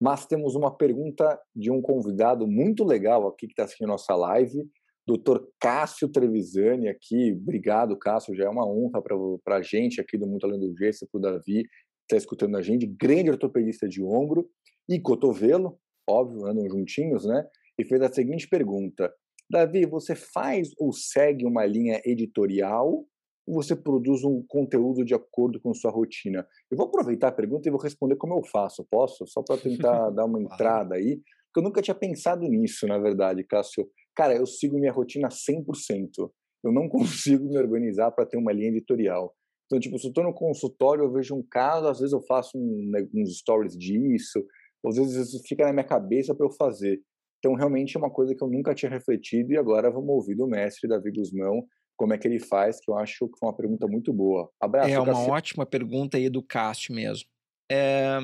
Mas 0.00 0.26
temos 0.26 0.54
uma 0.54 0.74
pergunta 0.74 1.38
de 1.54 1.70
um 1.70 1.82
convidado 1.82 2.46
muito 2.46 2.82
legal 2.84 3.28
aqui 3.28 3.46
que 3.46 3.52
está 3.52 3.64
assistindo 3.64 3.88
nossa 3.88 4.14
live, 4.16 4.66
Dr. 5.06 5.42
Cássio 5.60 6.08
Trevisani 6.08 6.88
aqui. 6.88 7.32
Obrigado, 7.32 7.98
Cássio. 7.98 8.34
Já 8.34 8.44
é 8.44 8.48
uma 8.48 8.66
honra 8.66 9.02
para 9.02 9.56
a 9.56 9.62
gente 9.62 10.00
aqui 10.00 10.16
do 10.16 10.26
Muito 10.26 10.46
Além 10.46 10.60
do 10.60 10.74
Gesso, 10.76 11.06
para 11.10 11.18
o 11.18 11.20
Davi, 11.20 11.66
está 12.02 12.16
escutando 12.16 12.56
a 12.56 12.62
gente. 12.62 12.86
Grande 12.86 13.30
ortopedista 13.30 13.88
de 13.88 14.02
ombro 14.02 14.48
e 14.88 14.98
cotovelo, 15.00 15.78
óbvio, 16.08 16.46
andam 16.46 16.68
juntinhos, 16.68 17.26
né? 17.26 17.46
E 17.78 17.84
fez 17.84 18.00
a 18.02 18.12
seguinte 18.12 18.48
pergunta: 18.48 19.12
Davi, 19.50 19.84
você 19.84 20.14
faz 20.14 20.70
ou 20.78 20.92
segue 20.92 21.44
uma 21.44 21.66
linha 21.66 22.00
editorial 22.04 23.04
ou 23.44 23.54
você 23.54 23.74
produz 23.74 24.22
um 24.22 24.44
conteúdo 24.46 25.04
de 25.04 25.12
acordo 25.12 25.60
com 25.60 25.74
sua 25.74 25.90
rotina? 25.90 26.46
Eu 26.70 26.76
vou 26.76 26.86
aproveitar 26.86 27.28
a 27.28 27.32
pergunta 27.32 27.68
e 27.68 27.72
vou 27.72 27.80
responder 27.80 28.14
como 28.14 28.38
eu 28.38 28.44
faço, 28.44 28.86
posso? 28.88 29.26
Só 29.26 29.42
para 29.42 29.60
tentar 29.60 30.10
dar 30.14 30.24
uma 30.24 30.40
entrada 30.40 30.94
aí, 30.94 31.16
porque 31.46 31.58
eu 31.58 31.62
nunca 31.64 31.82
tinha 31.82 31.96
pensado 31.96 32.46
nisso, 32.46 32.86
na 32.86 32.96
verdade, 32.96 33.42
Cássio. 33.42 33.90
Cara, 34.14 34.36
eu 34.36 34.46
sigo 34.46 34.78
minha 34.78 34.92
rotina 34.92 35.28
100%. 35.28 36.30
Eu 36.62 36.70
não 36.70 36.86
consigo 36.88 37.48
me 37.48 37.58
organizar 37.58 38.12
para 38.12 38.26
ter 38.26 38.36
uma 38.36 38.52
linha 38.52 38.68
editorial. 38.68 39.34
Então, 39.66 39.80
tipo, 39.80 39.98
se 39.98 40.06
eu 40.06 40.10
estou 40.10 40.22
no 40.22 40.32
consultório, 40.32 41.02
eu 41.02 41.12
vejo 41.12 41.34
um 41.34 41.42
caso, 41.42 41.88
às 41.88 41.98
vezes 41.98 42.12
eu 42.12 42.22
faço 42.22 42.56
um, 42.56 42.88
né, 42.90 43.04
uns 43.12 43.38
stories 43.38 43.76
disso, 43.76 44.46
às 44.86 44.96
vezes 44.96 45.40
fica 45.48 45.64
na 45.64 45.72
minha 45.72 45.84
cabeça 45.84 46.34
para 46.36 46.46
eu 46.46 46.50
fazer. 46.52 47.02
Então, 47.40 47.54
realmente 47.54 47.96
é 47.96 47.98
uma 47.98 48.10
coisa 48.10 48.34
que 48.34 48.44
eu 48.44 48.48
nunca 48.48 48.74
tinha 48.74 48.90
refletido 48.90 49.52
e 49.52 49.56
agora 49.56 49.90
vamos 49.90 50.10
ouvir 50.10 50.34
do 50.34 50.46
mestre 50.46 50.88
Davi 50.88 51.10
Guzmão 51.10 51.66
como 51.96 52.14
é 52.14 52.18
que 52.18 52.26
ele 52.26 52.38
faz, 52.38 52.80
que 52.80 52.90
eu 52.90 52.96
acho 52.96 53.28
que 53.28 53.38
foi 53.38 53.48
uma 53.48 53.56
pergunta 53.56 53.86
muito 53.86 54.12
boa. 54.12 54.50
Abraço, 54.58 54.88
É 54.88 54.98
uma 54.98 55.18
ótima 55.28 55.66
pergunta 55.66 56.16
aí 56.16 56.30
do 56.30 56.42
Cássio 56.42 56.94
mesmo. 56.94 57.28
É, 57.70 58.18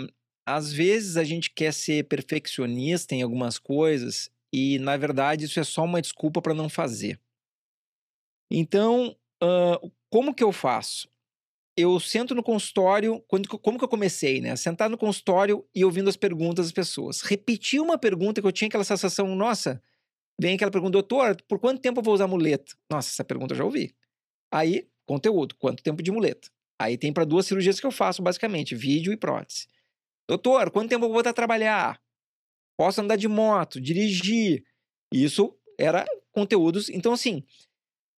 às 0.46 0.72
vezes 0.72 1.16
a 1.16 1.24
gente 1.24 1.50
quer 1.50 1.74
ser 1.74 2.09
perfeccionista 2.09 3.14
em 3.14 3.22
algumas 3.22 3.59
coisas 3.59 4.31
e, 4.52 4.79
na 4.79 4.96
verdade, 4.96 5.44
isso 5.44 5.61
é 5.61 5.64
só 5.64 5.85
uma 5.85 6.00
desculpa 6.00 6.40
para 6.40 6.55
não 6.55 6.68
fazer. 6.68 7.20
Então, 8.50 9.14
uh, 9.42 9.92
como 10.11 10.35
que 10.35 10.44
eu 10.44 10.52
faço? 10.52 11.09
Eu 11.76 12.00
sento 12.00 12.34
no 12.34 12.42
consultório, 12.42 13.22
quando, 13.28 13.48
como 13.48 13.76
que 13.78 13.84
eu 13.84 13.88
comecei, 13.88 14.40
né? 14.40 14.56
Sentar 14.56 14.88
no 14.88 14.96
consultório 14.96 15.66
e 15.74 15.84
ouvindo 15.84 16.08
as 16.08 16.16
perguntas 16.16 16.66
das 16.66 16.72
pessoas. 16.72 17.20
Repetir 17.20 17.80
uma 17.80 17.98
pergunta 17.98 18.40
que 18.40 18.46
eu 18.46 18.52
tinha 18.52 18.68
aquela 18.68 18.84
sensação, 18.84 19.36
nossa, 19.36 19.82
vem 20.40 20.54
aquela 20.54 20.70
pergunta, 20.70 20.92
doutor, 20.92 21.36
por 21.46 21.58
quanto 21.58 21.82
tempo 21.82 22.00
eu 22.00 22.04
vou 22.04 22.14
usar 22.14 22.26
muleta? 22.26 22.74
Nossa, 22.90 23.10
essa 23.10 23.24
pergunta 23.24 23.52
eu 23.52 23.58
já 23.58 23.64
ouvi. 23.64 23.94
Aí, 24.50 24.88
conteúdo, 25.06 25.54
quanto 25.56 25.82
tempo 25.82 26.02
de 26.02 26.10
muleta? 26.10 26.48
Aí 26.80 26.96
tem 26.96 27.12
para 27.12 27.24
duas 27.24 27.46
cirurgias 27.46 27.78
que 27.78 27.86
eu 27.86 27.90
faço, 27.90 28.22
basicamente, 28.22 28.74
vídeo 28.74 29.12
e 29.12 29.16
prótese. 29.16 29.66
Doutor, 30.28 30.70
quanto 30.70 30.88
tempo 30.88 31.04
eu 31.04 31.08
vou 31.08 31.14
voltar 31.14 31.30
a 31.30 31.34
trabalhar? 31.34 32.00
Posso 32.78 33.00
andar 33.00 33.16
de 33.16 33.28
moto, 33.28 33.80
dirigir? 33.80 34.64
Isso 35.12 35.54
era 35.78 36.06
conteúdos. 36.32 36.88
Então, 36.88 37.12
assim, 37.12 37.44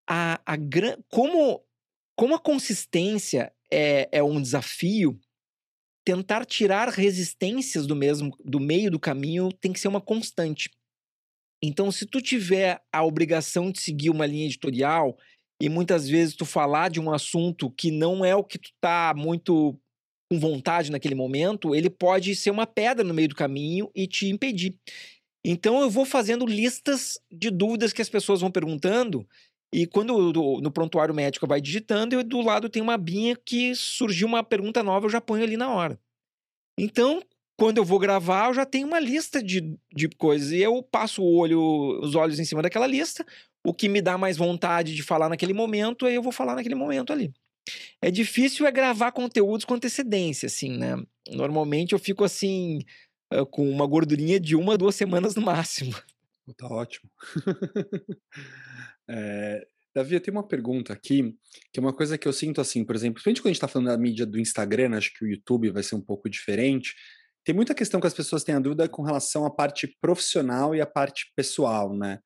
a, 0.08 0.40
a 0.44 0.56
gran... 0.56 0.96
como 1.08 1.62
como 2.18 2.34
a 2.34 2.40
consistência 2.40 3.52
é, 3.70 4.08
é 4.10 4.20
um 4.20 4.42
desafio, 4.42 5.20
tentar 6.04 6.44
tirar 6.44 6.88
resistências 6.88 7.86
do 7.86 7.94
mesmo 7.94 8.36
do 8.44 8.58
meio 8.58 8.90
do 8.90 8.98
caminho 8.98 9.52
tem 9.52 9.72
que 9.72 9.78
ser 9.78 9.86
uma 9.86 10.00
constante. 10.00 10.68
Então, 11.62 11.92
se 11.92 12.06
tu 12.06 12.20
tiver 12.20 12.82
a 12.92 13.04
obrigação 13.04 13.70
de 13.70 13.80
seguir 13.80 14.10
uma 14.10 14.26
linha 14.26 14.46
editorial 14.46 15.16
e 15.62 15.68
muitas 15.68 16.08
vezes 16.08 16.34
tu 16.34 16.44
falar 16.44 16.90
de 16.90 16.98
um 16.98 17.12
assunto 17.12 17.70
que 17.70 17.92
não 17.92 18.24
é 18.24 18.34
o 18.34 18.42
que 18.42 18.58
tu 18.58 18.70
tá 18.80 19.14
muito 19.16 19.78
com 20.28 20.40
vontade 20.40 20.90
naquele 20.90 21.14
momento, 21.14 21.72
ele 21.72 21.88
pode 21.88 22.34
ser 22.34 22.50
uma 22.50 22.66
pedra 22.66 23.04
no 23.04 23.14
meio 23.14 23.28
do 23.28 23.36
caminho 23.36 23.92
e 23.94 24.08
te 24.08 24.26
impedir. 24.26 24.74
Então 25.44 25.80
eu 25.80 25.88
vou 25.88 26.04
fazendo 26.04 26.44
listas 26.44 27.16
de 27.30 27.48
dúvidas 27.48 27.92
que 27.92 28.02
as 28.02 28.08
pessoas 28.08 28.40
vão 28.40 28.50
perguntando 28.50 29.24
e 29.72 29.86
quando 29.86 30.32
no 30.60 30.70
prontuário 30.70 31.14
médico 31.14 31.46
vai 31.46 31.60
digitando, 31.60 32.14
eu, 32.14 32.24
do 32.24 32.40
lado 32.40 32.68
tem 32.68 32.80
uma 32.80 32.94
abinha 32.94 33.36
que 33.36 33.74
surgiu 33.74 34.26
uma 34.26 34.42
pergunta 34.42 34.82
nova, 34.82 35.06
eu 35.06 35.10
já 35.10 35.20
ponho 35.20 35.44
ali 35.44 35.56
na 35.56 35.68
hora. 35.68 35.98
Então, 36.78 37.22
quando 37.58 37.78
eu 37.78 37.84
vou 37.84 37.98
gravar, 37.98 38.48
eu 38.48 38.54
já 38.54 38.64
tenho 38.64 38.86
uma 38.86 39.00
lista 39.00 39.42
de, 39.42 39.76
de 39.92 40.08
coisas. 40.08 40.52
E 40.52 40.58
eu 40.58 40.82
passo 40.82 41.22
o 41.22 41.36
olho, 41.36 41.60
os 42.00 42.14
olhos 42.14 42.38
em 42.38 42.44
cima 42.44 42.62
daquela 42.62 42.86
lista. 42.86 43.26
O 43.66 43.74
que 43.74 43.88
me 43.88 44.00
dá 44.00 44.16
mais 44.16 44.36
vontade 44.36 44.94
de 44.94 45.02
falar 45.02 45.28
naquele 45.28 45.52
momento, 45.52 46.06
aí 46.06 46.14
eu 46.14 46.22
vou 46.22 46.32
falar 46.32 46.54
naquele 46.54 46.76
momento 46.76 47.12
ali. 47.12 47.32
É 48.00 48.10
difícil 48.10 48.66
é 48.66 48.72
gravar 48.72 49.12
conteúdos 49.12 49.66
com 49.66 49.74
antecedência, 49.74 50.46
assim, 50.46 50.78
né? 50.78 50.96
Normalmente 51.30 51.92
eu 51.92 51.98
fico 51.98 52.24
assim, 52.24 52.78
com 53.50 53.68
uma 53.68 53.86
gordurinha 53.86 54.40
de 54.40 54.56
uma, 54.56 54.78
duas 54.78 54.94
semanas 54.94 55.34
no 55.34 55.42
máximo. 55.42 55.94
Tá 56.56 56.66
ótimo. 56.66 57.10
É, 59.08 59.66
Davi, 59.94 60.14
eu 60.14 60.20
tenho 60.20 60.36
uma 60.36 60.46
pergunta 60.46 60.92
aqui, 60.92 61.34
que 61.72 61.78
é 61.78 61.80
uma 61.80 61.92
coisa 61.92 62.16
que 62.16 62.28
eu 62.28 62.32
sinto 62.32 62.60
assim, 62.60 62.84
por 62.84 62.94
exemplo, 62.94 63.14
principalmente 63.14 63.40
quando 63.40 63.46
a 63.46 63.52
gente 63.52 63.56
está 63.56 63.68
falando 63.68 63.88
da 63.88 63.98
mídia 63.98 64.26
do 64.26 64.38
Instagram, 64.38 64.96
acho 64.96 65.12
que 65.14 65.24
o 65.24 65.28
YouTube 65.28 65.70
vai 65.70 65.82
ser 65.82 65.94
um 65.94 66.00
pouco 66.00 66.28
diferente. 66.28 66.94
Tem 67.44 67.54
muita 67.54 67.74
questão 67.74 68.00
que 68.00 68.06
as 68.06 68.14
pessoas 68.14 68.44
têm 68.44 68.54
a 68.54 68.60
dúvida 68.60 68.88
com 68.88 69.02
relação 69.02 69.44
à 69.44 69.50
parte 69.50 69.96
profissional 70.00 70.74
e 70.74 70.80
à 70.80 70.86
parte 70.86 71.32
pessoal, 71.34 71.96
né? 71.96 72.18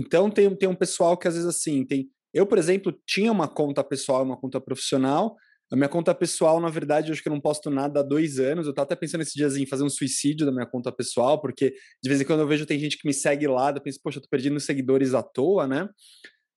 Então 0.00 0.30
tem, 0.30 0.54
tem 0.56 0.68
um 0.68 0.74
pessoal 0.74 1.16
que 1.16 1.28
às 1.28 1.34
vezes 1.34 1.48
assim, 1.48 1.84
tem. 1.84 2.10
Eu, 2.32 2.46
por 2.46 2.58
exemplo, 2.58 2.92
tinha 3.06 3.30
uma 3.30 3.46
conta 3.46 3.84
pessoal 3.84 4.22
e 4.22 4.24
uma 4.24 4.36
conta 4.36 4.60
profissional. 4.60 5.36
A 5.72 5.76
minha 5.76 5.88
conta 5.88 6.14
pessoal, 6.14 6.60
na 6.60 6.68
verdade, 6.68 7.08
eu 7.08 7.12
acho 7.12 7.22
que 7.22 7.28
eu 7.28 7.32
não 7.32 7.40
posto 7.40 7.70
nada 7.70 8.00
há 8.00 8.02
dois 8.02 8.38
anos. 8.38 8.66
Eu 8.66 8.70
estava 8.70 8.86
até 8.86 8.96
pensando 8.96 9.22
esses 9.22 9.34
dias 9.34 9.56
em 9.56 9.66
fazer 9.66 9.82
um 9.82 9.90
suicídio 9.90 10.46
da 10.46 10.52
minha 10.52 10.66
conta 10.66 10.92
pessoal, 10.92 11.40
porque 11.40 11.74
de 12.02 12.08
vez 12.08 12.20
em 12.20 12.24
quando 12.24 12.40
eu 12.40 12.46
vejo 12.46 12.66
tem 12.66 12.78
gente 12.78 12.98
que 12.98 13.06
me 13.06 13.14
segue 13.14 13.46
lá, 13.46 13.70
eu 13.70 13.80
penso, 13.80 13.98
poxa, 14.02 14.18
eu 14.18 14.22
tô 14.22 14.28
perdendo 14.28 14.60
seguidores 14.60 15.14
à 15.14 15.22
toa, 15.22 15.66
né? 15.66 15.88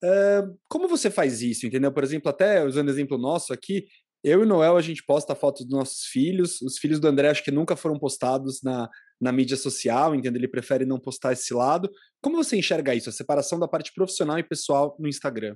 Uh, 0.03 0.55
como 0.69 0.87
você 0.87 1.09
faz 1.09 1.41
isso, 1.41 1.65
entendeu? 1.65 1.91
Por 1.91 2.03
exemplo, 2.03 2.29
até 2.29 2.63
usando 2.63 2.89
exemplo 2.89 3.17
nosso 3.17 3.51
aqui, 3.51 3.85
eu 4.23 4.43
e 4.43 4.45
Noel, 4.45 4.75
a 4.75 4.81
gente 4.81 5.03
posta 5.05 5.33
fotos 5.33 5.65
dos 5.65 5.75
nossos 5.75 6.05
filhos. 6.05 6.61
Os 6.61 6.77
filhos 6.77 6.99
do 6.99 7.07
André 7.07 7.29
acho 7.29 7.43
que 7.43 7.51
nunca 7.51 7.75
foram 7.75 7.97
postados 7.97 8.61
na, 8.61 8.89
na 9.21 9.31
mídia 9.31 9.55
social, 9.55 10.13
entendeu? 10.13 10.39
Ele 10.39 10.47
prefere 10.47 10.85
não 10.85 10.99
postar 10.99 11.33
esse 11.33 11.53
lado. 11.53 11.89
Como 12.21 12.35
você 12.35 12.57
enxerga 12.57 12.93
isso, 12.93 13.09
a 13.09 13.13
separação 13.13 13.57
da 13.59 13.67
parte 13.67 13.93
profissional 13.93 14.37
e 14.37 14.43
pessoal 14.43 14.95
no 14.99 15.07
Instagram? 15.07 15.55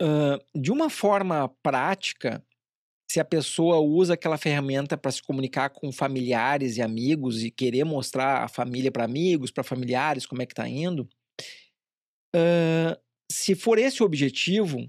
Uh, 0.00 0.38
de 0.58 0.70
uma 0.70 0.88
forma 0.88 1.48
prática, 1.62 2.44
se 3.10 3.18
a 3.18 3.24
pessoa 3.24 3.78
usa 3.78 4.14
aquela 4.14 4.36
ferramenta 4.36 4.96
para 4.96 5.10
se 5.10 5.22
comunicar 5.22 5.70
com 5.70 5.90
familiares 5.90 6.76
e 6.76 6.82
amigos 6.82 7.42
e 7.42 7.50
querer 7.50 7.84
mostrar 7.84 8.44
a 8.44 8.48
família 8.48 8.92
para 8.92 9.04
amigos, 9.04 9.50
para 9.50 9.64
familiares, 9.64 10.26
como 10.26 10.42
é 10.42 10.46
que 10.46 10.52
está 10.52 10.68
indo, 10.68 11.08
uh, 12.36 13.00
se 13.30 13.54
for 13.54 13.78
esse 13.78 14.02
o 14.02 14.06
objetivo, 14.06 14.86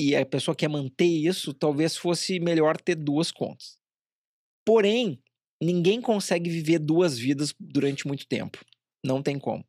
e 0.00 0.14
a 0.14 0.24
pessoa 0.24 0.54
quer 0.54 0.68
manter 0.68 1.06
isso, 1.06 1.52
talvez 1.52 1.96
fosse 1.96 2.38
melhor 2.38 2.80
ter 2.80 2.94
duas 2.94 3.32
contas. 3.32 3.78
Porém, 4.64 5.20
ninguém 5.60 6.00
consegue 6.00 6.48
viver 6.48 6.78
duas 6.78 7.18
vidas 7.18 7.52
durante 7.58 8.06
muito 8.06 8.26
tempo. 8.26 8.64
Não 9.04 9.22
tem 9.22 9.38
como. 9.38 9.64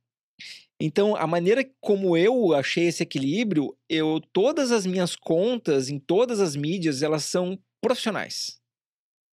Então, 0.79 1.15
a 1.15 1.27
maneira 1.27 1.69
como 1.81 2.15
eu 2.15 2.53
achei 2.53 2.85
esse 2.85 3.03
equilíbrio, 3.03 3.75
eu 3.89 4.21
todas 4.31 4.71
as 4.71 4.85
minhas 4.85 5.15
contas 5.15 5.89
em 5.89 5.99
todas 5.99 6.39
as 6.39 6.55
mídias, 6.55 7.01
elas 7.01 7.25
são 7.25 7.59
profissionais. 7.81 8.59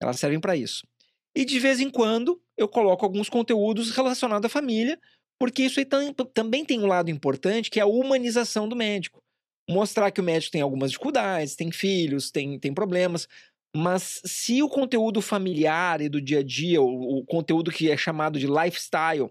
Elas 0.00 0.18
servem 0.18 0.40
para 0.40 0.57
isso. 0.57 0.86
E 1.36 1.44
de 1.44 1.59
vez 1.59 1.80
em 1.80 1.90
quando 1.90 2.40
eu 2.57 2.68
coloco 2.68 3.04
alguns 3.04 3.28
conteúdos 3.28 3.90
relacionados 3.90 4.46
à 4.46 4.48
família, 4.48 4.98
porque 5.38 5.64
isso 5.64 5.78
aí 5.78 5.86
também 6.32 6.64
tem 6.64 6.80
um 6.80 6.86
lado 6.86 7.11
importante, 7.11 7.70
que 7.70 7.78
é 7.78 7.82
a 7.82 7.86
humanização 7.86 8.68
do 8.68 8.74
médico. 8.74 9.22
Mostrar 9.68 10.11
que 10.11 10.20
o 10.20 10.24
médico 10.24 10.52
tem 10.52 10.62
algumas 10.62 10.90
dificuldades, 10.90 11.54
tem 11.54 11.70
filhos, 11.70 12.30
tem, 12.30 12.59
tem 12.59 12.72
problemas, 12.72 13.28
mas 13.76 14.22
se 14.24 14.62
o 14.62 14.68
conteúdo 14.68 15.20
familiar 15.20 16.00
e 16.00 16.09
do 16.09 16.20
dia 16.20 16.38
a 16.38 16.42
dia, 16.42 16.80
o, 16.80 17.18
o 17.18 17.24
conteúdo 17.26 17.70
que 17.70 17.90
é 17.90 17.96
chamado 17.96 18.38
de 18.38 18.46
lifestyle, 18.46 19.30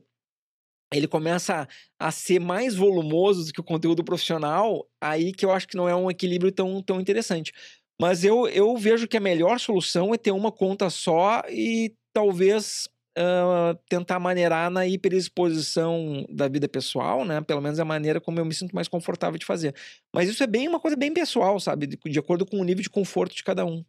ele 0.94 1.08
começa 1.08 1.68
a, 2.00 2.12
ser 2.12 2.40
mais 2.40 2.76
volumoso 2.76 3.46
do 3.46 3.54
que 3.54 3.60
o 3.60 3.64
conteúdo 3.64 4.04
profissional, 4.04 4.88
aí 5.02 5.32
que 5.34 5.46
eu 5.46 5.52
acho 5.52 5.68
que 5.68 5.78
não 5.78 5.90
é 5.90 5.96
um 5.96 6.10
equilíbrio 6.10 6.52
tão, 6.52 6.82
tão 6.82 7.00
interessante. 7.02 7.52
Mas 8.00 8.24
eu, 8.24 8.48
eu 8.48 8.76
vejo 8.78 9.08
que 9.08 9.18
a 9.18 9.22
melhor 9.22 9.60
solução 9.60 10.14
é 10.14 10.18
ter 10.18 10.32
uma 10.32 10.52
conta 10.52 10.90
só 10.90 11.42
e 11.50 11.94
talvez 12.14 12.88
uh, 13.18 13.78
tentar 13.90 14.20
maneirar 14.20 14.70
na 14.70 14.86
hiperexposição 14.86 16.26
da 16.30 16.48
vida 16.48 16.68
pessoal, 16.68 17.24
né? 17.24 17.42
Pelo 17.42 17.62
menos 17.62 17.80
é 17.80 17.82
a 17.82 17.86
maneira 17.86 18.20
como 18.20 18.40
eu 18.40 18.46
me 18.46 18.54
sinto 18.54 18.76
mais 18.76 18.88
confortável 18.88 19.40
de 19.40 19.46
fazer. 19.46 19.74
Mas 20.14 20.30
isso 20.30 20.44
é 20.44 20.48
bem 20.48 20.68
uma 20.68 20.80
coisa 20.80 20.98
bem 20.98 21.14
pessoal, 21.14 21.60
sabe? 21.60 21.88
De, 21.88 21.98
de 21.98 22.20
acordo 22.20 22.46
com 22.46 22.60
o 22.60 22.64
nível 22.64 22.84
de 22.84 22.90
conforto 22.90 23.36
de 23.36 23.44
cada 23.44 23.66
um. 23.66 23.84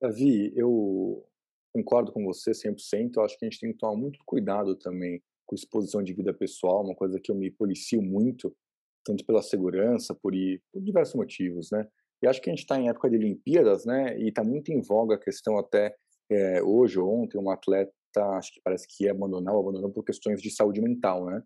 Davi, 0.00 0.52
eu 0.54 1.24
concordo 1.74 2.12
com 2.12 2.24
você 2.24 2.52
100%. 2.52 3.16
Eu 3.16 3.24
acho 3.24 3.38
que 3.38 3.44
a 3.44 3.48
gente 3.50 3.60
tem 3.60 3.72
que 3.72 3.78
tomar 3.78 3.96
muito 3.96 4.18
cuidado 4.24 4.76
também 4.76 5.20
com 5.44 5.54
exposição 5.54 6.02
de 6.02 6.14
vida 6.14 6.32
pessoal, 6.32 6.84
uma 6.84 6.94
coisa 6.94 7.20
que 7.20 7.30
eu 7.30 7.34
me 7.34 7.50
policio 7.50 8.00
muito, 8.00 8.54
tanto 9.04 9.24
pela 9.26 9.42
segurança, 9.42 10.14
por, 10.14 10.34
ir, 10.34 10.62
por 10.72 10.80
diversos 10.80 11.14
motivos, 11.14 11.70
né? 11.70 11.86
E 12.22 12.26
acho 12.26 12.40
que 12.40 12.48
a 12.48 12.52
gente 12.52 12.62
está 12.62 12.78
em 12.78 12.88
época 12.88 13.10
de 13.10 13.16
Olimpíadas, 13.16 13.84
né? 13.84 14.18
E 14.18 14.28
está 14.28 14.42
muito 14.42 14.72
em 14.72 14.80
voga 14.80 15.16
a 15.16 15.20
questão 15.20 15.58
até 15.58 15.94
é, 16.30 16.62
hoje 16.62 16.98
ou 16.98 17.22
ontem, 17.22 17.38
um 17.38 17.50
atleta, 17.50 17.92
acho 18.36 18.54
que 18.54 18.60
parece 18.62 18.86
que 18.88 19.08
abandonou, 19.08 19.60
abandonou 19.60 19.90
por 19.90 20.04
questões 20.04 20.40
de 20.40 20.50
saúde 20.50 20.80
mental, 20.80 21.26
né? 21.26 21.42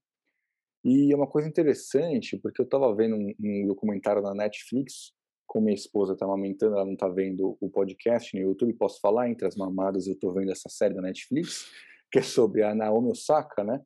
E 0.85 1.13
é 1.13 1.17
uma 1.17 1.27
coisa 1.27 1.49
interessante, 1.49 2.39
porque 2.39 2.61
eu 2.61 2.65
estava 2.65 2.95
vendo 2.95 3.17
um, 3.17 3.35
um, 3.41 3.67
documentário 3.67 4.23
na 4.23 4.33
Netflix, 4.33 5.13
com 5.49 5.61
minha 5.61 5.75
esposa 5.75 6.13
está 6.13 6.27
amamentando, 6.27 6.77
ela 6.77 6.85
não 6.85 6.93
está 6.93 7.09
vendo 7.09 7.57
o 7.61 7.71
podcast 7.71 8.39
no 8.39 8.43
YouTube, 8.43 8.73
posso 8.75 9.01
falar, 9.01 9.31
entre 9.31 9.49
as 9.49 9.57
mamadas 9.57 10.07
eu 10.07 10.13
estou 10.13 10.33
vendo 10.33 10.53
essa 10.53 10.69
série 10.69 10.95
da 10.95 11.03
Netflix, 11.03 11.67
que 12.13 12.19
é 12.19 12.23
sobre 12.23 12.63
a 12.63 12.75
Naomi 12.75 13.11
Osaka, 13.11 13.65
né? 13.65 13.81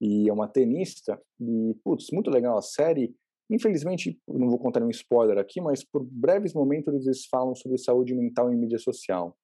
E 0.00 0.28
é 0.28 0.32
uma 0.32 0.48
tenista, 0.48 1.20
e, 1.40 1.74
putz, 1.84 2.06
muito 2.12 2.30
legal 2.30 2.56
a 2.56 2.62
série, 2.62 3.14
Infelizmente, 3.50 4.20
não 4.28 4.48
vou 4.50 4.58
contar 4.58 4.80
nenhum 4.80 4.90
spoiler 4.90 5.38
aqui, 5.38 5.60
mas 5.60 5.82
por 5.82 6.04
breves 6.04 6.52
momentos 6.52 7.06
eles 7.06 7.24
falam 7.26 7.54
sobre 7.54 7.78
saúde 7.78 8.14
mental 8.14 8.52
em 8.52 8.56
mídia 8.56 8.78
social. 8.78 9.34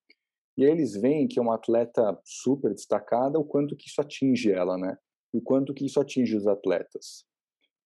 E 0.58 0.64
aí 0.64 0.70
eles 0.70 0.92
veem 0.92 1.26
que 1.26 1.38
é 1.38 1.42
uma 1.42 1.54
atleta 1.54 2.18
super 2.22 2.72
destacada, 2.72 3.38
o 3.38 3.44
quanto 3.44 3.74
que 3.74 3.88
isso 3.88 4.00
atinge 4.00 4.52
ela, 4.52 4.76
né? 4.76 4.96
O 5.32 5.40
quanto 5.40 5.72
que 5.72 5.86
isso 5.86 5.98
atinge 5.98 6.36
os 6.36 6.46
atletas. 6.46 7.24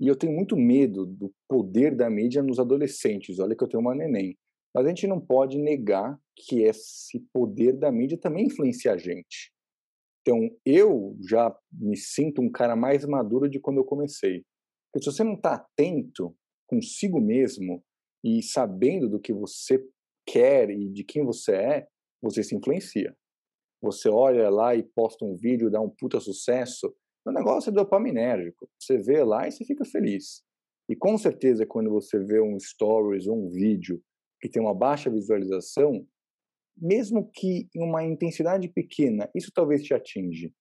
E 0.01 0.07
eu 0.07 0.17
tenho 0.17 0.33
muito 0.33 0.57
medo 0.57 1.05
do 1.05 1.33
poder 1.49 1.95
da 1.95 2.09
mídia 2.09 2.43
nos 2.43 2.59
adolescentes. 2.59 3.39
Olha 3.39 3.57
que 3.57 3.65
eu 3.65 3.69
tenho 3.69 3.81
uma 3.81 3.95
neném. 3.95 4.37
Mas 4.75 4.87
a 4.87 4.89
gente 4.89 5.07
não 5.07 5.21
pode 5.21 5.59
negar 5.59 6.19
que 6.37 6.63
esse 6.63 7.21
poder 7.33 7.73
da 7.73 7.91
mídia 7.91 8.19
também 8.19 8.47
influencia 8.47 8.93
a 8.93 8.97
gente. 8.97 9.53
Então, 10.21 10.51
eu 10.65 11.17
já 11.29 11.57
me 11.73 11.97
sinto 11.97 12.43
um 12.43 12.51
cara 12.51 12.77
mais 12.77 13.05
maduro 13.05 13.49
de 13.49 13.59
quando 13.59 13.79
eu 13.79 13.85
comecei. 13.85 14.45
Porque 14.93 15.05
se 15.05 15.17
você 15.17 15.25
não 15.25 15.35
está 15.35 15.55
atento 15.55 16.37
consigo 16.67 17.21
mesmo 17.21 17.83
e 18.23 18.43
sabendo 18.43 19.09
do 19.09 19.19
que 19.19 19.33
você 19.33 19.83
quer 20.27 20.71
e 20.71 20.89
de 20.91 21.03
quem 21.03 21.25
você 21.25 21.53
é, 21.53 21.89
você 22.23 22.43
se 22.43 22.55
influencia. 22.55 23.17
Você 23.83 24.09
olha 24.09 24.51
lá 24.51 24.75
e 24.75 24.83
posta 24.83 25.25
um 25.25 25.35
vídeo, 25.37 25.71
dá 25.71 25.81
um 25.81 25.89
puta 25.89 26.21
sucesso, 26.21 26.95
o 27.25 27.33
negócio 27.33 27.71
é 27.71 27.73
dopaminérgico. 27.73 28.69
Você 28.79 28.99
vê 28.99 29.23
lá 29.23 29.47
e 29.47 29.53
você 29.53 29.65
fica 29.65 29.85
feliz. 29.85 30.43
E 30.89 30.97
com 30.97 31.19
certeza, 31.19 31.67
quando 31.67 31.91
você 31.91 32.19
vê 32.19 32.41
um 32.41 32.59
stories 32.59 33.27
ou 33.27 33.37
um 33.37 33.51
vídeo 33.51 34.03
que 34.41 34.49
tem 34.49 34.63
uma 34.63 34.75
baixa 34.75 35.11
visualização, 35.11 36.07
mesmo 36.77 37.31
que 37.31 37.69
em 37.75 37.83
uma 37.83 38.05
intensidade 38.05 38.69
pequena, 38.69 39.29
isso 39.35 39.51
talvez 39.53 39.83
te 39.83 39.93
atinge. 39.93 40.53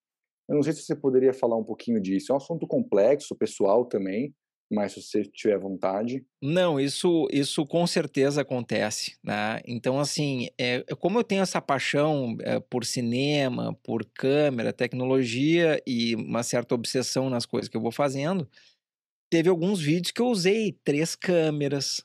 Eu 0.49 0.55
não 0.55 0.63
sei 0.63 0.73
se 0.73 0.81
você 0.81 0.95
poderia 0.95 1.33
falar 1.33 1.57
um 1.57 1.63
pouquinho 1.63 2.01
disso. 2.01 2.31
É 2.31 2.33
um 2.33 2.37
assunto 2.37 2.67
complexo, 2.67 3.35
pessoal 3.35 3.85
também, 3.85 4.33
mas 4.69 4.93
se 4.93 5.01
você 5.01 5.23
tiver 5.23 5.57
vontade. 5.57 6.25
Não, 6.41 6.79
isso, 6.79 7.27
isso 7.31 7.65
com 7.65 7.87
certeza 7.87 8.41
acontece, 8.41 9.17
né? 9.23 9.61
Então, 9.65 9.99
assim, 9.99 10.49
é, 10.57 10.83
é, 10.87 10.95
como 10.95 11.19
eu 11.19 11.23
tenho 11.23 11.41
essa 11.41 11.61
paixão 11.61 12.35
é, 12.41 12.59
por 12.59 12.85
cinema, 12.85 13.73
por 13.81 14.05
câmera, 14.13 14.73
tecnologia 14.73 15.81
e 15.87 16.15
uma 16.15 16.43
certa 16.43 16.75
obsessão 16.75 17.29
nas 17.29 17.45
coisas 17.45 17.69
que 17.69 17.77
eu 17.77 17.81
vou 17.81 17.91
fazendo, 17.91 18.47
teve 19.29 19.49
alguns 19.49 19.79
vídeos 19.79 20.11
que 20.11 20.21
eu 20.21 20.27
usei 20.27 20.77
três 20.83 21.15
câmeras, 21.15 22.03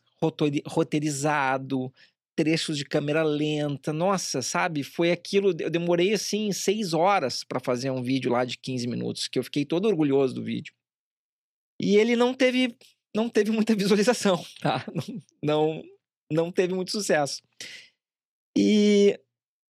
roteirizado, 0.67 1.93
trechos 2.37 2.79
de 2.79 2.85
câmera 2.85 3.25
lenta. 3.25 3.93
Nossa, 3.93 4.41
sabe? 4.41 4.85
Foi 4.85 5.11
aquilo. 5.11 5.55
Eu 5.59 5.71
demorei 5.71 6.13
assim 6.13 6.53
seis 6.53 6.95
horas 6.95 7.43
para 7.43 7.59
fazer 7.59 7.91
um 7.91 8.03
vídeo 8.03 8.31
lá 8.31 8.45
de 8.45 8.57
15 8.57 8.87
minutos, 8.87 9.27
que 9.27 9.39
eu 9.39 9.45
fiquei 9.45 9.65
todo 9.65 9.87
orgulhoso 9.87 10.35
do 10.35 10.45
vídeo. 10.45 10.73
E 11.83 11.97
ele 11.97 12.15
não 12.15 12.33
teve, 12.33 12.77
não 13.15 13.29
teve 13.29 13.51
muita 13.51 13.75
visualização, 13.77 14.43
tá? 14.61 14.87
Não, 15.43 15.83
não 16.31 16.53
teve 16.53 16.73
muito 16.73 16.93
sucesso. 16.93 17.43
E, 18.57 19.19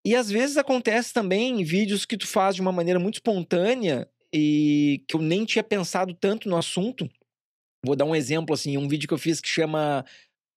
e 0.06 0.14
às 0.14 0.30
vezes 0.30 0.56
acontece 0.56 1.12
também 1.12 1.60
em 1.60 1.64
vídeos 1.64 2.06
que 2.06 2.16
tu 2.16 2.26
faz 2.26 2.54
de 2.54 2.60
uma 2.60 2.70
maneira 2.70 3.00
muito 3.00 3.14
espontânea 3.14 4.08
e 4.32 5.02
que 5.08 5.16
eu 5.16 5.20
nem 5.20 5.44
tinha 5.44 5.64
pensado 5.64 6.14
tanto 6.14 6.48
no 6.48 6.56
assunto. 6.56 7.10
Vou 7.84 7.96
dar 7.96 8.04
um 8.04 8.14
exemplo 8.14 8.54
assim, 8.54 8.78
um 8.78 8.88
vídeo 8.88 9.08
que 9.08 9.14
eu 9.14 9.18
fiz 9.18 9.40
que 9.40 9.48
chama 9.48 10.04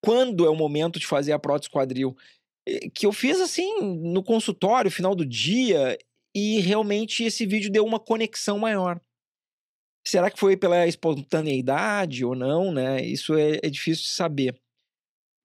Quando 0.04 0.45
é 0.45 0.50
o 0.50 0.56
momento 0.56 1.00
de 1.00 1.08
fazer 1.08 1.32
a 1.32 1.39
prótese 1.39 1.72
quadril, 1.72 2.16
que 2.93 3.06
eu 3.06 3.12
fiz 3.12 3.39
assim 3.39 3.82
no 3.82 4.22
consultório, 4.24 4.91
final 4.91 5.16
do 5.16 5.26
dia, 5.26 5.97
e 6.36 6.60
realmente 6.60 7.24
esse 7.24 7.45
vídeo 7.45 7.72
deu 7.72 7.86
uma 7.86 8.00
conexão 8.00 8.60
maior. 8.60 9.02
Será 10.06 10.32
que 10.32 10.39
foi 10.39 10.58
pela 10.58 10.88
espontaneidade 10.88 12.26
ou 12.26 12.36
não, 12.36 12.72
né? 12.72 13.04
Isso 13.06 13.36
é, 13.36 13.60
é 13.62 13.70
difícil 13.70 14.06
de 14.06 14.12
saber. 14.12 14.60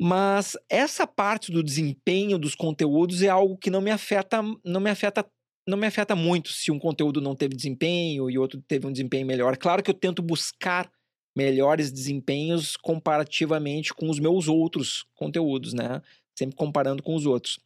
Mas 0.01 0.57
essa 0.69 1.07
parte 1.07 1.53
do 1.53 1.63
desempenho 1.63 2.39
dos 2.39 2.55
conteúdos 2.55 3.23
é 3.23 3.29
algo 3.29 3.57
que 3.57 3.71
não 3.71 3.81
me 3.81 3.91
afeta, 3.91 4.43
não 4.65 4.81
me 4.81 4.91
afeta, 4.91 5.25
não 5.69 5.79
me 5.79 5.87
afeta 5.87 6.17
muito 6.17 6.51
se 6.51 6.71
um 6.71 6.79
conteúdo 6.79 7.21
não 7.21 7.37
teve 7.37 7.55
desempenho 7.55 8.29
e 8.31 8.39
outro 8.39 8.61
teve 8.63 8.87
um 8.87 8.93
desempenho 8.93 9.27
melhor. 9.27 9.57
Claro 9.57 9.83
que 9.83 9.91
eu 9.91 9.95
tento 9.95 10.23
buscar 10.23 10.91
melhores 11.37 11.93
desempenhos 11.93 12.77
comparativamente 12.77 13.93
com 13.93 14.09
os 14.09 14.19
meus 14.19 14.49
outros 14.49 15.05
conteúdos, 15.15 15.73
né? 15.73 16.01
Sempre 16.37 16.57
comparando 16.57 17.03
com 17.03 17.15
os 17.15 17.27
outros. 17.27 17.59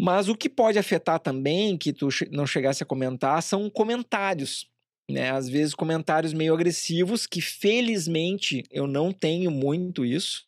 Mas 0.00 0.28
o 0.28 0.36
que 0.36 0.48
pode 0.48 0.78
afetar 0.78 1.18
também, 1.18 1.76
que 1.76 1.92
tu 1.92 2.08
não 2.30 2.46
chegasse 2.46 2.82
a 2.82 2.86
comentar, 2.86 3.42
são 3.42 3.68
comentários 3.68 4.66
né? 5.10 5.30
Às 5.30 5.48
vezes 5.48 5.74
comentários 5.74 6.32
meio 6.32 6.54
agressivos, 6.54 7.26
que 7.26 7.40
felizmente 7.40 8.64
eu 8.70 8.86
não 8.86 9.12
tenho 9.12 9.50
muito 9.50 10.04
isso, 10.04 10.46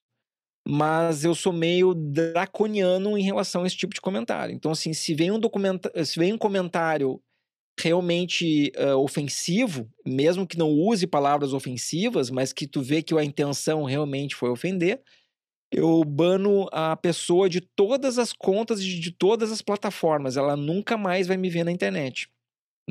mas 0.66 1.24
eu 1.24 1.34
sou 1.34 1.52
meio 1.52 1.94
draconiano 1.94 3.16
em 3.16 3.22
relação 3.22 3.62
a 3.62 3.66
esse 3.66 3.76
tipo 3.76 3.94
de 3.94 4.00
comentário. 4.00 4.54
Então, 4.54 4.70
assim, 4.70 4.92
se 4.92 5.14
vem 5.14 5.30
um, 5.30 5.40
se 6.04 6.18
vem 6.18 6.32
um 6.32 6.38
comentário 6.38 7.20
realmente 7.80 8.70
uh, 8.76 8.96
ofensivo, 8.98 9.90
mesmo 10.06 10.46
que 10.46 10.58
não 10.58 10.70
use 10.70 11.06
palavras 11.06 11.54
ofensivas, 11.54 12.30
mas 12.30 12.52
que 12.52 12.66
tu 12.66 12.82
vê 12.82 13.02
que 13.02 13.16
a 13.16 13.24
intenção 13.24 13.84
realmente 13.84 14.36
foi 14.36 14.50
ofender, 14.50 15.00
eu 15.72 16.04
bano 16.04 16.68
a 16.72 16.96
pessoa 16.96 17.48
de 17.48 17.60
todas 17.60 18.18
as 18.18 18.32
contas 18.32 18.82
de, 18.82 18.98
de 18.98 19.12
todas 19.12 19.52
as 19.52 19.62
plataformas. 19.62 20.36
Ela 20.36 20.56
nunca 20.56 20.98
mais 20.98 21.26
vai 21.26 21.36
me 21.36 21.48
ver 21.48 21.64
na 21.64 21.72
internet. 21.72 22.28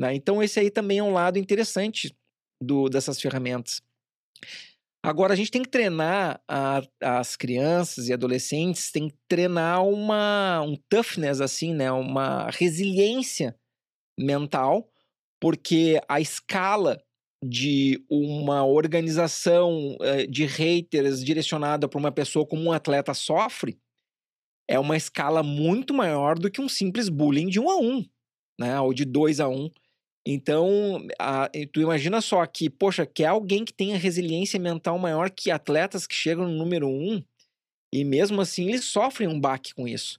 Né? 0.00 0.14
Então, 0.14 0.42
esse 0.42 0.58
aí 0.58 0.70
também 0.70 0.98
é 0.98 1.02
um 1.02 1.12
lado 1.12 1.38
interessante 1.38 2.16
do, 2.62 2.88
dessas 2.88 3.20
ferramentas. 3.20 3.82
Agora, 5.04 5.34
a 5.34 5.36
gente 5.36 5.50
tem 5.50 5.62
que 5.62 5.68
treinar 5.68 6.42
a, 6.48 6.82
as 7.02 7.36
crianças 7.36 8.08
e 8.08 8.12
adolescentes, 8.12 8.90
tem 8.90 9.08
que 9.08 9.16
treinar 9.28 9.84
uma, 9.84 10.62
um 10.62 10.74
toughness, 10.88 11.40
assim, 11.40 11.74
né? 11.74 11.92
Uma 11.92 12.48
resiliência 12.50 13.54
mental, 14.18 14.90
porque 15.40 16.00
a 16.08 16.20
escala 16.20 17.02
de 17.42 18.02
uma 18.10 18.66
organização 18.66 19.96
uh, 19.96 20.26
de 20.30 20.44
haters 20.44 21.24
direcionada 21.24 21.88
para 21.88 21.98
uma 21.98 22.12
pessoa 22.12 22.46
como 22.46 22.64
um 22.64 22.72
atleta 22.72 23.14
sofre 23.14 23.78
é 24.68 24.78
uma 24.78 24.96
escala 24.96 25.42
muito 25.42 25.92
maior 25.94 26.38
do 26.38 26.50
que 26.50 26.60
um 26.60 26.68
simples 26.68 27.08
bullying 27.08 27.48
de 27.48 27.58
um 27.58 27.70
a 27.70 27.78
um, 27.78 28.04
né? 28.58 28.80
Ou 28.80 28.94
de 28.94 29.04
dois 29.04 29.40
a 29.40 29.48
um. 29.48 29.70
Então, 30.26 31.06
a, 31.18 31.48
tu 31.72 31.80
imagina 31.80 32.20
só 32.20 32.44
que, 32.46 32.68
poxa, 32.68 33.06
que 33.06 33.24
alguém 33.24 33.64
que 33.64 33.72
tenha 33.72 33.96
resiliência 33.96 34.60
mental 34.60 34.98
maior 34.98 35.30
que 35.30 35.50
atletas 35.50 36.06
que 36.06 36.14
chegam 36.14 36.46
no 36.46 36.56
número 36.56 36.88
um, 36.88 37.22
e 37.92 38.04
mesmo 38.04 38.40
assim 38.40 38.68
eles 38.68 38.84
sofrem 38.84 39.28
um 39.28 39.40
baque 39.40 39.74
com 39.74 39.88
isso. 39.88 40.18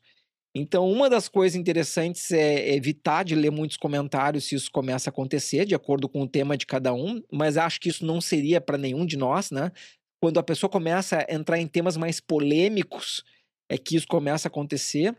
Então, 0.54 0.90
uma 0.90 1.10
das 1.10 1.30
coisas 1.30 1.56
interessantes 1.56 2.30
é 2.32 2.74
evitar 2.76 3.24
de 3.24 3.36
ler 3.36 3.52
muitos 3.52 3.78
comentários 3.78 4.46
se 4.46 4.56
isso 4.56 4.70
começa 4.70 5.10
a 5.10 5.12
acontecer, 5.12 5.66
de 5.66 5.74
acordo 5.74 6.10
com 6.10 6.24
o 6.24 6.28
tema 6.28 6.58
de 6.58 6.66
cada 6.66 6.94
um, 6.94 7.22
mas 7.32 7.56
acho 7.56 7.80
que 7.80 7.88
isso 7.88 8.06
não 8.06 8.20
seria 8.20 8.60
para 8.60 8.78
nenhum 8.78 9.06
de 9.06 9.16
nós, 9.16 9.50
né? 9.50 9.72
Quando 10.22 10.40
a 10.40 10.44
pessoa 10.44 10.70
começa 10.70 11.20
a 11.20 11.34
entrar 11.34 11.58
em 11.58 11.68
temas 11.68 11.96
mais 11.96 12.20
polêmicos, 12.20 13.24
é 13.70 13.78
que 13.78 13.96
isso 13.96 14.08
começa 14.08 14.48
a 14.48 14.50
acontecer. 14.50 15.16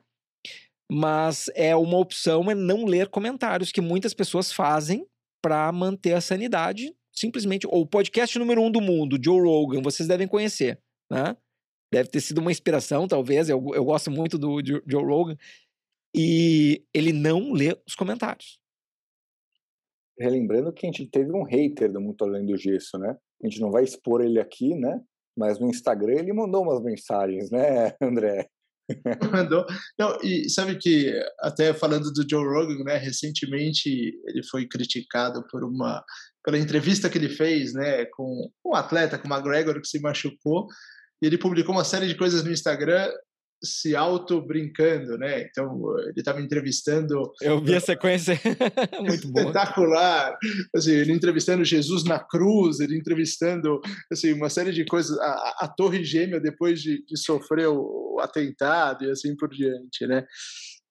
Mas 0.91 1.51
é 1.55 1.75
uma 1.75 1.99
opção 1.99 2.51
é 2.51 2.55
não 2.55 2.85
ler 2.85 3.09
comentários 3.09 3.73
que 3.73 3.81
muitas 3.81 4.13
pessoas 4.13 4.53
fazem 4.53 5.07
para 5.43 5.71
manter 5.73 6.13
a 6.13 6.21
sanidade, 6.21 6.95
simplesmente. 7.13 7.67
O 7.67 7.87
podcast 7.87 8.39
número 8.39 8.63
um 8.63 8.71
do 8.71 8.81
mundo, 8.81 9.19
Joe 9.23 9.41
Rogan, 9.41 9.83
vocês 9.83 10.09
devem 10.09 10.29
conhecer, 10.29 10.79
né? 11.11 11.37
Deve 11.93 12.09
ter 12.09 12.21
sido 12.21 12.39
uma 12.39 12.51
inspiração, 12.51 13.07
talvez. 13.07 13.49
Eu, 13.49 13.63
eu 13.75 13.85
gosto 13.85 14.11
muito 14.11 14.39
do, 14.39 14.63
do 14.63 14.83
Joe 14.87 15.05
Rogan. 15.05 15.37
E 16.15 16.85
ele 16.93 17.13
não 17.13 17.53
lê 17.53 17.77
os 17.87 17.95
comentários. 17.95 18.59
Relembrando 20.19 20.73
que 20.73 20.87
a 20.87 20.91
gente 20.91 21.07
teve 21.07 21.33
um 21.33 21.43
hater 21.43 21.91
do 21.93 22.01
Muito 22.01 22.25
Além 22.25 22.47
do 22.47 22.57
Gesso, 22.57 22.99
né? 22.99 23.17
A 23.43 23.47
gente 23.47 23.61
não 23.61 23.71
vai 23.71 23.83
expor 23.83 24.23
ele 24.23 24.39
aqui, 24.39 24.75
né? 24.75 25.03
Mas 25.37 25.59
no 25.59 25.69
Instagram 25.69 26.19
ele 26.19 26.33
mandou 26.33 26.63
umas 26.63 26.83
mensagens, 26.83 27.51
né, 27.51 27.97
André? 28.01 28.49
Mandou. 29.33 29.65
Não, 29.99 30.19
e 30.23 30.49
sabe 30.51 30.77
que, 30.77 31.13
até 31.41 31.73
falando 31.73 32.13
do 32.13 32.29
Joe 32.29 32.45
Rogan, 32.45 32.85
né, 32.85 32.97
recentemente 32.97 33.89
ele 34.27 34.43
foi 34.51 34.67
criticado 34.67 35.45
por 35.51 35.65
uma 35.65 36.05
pela 36.45 36.59
entrevista 36.59 37.09
que 37.09 37.17
ele 37.19 37.29
fez, 37.29 37.73
né, 37.73 38.05
com 38.07 38.51
um 38.67 38.75
atleta, 38.75 39.17
com 39.17 39.29
o 39.29 39.33
McGregor, 39.33 39.81
que 39.81 39.87
se 39.87 40.01
machucou, 40.01 40.67
e 41.23 41.27
ele 41.27 41.39
publicou 41.39 41.73
uma 41.73 41.85
série 41.85 42.09
de 42.09 42.17
coisas 42.17 42.43
no 42.43 42.51
Instagram 42.51 43.09
se 43.63 43.95
auto 43.95 44.41
brincando, 44.41 45.17
né? 45.17 45.43
Então 45.43 45.83
ele 46.01 46.15
estava 46.17 46.41
entrevistando. 46.41 47.33
Eu 47.41 47.61
vi 47.63 47.75
a 47.75 47.81
sequência 47.81 48.39
muito 49.01 49.29
boa. 49.29 49.47
Espetacular. 49.47 50.37
Assim, 50.75 50.93
ele 50.93 51.13
entrevistando 51.13 51.65
Jesus 51.65 52.05
na 52.05 52.19
cruz, 52.19 52.81
ele 52.81 52.99
entrevistando 52.99 53.81
assim 54.11 54.33
uma 54.33 54.51
série 54.51 54.73
de 54.73 54.85
coisas, 54.85 55.17
a, 55.19 55.57
a 55.61 55.69
Torre 55.69 56.05
Gêmea 56.05 56.41
depois 56.41 56.81
de, 56.81 57.05
de, 57.05 57.19
sofrer 57.19 57.69
o 57.69 58.19
atentado 58.21 59.05
e 59.05 59.11
assim 59.11 59.37
por 59.37 59.49
diante, 59.49 60.07
né? 60.07 60.25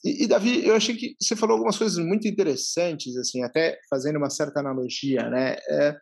E, 0.04 0.24
e, 0.24 0.28
Davi, 0.28 0.66
eu 0.66 0.76
achei 0.76 0.96
que 0.96 1.16
você 1.20 1.36
falou 1.36 1.56
algumas 1.56 1.78
coisas 1.78 1.98
muito 2.04 2.28
interessantes, 2.28 3.16
assim, 3.18 3.44
até 3.44 3.78
fazendo 3.90 4.18
uma 4.18 4.30
certa 4.30 4.60
analogia, 4.60 5.30
né? 5.30 5.56
É, 5.70 5.96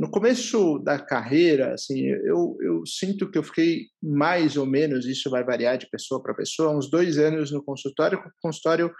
no 0.00 0.10
começo 0.10 0.78
da 0.78 0.98
carreira, 0.98 1.74
assim, 1.74 2.06
eu, 2.06 2.56
eu 2.62 2.86
sinto 2.86 3.30
que 3.30 3.36
eu 3.36 3.42
fiquei 3.42 3.82
mais 4.02 4.56
ou 4.56 4.64
menos, 4.64 5.04
isso 5.04 5.28
vai 5.28 5.44
variar 5.44 5.76
de 5.76 5.90
pessoa 5.90 6.22
para 6.22 6.32
pessoa, 6.32 6.74
uns 6.74 6.90
dois 6.90 7.18
anos 7.18 7.52
no 7.52 7.62
consultório, 7.62 8.16
com 8.18 8.30
o 8.30 8.32
consultório 8.40 8.90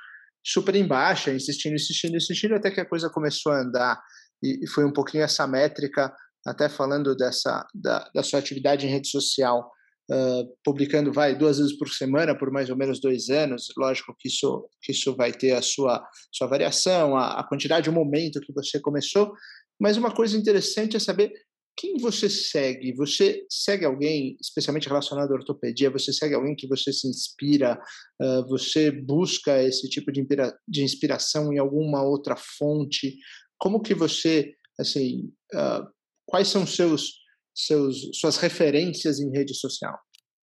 super 0.45 0.77
em 0.77 0.87
baixa, 0.87 1.33
insistindo, 1.33 1.75
insistindo, 1.75 2.17
insistindo, 2.19 2.55
até 2.55 2.71
que 2.71 2.83
a 2.83 2.87
coisa 2.87 3.09
começou 3.09 3.51
a 3.51 3.63
andar. 3.63 3.99
E, 4.43 4.63
e 4.63 4.69
foi 4.69 4.85
um 4.85 4.93
pouquinho 4.93 5.25
essa 5.25 5.47
métrica, 5.47 6.15
até 6.47 6.69
falando 6.69 7.17
dessa 7.17 7.67
da, 7.75 8.07
da 8.15 8.23
sua 8.23 8.39
atividade 8.39 8.87
em 8.87 8.91
rede 8.91 9.09
social, 9.09 9.71
uh, 10.11 10.47
publicando, 10.63 11.11
vai, 11.11 11.35
duas 11.35 11.57
vezes 11.57 11.79
por 11.79 11.89
semana, 11.89 12.37
por 12.37 12.53
mais 12.53 12.69
ou 12.69 12.77
menos 12.77 13.01
dois 13.01 13.31
anos. 13.31 13.69
Lógico 13.75 14.15
que 14.19 14.29
isso, 14.29 14.69
que 14.83 14.93
isso 14.93 15.17
vai 15.17 15.33
ter 15.33 15.53
a 15.53 15.63
sua, 15.63 16.07
sua 16.31 16.47
variação, 16.47 17.17
a, 17.17 17.41
a 17.41 17.45
quantidade, 17.49 17.89
o 17.89 17.93
momento 17.93 18.41
que 18.41 18.53
você 18.53 18.79
começou, 18.79 19.33
mas 19.81 19.97
uma 19.97 20.15
coisa 20.15 20.37
interessante 20.37 20.97
é 20.97 21.01
saber 21.01 21.33
quem 21.77 21.97
você 21.97 22.29
segue. 22.29 22.93
Você 22.93 23.47
segue 23.49 23.87
alguém, 23.87 24.37
especialmente 24.39 24.87
relacionado 24.87 25.31
à 25.31 25.35
ortopedia, 25.35 25.91
você 25.91 26.13
segue 26.13 26.35
alguém 26.35 26.55
que 26.55 26.69
você 26.69 26.93
se 26.93 27.09
inspira, 27.09 27.81
uh, 28.21 28.47
você 28.49 28.91
busca 28.91 29.63
esse 29.63 29.89
tipo 29.89 30.13
de, 30.13 30.27
de, 30.69 30.83
inspiração 30.83 31.51
em 31.53 31.59
alguma 31.59 32.03
outra 32.03 32.37
fonte? 32.37 33.17
Como 33.59 33.81
que 33.81 33.95
você, 33.95 34.53
assim, 34.79 35.33
uh, 35.55 35.89
quais 36.27 36.49
são 36.49 36.67
seus, 36.67 37.15
seus, 37.55 38.11
suas 38.15 38.37
referências 38.37 39.19
em 39.19 39.31
rede 39.31 39.55
social? 39.55 39.99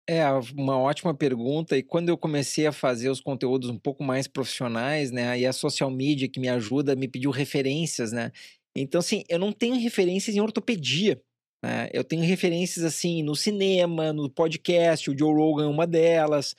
É 0.07 0.23
uma 0.55 0.77
ótima 0.77 1.15
pergunta. 1.15 1.75
E 1.75 1.83
quando 1.83 2.09
eu 2.09 2.17
comecei 2.17 2.67
a 2.67 2.71
fazer 2.71 3.09
os 3.09 3.19
conteúdos 3.19 3.69
um 3.69 3.79
pouco 3.79 4.03
mais 4.03 4.27
profissionais, 4.27 5.11
né? 5.11 5.29
Aí 5.29 5.45
a 5.47 5.51
social 5.51 5.89
media 5.89 6.29
que 6.29 6.39
me 6.39 6.47
ajuda 6.47 6.95
me 6.95 7.07
pediu 7.07 7.31
referências, 7.31 8.11
né? 8.11 8.31
Então, 8.76 8.99
assim, 8.99 9.23
eu 9.30 9.39
não 9.39 9.51
tenho 9.51 9.80
referências 9.80 10.36
em 10.36 10.41
ortopedia. 10.41 11.21
Né? 11.63 11.89
Eu 11.93 12.03
tenho 12.03 12.23
referências, 12.23 12.84
assim, 12.84 13.23
no 13.23 13.36
cinema, 13.36 14.11
no 14.11 14.30
podcast, 14.30 15.09
o 15.09 15.17
Joe 15.17 15.34
Rogan 15.34 15.65
é 15.65 15.67
uma 15.67 15.88
delas, 15.88 16.55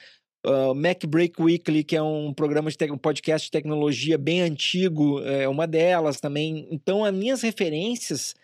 uh, 0.46 0.74
Mac 0.74 1.04
Break 1.06 1.40
Weekly, 1.40 1.84
que 1.84 1.96
é 1.96 2.02
um 2.02 2.32
programa 2.32 2.70
de 2.70 2.92
um 2.92 2.98
podcast 2.98 3.46
de 3.46 3.50
tecnologia 3.50 4.16
bem 4.16 4.40
antigo, 4.40 5.20
é 5.20 5.46
uma 5.48 5.66
delas 5.66 6.20
também. 6.20 6.66
Então, 6.70 7.04
as 7.04 7.14
minhas 7.14 7.42
referências 7.42 8.34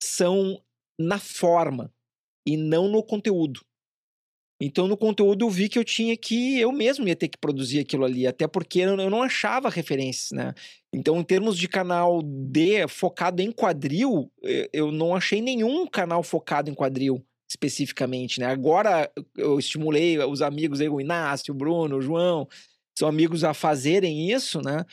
são 0.00 0.62
na 0.98 1.18
forma 1.18 1.92
e 2.46 2.56
não 2.56 2.88
no 2.88 3.02
conteúdo. 3.02 3.65
Então, 4.60 4.88
no 4.88 4.96
conteúdo, 4.96 5.44
eu 5.44 5.50
vi 5.50 5.68
que 5.68 5.78
eu 5.78 5.84
tinha 5.84 6.16
que, 6.16 6.58
eu 6.58 6.72
mesmo 6.72 7.06
ia 7.06 7.14
ter 7.14 7.28
que 7.28 7.36
produzir 7.36 7.80
aquilo 7.80 8.04
ali, 8.04 8.26
até 8.26 8.46
porque 8.48 8.80
eu 8.80 8.96
não 9.10 9.22
achava 9.22 9.68
referências, 9.68 10.30
né? 10.32 10.54
Então, 10.92 11.18
em 11.18 11.22
termos 11.22 11.58
de 11.58 11.68
canal 11.68 12.22
D 12.22 12.88
focado 12.88 13.42
em 13.42 13.52
quadril, 13.52 14.32
eu 14.72 14.90
não 14.90 15.14
achei 15.14 15.42
nenhum 15.42 15.86
canal 15.86 16.22
focado 16.22 16.70
em 16.70 16.74
quadril 16.74 17.22
especificamente, 17.48 18.40
né? 18.40 18.46
Agora 18.46 19.10
eu 19.36 19.58
estimulei 19.58 20.18
os 20.18 20.42
amigos 20.42 20.80
aí, 20.80 20.88
o 20.88 21.00
Inácio, 21.00 21.52
o 21.52 21.56
Bruno, 21.56 21.98
o 21.98 22.02
João, 22.02 22.48
são 22.98 23.08
amigos 23.08 23.44
a 23.44 23.52
fazerem 23.52 24.32
isso, 24.32 24.60
né? 24.62 24.84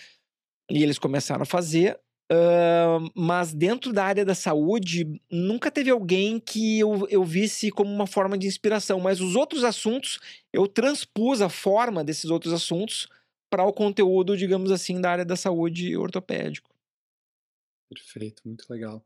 E 0.70 0.84
eles 0.84 1.00
começaram 1.00 1.44
a 1.44 1.46
fazer. 1.46 1.98
Uh, 2.32 3.12
mas 3.14 3.54
dentro 3.54 3.92
da 3.92 4.06
área 4.06 4.26
da 4.26 4.34
saúde, 4.34 5.22
nunca 5.30 5.70
teve 5.70 5.90
alguém 5.90 6.40
que 6.40 6.80
eu, 6.80 7.08
eu 7.10 7.24
visse 7.24 7.70
como 7.70 7.92
uma 7.92 8.08
forma 8.08 8.38
de 8.38 8.48
inspiração. 8.48 9.00
Mas 9.00 9.22
os 9.22 9.36
outros 9.36 9.64
assuntos, 9.64 10.20
eu 10.52 10.68
transpus 10.68 11.42
a 11.42 11.50
forma 11.50 12.04
desses 12.04 12.30
outros 12.30 12.54
assuntos 12.54 13.08
para 13.50 13.66
o 13.66 13.74
conteúdo, 13.74 14.36
digamos 14.36 14.72
assim, 14.72 15.00
da 15.00 15.12
área 15.12 15.26
da 15.26 15.36
saúde 15.36 15.96
ortopédico. 15.96 16.70
Perfeito, 17.94 18.42
muito 18.46 18.66
legal. 18.70 19.06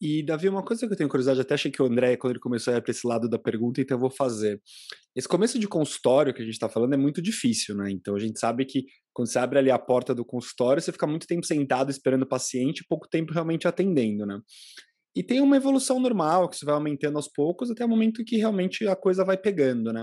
E, 0.00 0.22
Davi, 0.22 0.48
uma 0.48 0.64
coisa 0.64 0.86
que 0.86 0.92
eu 0.92 0.96
tenho 0.96 1.10
curiosidade, 1.10 1.40
até 1.40 1.54
achei 1.54 1.72
que 1.72 1.82
o 1.82 1.86
André, 1.86 2.16
quando 2.16 2.34
ele 2.34 2.38
começou 2.38 2.72
a 2.72 2.76
ir 2.76 2.80
para 2.80 2.92
esse 2.92 3.04
lado 3.04 3.28
da 3.28 3.38
pergunta, 3.38 3.80
então 3.80 3.96
eu 3.96 4.00
vou 4.00 4.10
fazer. 4.10 4.62
Esse 5.16 5.26
começo 5.26 5.58
de 5.58 5.66
consultório 5.66 6.32
que 6.32 6.40
a 6.40 6.44
gente 6.44 6.54
está 6.54 6.68
falando 6.68 6.94
é 6.94 6.96
muito 6.96 7.20
difícil, 7.20 7.74
né? 7.74 7.90
Então 7.90 8.14
a 8.14 8.18
gente 8.20 8.38
sabe 8.38 8.64
que 8.64 8.86
quando 9.18 9.32
você 9.32 9.40
abre 9.40 9.58
ali 9.58 9.68
a 9.68 9.78
porta 9.80 10.14
do 10.14 10.24
consultório, 10.24 10.80
você 10.80 10.92
fica 10.92 11.04
muito 11.04 11.26
tempo 11.26 11.44
sentado 11.44 11.90
esperando 11.90 12.22
o 12.22 12.28
paciente 12.28 12.82
e 12.82 12.86
pouco 12.86 13.08
tempo 13.08 13.32
realmente 13.32 13.66
atendendo, 13.66 14.24
né? 14.24 14.40
E 15.12 15.24
tem 15.24 15.40
uma 15.40 15.56
evolução 15.56 15.98
normal, 15.98 16.48
que 16.48 16.56
você 16.56 16.64
vai 16.64 16.76
aumentando 16.76 17.16
aos 17.16 17.26
poucos, 17.26 17.68
até 17.68 17.84
o 17.84 17.88
momento 17.88 18.24
que 18.24 18.36
realmente 18.36 18.86
a 18.86 18.94
coisa 18.94 19.24
vai 19.24 19.36
pegando, 19.36 19.92
né? 19.92 20.02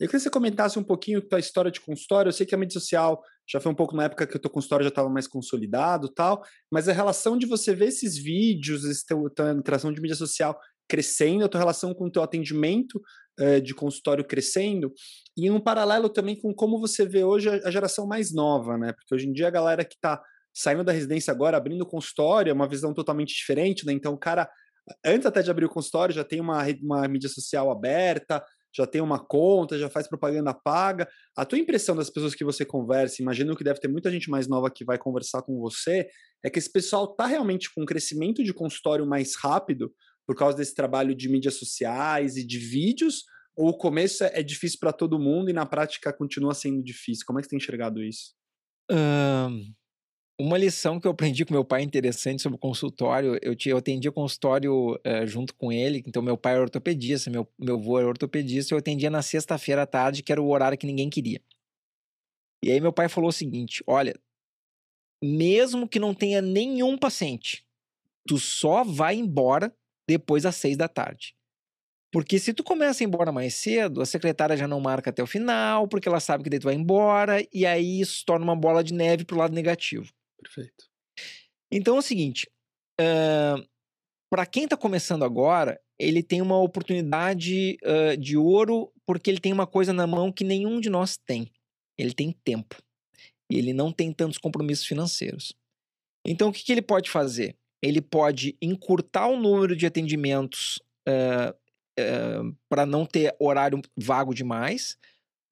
Eu 0.00 0.06
queria 0.08 0.12
que 0.12 0.20
você 0.20 0.30
comentasse 0.30 0.78
um 0.78 0.82
pouquinho 0.82 1.20
da 1.28 1.38
história 1.38 1.70
de 1.70 1.78
consultório. 1.78 2.30
Eu 2.30 2.32
sei 2.32 2.46
que 2.46 2.54
a 2.54 2.58
mídia 2.58 2.80
social 2.80 3.22
já 3.46 3.60
foi 3.60 3.70
um 3.70 3.74
pouco 3.74 3.94
na 3.94 4.04
época 4.04 4.26
que 4.26 4.36
o 4.36 4.40
teu 4.40 4.50
consultório 4.50 4.84
já 4.84 4.88
estava 4.88 5.10
mais 5.10 5.28
consolidado 5.28 6.08
tal, 6.08 6.42
mas 6.72 6.88
a 6.88 6.92
relação 6.92 7.36
de 7.36 7.44
você 7.44 7.74
ver 7.74 7.88
esses 7.88 8.16
vídeos, 8.16 8.82
essa 8.86 9.04
interação 9.58 9.92
de 9.92 10.00
mídia 10.00 10.16
social 10.16 10.58
crescendo, 10.88 11.44
a 11.44 11.48
tua 11.48 11.60
relação 11.60 11.92
com 11.92 12.06
o 12.06 12.10
teu 12.10 12.22
atendimento 12.22 12.98
eh, 13.38 13.60
de 13.60 13.74
consultório 13.74 14.24
crescendo, 14.24 14.92
e 15.36 15.50
um 15.50 15.60
paralelo 15.60 16.08
também 16.08 16.34
com 16.34 16.52
como 16.52 16.80
você 16.80 17.06
vê 17.06 17.22
hoje 17.22 17.48
a, 17.48 17.70
geração 17.70 18.06
mais 18.06 18.34
nova, 18.34 18.76
né? 18.76 18.92
Porque 18.92 19.14
hoje 19.14 19.28
em 19.28 19.32
dia 19.32 19.46
a 19.46 19.50
galera 19.50 19.84
que 19.84 19.94
está 19.94 20.20
saindo 20.52 20.82
da 20.82 20.92
residência 20.92 21.30
agora, 21.30 21.56
abrindo 21.56 21.86
consultório, 21.86 22.50
é 22.50 22.52
uma 22.52 22.68
visão 22.68 22.92
totalmente 22.92 23.34
diferente, 23.34 23.86
né? 23.86 23.92
Então 23.92 24.12
o 24.14 24.18
cara, 24.18 24.50
antes 25.06 25.26
até 25.26 25.40
de 25.40 25.50
abrir 25.50 25.66
o 25.66 25.70
consultório, 25.70 26.14
já 26.14 26.24
tem 26.24 26.40
uma, 26.40 26.64
uma 26.82 27.06
mídia 27.06 27.28
social 27.28 27.70
aberta, 27.70 28.44
já 28.76 28.86
tem 28.86 29.00
uma 29.00 29.18
conta, 29.18 29.78
já 29.78 29.88
faz 29.88 30.08
propaganda 30.08 30.52
paga. 30.52 31.08
A 31.36 31.44
tua 31.44 31.58
impressão 31.58 31.96
das 31.96 32.10
pessoas 32.10 32.34
que 32.34 32.44
você 32.44 32.64
conversa, 32.64 33.22
imagino 33.22 33.56
que 33.56 33.64
deve 33.64 33.80
ter 33.80 33.88
muita 33.88 34.10
gente 34.10 34.28
mais 34.28 34.46
nova 34.48 34.70
que 34.70 34.84
vai 34.84 34.98
conversar 34.98 35.42
com 35.42 35.58
você, 35.58 36.08
é 36.44 36.50
que 36.50 36.58
esse 36.58 36.70
pessoal 36.70 37.04
está 37.04 37.26
realmente 37.26 37.72
com 37.72 37.82
um 37.82 37.86
crescimento 37.86 38.42
de 38.42 38.52
consultório 38.52 39.06
mais 39.06 39.34
rápido 39.36 39.92
por 40.28 40.36
causa 40.36 40.58
desse 40.58 40.74
trabalho 40.74 41.14
de 41.14 41.26
mídias 41.26 41.54
sociais 41.54 42.36
e 42.36 42.46
de 42.46 42.58
vídeos, 42.58 43.24
ou 43.56 43.70
o 43.70 43.78
começo 43.78 44.22
é 44.24 44.42
difícil 44.42 44.78
para 44.78 44.92
todo 44.92 45.18
mundo 45.18 45.48
e 45.48 45.54
na 45.54 45.64
prática 45.64 46.12
continua 46.12 46.52
sendo 46.52 46.82
difícil? 46.82 47.24
Como 47.26 47.38
é 47.38 47.42
que 47.42 47.46
você 47.46 47.50
tem 47.50 47.56
enxergado 47.56 48.04
isso? 48.04 48.34
Um, 48.90 49.72
Uma 50.38 50.58
lição 50.58 51.00
que 51.00 51.06
eu 51.06 51.12
aprendi 51.12 51.44
com 51.44 51.54
meu 51.54 51.64
pai 51.64 51.82
interessante 51.82 52.42
sobre 52.42 52.56
o 52.56 52.60
consultório, 52.60 53.38
eu, 53.42 53.56
tinha, 53.56 53.72
eu 53.72 53.78
atendia 53.78 54.12
consultório 54.12 54.94
uh, 54.96 55.26
junto 55.26 55.54
com 55.54 55.72
ele, 55.72 56.04
então 56.06 56.22
meu 56.22 56.36
pai 56.36 56.52
era 56.52 56.62
ortopedista, 56.62 57.30
meu, 57.30 57.48
meu 57.58 57.76
avô 57.76 57.98
era 57.98 58.06
ortopedista, 58.06 58.74
eu 58.74 58.78
atendia 58.78 59.08
na 59.08 59.22
sexta-feira 59.22 59.82
à 59.82 59.86
tarde, 59.86 60.22
que 60.22 60.30
era 60.30 60.42
o 60.42 60.50
horário 60.50 60.76
que 60.76 60.86
ninguém 60.86 61.08
queria. 61.08 61.40
E 62.62 62.70
aí 62.70 62.80
meu 62.80 62.92
pai 62.92 63.08
falou 63.08 63.30
o 63.30 63.32
seguinte: 63.32 63.82
olha, 63.86 64.14
mesmo 65.24 65.88
que 65.88 65.98
não 65.98 66.14
tenha 66.14 66.42
nenhum 66.42 66.98
paciente, 66.98 67.64
tu 68.26 68.38
só 68.38 68.84
vai 68.84 69.16
embora 69.16 69.74
depois 70.08 70.44
das 70.44 70.56
seis 70.56 70.76
da 70.76 70.88
tarde. 70.88 71.36
Porque 72.10 72.38
se 72.38 72.54
tu 72.54 72.64
começa 72.64 73.02
a 73.02 73.04
ir 73.04 73.06
embora 73.06 73.30
mais 73.30 73.54
cedo, 73.54 74.00
a 74.00 74.06
secretária 74.06 74.56
já 74.56 74.66
não 74.66 74.80
marca 74.80 75.10
até 75.10 75.22
o 75.22 75.26
final, 75.26 75.86
porque 75.86 76.08
ela 76.08 76.20
sabe 76.20 76.42
que 76.42 76.50
daí 76.50 76.58
tu 76.58 76.64
vai 76.64 76.74
embora, 76.74 77.46
e 77.52 77.66
aí 77.66 78.00
isso 78.00 78.24
torna 78.24 78.44
uma 78.44 78.56
bola 78.56 78.82
de 78.82 78.94
neve 78.94 79.24
pro 79.24 79.36
lado 79.36 79.54
negativo. 79.54 80.10
Perfeito. 80.42 80.86
Então 81.70 81.96
é 81.96 81.98
o 81.98 82.02
seguinte: 82.02 82.50
uh, 82.98 83.62
para 84.30 84.46
quem 84.46 84.64
está 84.64 84.76
começando 84.76 85.22
agora, 85.22 85.78
ele 85.98 86.22
tem 86.22 86.40
uma 86.40 86.58
oportunidade 86.58 87.76
uh, 87.82 88.16
de 88.16 88.38
ouro 88.38 88.90
porque 89.04 89.30
ele 89.30 89.40
tem 89.40 89.52
uma 89.52 89.66
coisa 89.66 89.92
na 89.92 90.06
mão 90.06 90.32
que 90.32 90.44
nenhum 90.44 90.80
de 90.80 90.88
nós 90.88 91.18
tem. 91.18 91.52
Ele 91.98 92.14
tem 92.14 92.32
tempo. 92.32 92.76
E 93.50 93.56
ele 93.56 93.72
não 93.72 93.92
tem 93.92 94.12
tantos 94.12 94.38
compromissos 94.38 94.86
financeiros. 94.86 95.54
Então, 96.26 96.50
o 96.50 96.52
que, 96.52 96.62
que 96.62 96.72
ele 96.72 96.82
pode 96.82 97.10
fazer? 97.10 97.56
Ele 97.82 98.00
pode 98.00 98.56
encurtar 98.60 99.28
o 99.28 99.38
número 99.38 99.76
de 99.76 99.86
atendimentos 99.86 100.80
uh, 101.08 101.54
uh, 102.00 102.56
para 102.68 102.84
não 102.84 103.06
ter 103.06 103.34
horário 103.38 103.80
vago 103.96 104.34
demais, 104.34 104.98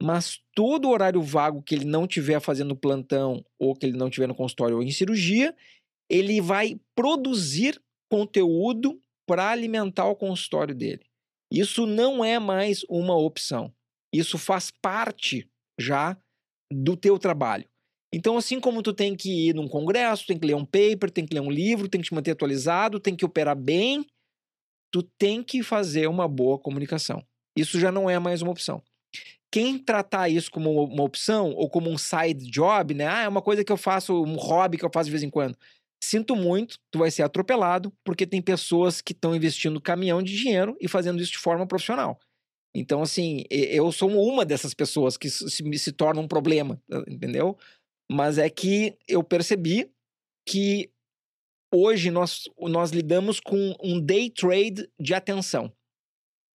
mas 0.03 0.41
todo 0.55 0.91
horário 0.91 1.23
vago 1.23 1.63
que 1.63 1.75
ele 1.75 1.85
não 1.85 2.07
tiver 2.07 2.41
fazendo 2.41 2.77
plantão 2.77 3.45
ou 3.59 3.75
que 3.75 3.87
ele 3.87 3.97
não 3.97 4.11
tiver 4.11 4.27
no 4.27 4.35
consultório 4.35 4.77
ou 4.77 4.83
em 4.83 4.91
cirurgia, 4.91 5.55
ele 6.11 6.41
vai 6.41 6.79
produzir 6.95 7.81
conteúdo 8.11 9.01
para 9.27 9.51
alimentar 9.51 10.07
o 10.07 10.17
consultório 10.17 10.75
dele. 10.75 11.05
Isso 11.51 11.87
não 11.87 12.25
é 12.25 12.39
mais 12.39 12.85
uma 12.89 13.17
opção. 13.17 13.73
Isso 14.13 14.39
faz 14.39 14.71
parte 14.71 15.49
já 15.79 16.17
do 16.71 16.97
teu 16.97 17.19
trabalho. 17.19 17.69
Então, 18.13 18.37
assim 18.37 18.61
como 18.61 18.83
tu 18.83 18.93
tem 18.93 19.15
que 19.15 19.49
ir 19.49 19.55
num 19.55 19.69
congresso, 19.69 20.27
tem 20.27 20.39
que 20.39 20.47
ler 20.47 20.55
um 20.55 20.65
paper, 20.65 21.11
tem 21.11 21.27
que 21.27 21.35
ler 21.35 21.41
um 21.41 21.51
livro, 21.51 21.89
tem 21.89 22.01
que 22.01 22.09
te 22.09 22.15
manter 22.15 22.31
atualizado, 22.31 23.01
tem 23.01 23.17
que 23.17 23.25
operar 23.25 23.57
bem, 23.57 24.07
tu 24.93 25.03
tem 25.03 25.43
que 25.43 25.63
fazer 25.63 26.09
uma 26.09 26.29
boa 26.29 26.59
comunicação. 26.59 27.23
Isso 27.57 27.81
já 27.81 27.91
não 27.91 28.09
é 28.09 28.19
mais 28.19 28.43
uma 28.43 28.53
opção 28.53 28.83
quem 29.57 29.79
tratar 29.79 30.29
isso 30.29 30.51
como 30.51 30.85
uma 30.85 31.03
opção 31.03 31.51
ou 31.53 31.71
como 31.71 31.89
um 31.89 31.97
side 31.97 32.51
job, 32.51 32.93
né? 32.93 33.07
Ah, 33.07 33.23
é 33.23 33.29
uma 33.29 33.41
coisa 33.41 33.65
que 33.65 33.73
eu 33.73 33.77
faço, 33.79 34.23
um 34.23 34.35
hobby 34.35 34.77
que 34.77 34.85
eu 34.85 34.91
faço 34.93 35.07
de 35.07 35.13
vez 35.13 35.23
em 35.23 35.31
quando. 35.31 35.57
Sinto 35.99 36.37
muito, 36.37 36.79
tu 36.91 36.99
vai 36.99 37.11
ser 37.11 37.23
atropelado, 37.23 37.91
porque 38.05 38.27
tem 38.27 38.43
pessoas 38.43 39.01
que 39.01 39.13
estão 39.13 39.35
investindo 39.35 39.81
caminhão 39.81 40.23
de 40.23 40.37
dinheiro 40.37 40.77
e 40.79 40.87
fazendo 40.87 41.23
isso 41.23 41.33
de 41.33 41.39
forma 41.39 41.67
profissional. 41.67 42.21
Então, 42.75 43.01
assim, 43.01 43.45
eu 43.51 43.91
sou 43.91 44.11
uma 44.11 44.45
dessas 44.45 44.75
pessoas 44.75 45.17
que 45.17 45.31
se, 45.31 45.79
se 45.79 45.93
torna 45.93 46.21
um 46.21 46.29
problema, 46.29 46.79
entendeu? 47.09 47.57
Mas 48.11 48.39
é 48.39 48.49
que 48.49 48.97
eu 49.09 49.23
percebi 49.23 49.91
que 50.47 50.91
hoje 51.75 52.11
nós, 52.11 52.45
nós 52.59 52.91
lidamos 52.91 53.41
com 53.41 53.75
um 53.83 54.01
day 54.01 54.31
trade 54.31 54.89
de 54.99 55.15
atenção. 55.15 55.73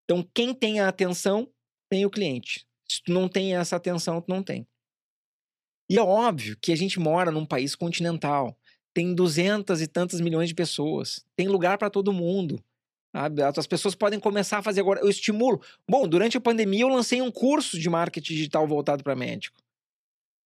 Então, 0.05 0.27
quem 0.33 0.53
tem 0.53 0.79
a 0.79 0.87
atenção 0.87 1.51
tem 1.89 2.05
o 2.05 2.09
cliente. 2.09 2.65
Se 2.89 3.01
tu 3.03 3.11
não 3.13 3.27
tem 3.27 3.55
essa 3.55 3.75
atenção, 3.75 4.21
tu 4.21 4.29
não 4.29 4.43
tem. 4.43 4.67
E 5.89 5.97
é 5.97 6.01
óbvio 6.01 6.57
que 6.61 6.71
a 6.71 6.75
gente 6.75 6.99
mora 6.99 7.31
num 7.31 7.45
país 7.45 7.75
continental. 7.75 8.57
Tem 8.93 9.13
duzentas 9.13 9.81
e 9.81 9.87
tantas 9.87 10.21
milhões 10.21 10.49
de 10.49 10.55
pessoas. 10.55 11.25
Tem 11.35 11.47
lugar 11.47 11.77
para 11.77 11.89
todo 11.89 12.13
mundo. 12.13 12.63
Sabe? 13.13 13.41
As 13.43 13.67
pessoas 13.67 13.93
podem 13.93 14.19
começar 14.19 14.59
a 14.59 14.63
fazer 14.63 14.81
agora. 14.81 15.01
Eu 15.01 15.09
estimulo. 15.09 15.61
Bom, 15.87 16.07
durante 16.07 16.37
a 16.37 16.41
pandemia 16.41 16.81
eu 16.81 16.87
lancei 16.87 17.21
um 17.21 17.31
curso 17.31 17.77
de 17.77 17.89
marketing 17.89 18.33
digital 18.33 18.65
voltado 18.65 19.03
para 19.03 19.15
médico. 19.15 19.60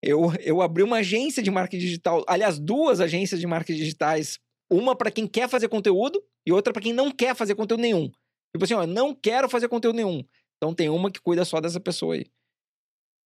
Eu, 0.06 0.32
eu 0.38 0.62
abri 0.62 0.84
uma 0.84 0.98
agência 0.98 1.42
de 1.42 1.50
marketing 1.50 1.84
digital, 1.84 2.24
aliás, 2.28 2.60
duas 2.60 3.00
agências 3.00 3.40
de 3.40 3.46
marketing 3.46 3.80
digitais. 3.80 4.38
Uma 4.70 4.94
para 4.94 5.10
quem 5.10 5.26
quer 5.26 5.48
fazer 5.48 5.68
conteúdo 5.68 6.22
e 6.46 6.52
outra 6.52 6.72
para 6.72 6.80
quem 6.80 6.92
não 6.92 7.10
quer 7.10 7.34
fazer 7.34 7.56
conteúdo 7.56 7.80
nenhum. 7.80 8.08
Tipo 8.54 8.64
assim, 8.64 8.74
ó, 8.74 8.86
não 8.86 9.12
quero 9.12 9.48
fazer 9.48 9.68
conteúdo 9.68 9.96
nenhum. 9.96 10.24
Então 10.56 10.72
tem 10.72 10.88
uma 10.88 11.10
que 11.10 11.20
cuida 11.20 11.44
só 11.44 11.60
dessa 11.60 11.80
pessoa 11.80 12.14
aí. 12.14 12.26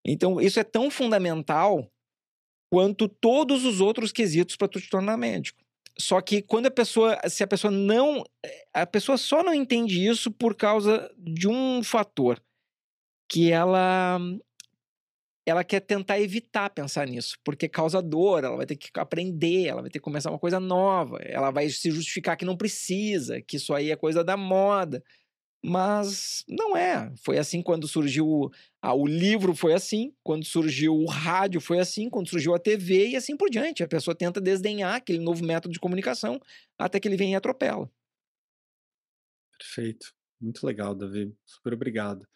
Então 0.06 0.40
isso 0.40 0.58
é 0.58 0.64
tão 0.64 0.90
fundamental 0.90 1.86
quanto 2.72 3.08
todos 3.08 3.66
os 3.66 3.82
outros 3.82 4.10
quesitos 4.10 4.56
para 4.56 4.68
tu 4.68 4.80
te 4.80 4.88
tornar 4.88 5.18
médico. 5.18 5.62
Só 5.98 6.18
que 6.22 6.40
quando 6.40 6.66
a 6.66 6.70
pessoa, 6.70 7.18
se 7.28 7.42
a 7.42 7.46
pessoa 7.46 7.70
não, 7.70 8.24
a 8.72 8.86
pessoa 8.86 9.18
só 9.18 9.42
não 9.42 9.52
entende 9.52 10.06
isso 10.06 10.30
por 10.30 10.54
causa 10.54 11.12
de 11.18 11.46
um 11.46 11.82
fator 11.84 12.42
que 13.28 13.52
ela 13.52 14.18
ela 15.50 15.64
quer 15.64 15.80
tentar 15.80 16.20
evitar 16.20 16.70
pensar 16.70 17.06
nisso, 17.06 17.36
porque 17.44 17.68
causa 17.68 18.00
dor, 18.00 18.44
ela 18.44 18.56
vai 18.56 18.66
ter 18.66 18.76
que 18.76 18.90
aprender, 18.94 19.66
ela 19.66 19.82
vai 19.82 19.90
ter 19.90 19.98
que 19.98 20.04
começar 20.04 20.30
uma 20.30 20.38
coisa 20.38 20.60
nova, 20.60 21.18
ela 21.22 21.50
vai 21.50 21.68
se 21.68 21.90
justificar 21.90 22.36
que 22.36 22.44
não 22.44 22.56
precisa, 22.56 23.40
que 23.42 23.56
isso 23.56 23.74
aí 23.74 23.90
é 23.90 23.96
coisa 23.96 24.22
da 24.24 24.36
moda. 24.36 25.02
Mas 25.62 26.42
não 26.48 26.74
é. 26.74 27.12
Foi 27.22 27.36
assim 27.36 27.62
quando 27.62 27.86
surgiu 27.86 28.50
ah, 28.80 28.94
o 28.94 29.06
livro, 29.06 29.54
foi 29.54 29.74
assim. 29.74 30.14
Quando 30.22 30.44
surgiu 30.44 30.94
o 30.94 31.06
rádio, 31.06 31.60
foi 31.60 31.78
assim. 31.78 32.08
Quando 32.08 32.30
surgiu 32.30 32.54
a 32.54 32.58
TV 32.58 33.08
e 33.08 33.16
assim 33.16 33.36
por 33.36 33.50
diante. 33.50 33.82
A 33.82 33.88
pessoa 33.88 34.14
tenta 34.14 34.40
desdenhar 34.40 34.94
aquele 34.94 35.18
novo 35.18 35.44
método 35.44 35.72
de 35.74 35.78
comunicação 35.78 36.40
até 36.78 36.98
que 36.98 37.06
ele 37.06 37.16
vem 37.16 37.32
e 37.32 37.36
atropela. 37.36 37.90
Perfeito. 39.58 40.14
Muito 40.40 40.64
legal, 40.66 40.94
Davi. 40.94 41.36
Super 41.44 41.74
obrigado. 41.74 42.26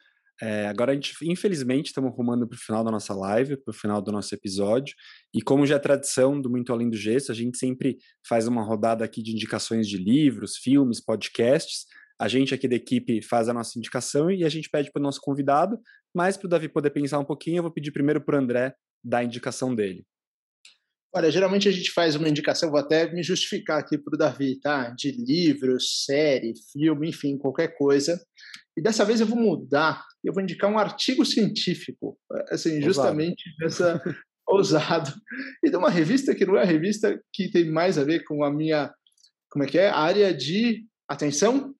É, 0.44 0.66
agora 0.66 0.92
a 0.92 0.94
gente, 0.94 1.14
infelizmente, 1.22 1.86
estamos 1.86 2.14
rumando 2.14 2.46
para 2.46 2.54
o 2.54 2.60
final 2.60 2.84
da 2.84 2.90
nossa 2.90 3.14
live, 3.14 3.56
para 3.56 3.70
o 3.70 3.74
final 3.74 4.02
do 4.02 4.12
nosso 4.12 4.34
episódio. 4.34 4.94
E 5.32 5.40
como 5.40 5.66
já 5.66 5.76
é 5.76 5.78
tradição 5.78 6.38
do 6.38 6.50
Muito 6.50 6.70
Além 6.70 6.90
do 6.90 6.98
Gesso, 6.98 7.32
a 7.32 7.34
gente 7.34 7.56
sempre 7.56 7.96
faz 8.28 8.46
uma 8.46 8.62
rodada 8.62 9.02
aqui 9.02 9.22
de 9.22 9.32
indicações 9.32 9.88
de 9.88 9.96
livros, 9.96 10.58
filmes, 10.58 11.02
podcasts. 11.02 11.86
A 12.20 12.28
gente 12.28 12.52
aqui 12.52 12.68
da 12.68 12.76
equipe 12.76 13.22
faz 13.22 13.48
a 13.48 13.54
nossa 13.54 13.78
indicação 13.78 14.30
e 14.30 14.44
a 14.44 14.48
gente 14.50 14.68
pede 14.68 14.92
para 14.92 15.00
o 15.00 15.02
nosso 15.02 15.20
convidado, 15.22 15.78
mas 16.14 16.36
para 16.36 16.46
o 16.46 16.50
Davi 16.50 16.68
poder 16.68 16.90
pensar 16.90 17.18
um 17.18 17.24
pouquinho, 17.24 17.60
eu 17.60 17.62
vou 17.62 17.72
pedir 17.72 17.90
primeiro 17.90 18.20
para 18.20 18.36
o 18.36 18.38
André 18.38 18.74
dar 19.02 19.20
a 19.20 19.24
indicação 19.24 19.74
dele. 19.74 20.04
Olha, 21.16 21.30
geralmente 21.30 21.68
a 21.68 21.72
gente 21.72 21.92
faz 21.92 22.16
uma 22.16 22.28
indicação, 22.28 22.70
vou 22.70 22.80
até 22.80 23.12
me 23.12 23.22
justificar 23.22 23.78
aqui 23.78 23.96
para 23.96 24.16
o 24.16 24.18
Davi, 24.18 24.58
tá? 24.58 24.90
De 24.90 25.12
livro, 25.12 25.80
série, 25.80 26.54
filme, 26.72 27.10
enfim, 27.10 27.38
qualquer 27.38 27.68
coisa. 27.76 28.20
E 28.76 28.82
dessa 28.82 29.04
vez 29.04 29.20
eu 29.20 29.26
vou 29.26 29.38
mudar, 29.38 30.02
eu 30.24 30.32
vou 30.32 30.42
indicar 30.42 30.68
um 30.68 30.78
artigo 30.78 31.24
científico, 31.24 32.18
assim, 32.50 32.82
justamente 32.82 33.44
nessa 33.60 34.02
ousado. 34.44 35.14
E 35.64 35.70
de 35.70 35.76
uma 35.76 35.88
revista 35.88 36.34
que 36.34 36.44
não 36.44 36.56
é 36.56 36.62
a 36.62 36.66
revista 36.66 37.16
que 37.32 37.48
tem 37.48 37.70
mais 37.70 37.96
a 37.96 38.02
ver 38.02 38.24
com 38.24 38.42
a 38.42 38.52
minha, 38.52 38.92
como 39.48 39.64
é 39.64 39.68
que 39.68 39.78
é? 39.78 39.88
área 39.88 40.34
de 40.34 40.84
atenção, 41.08 41.72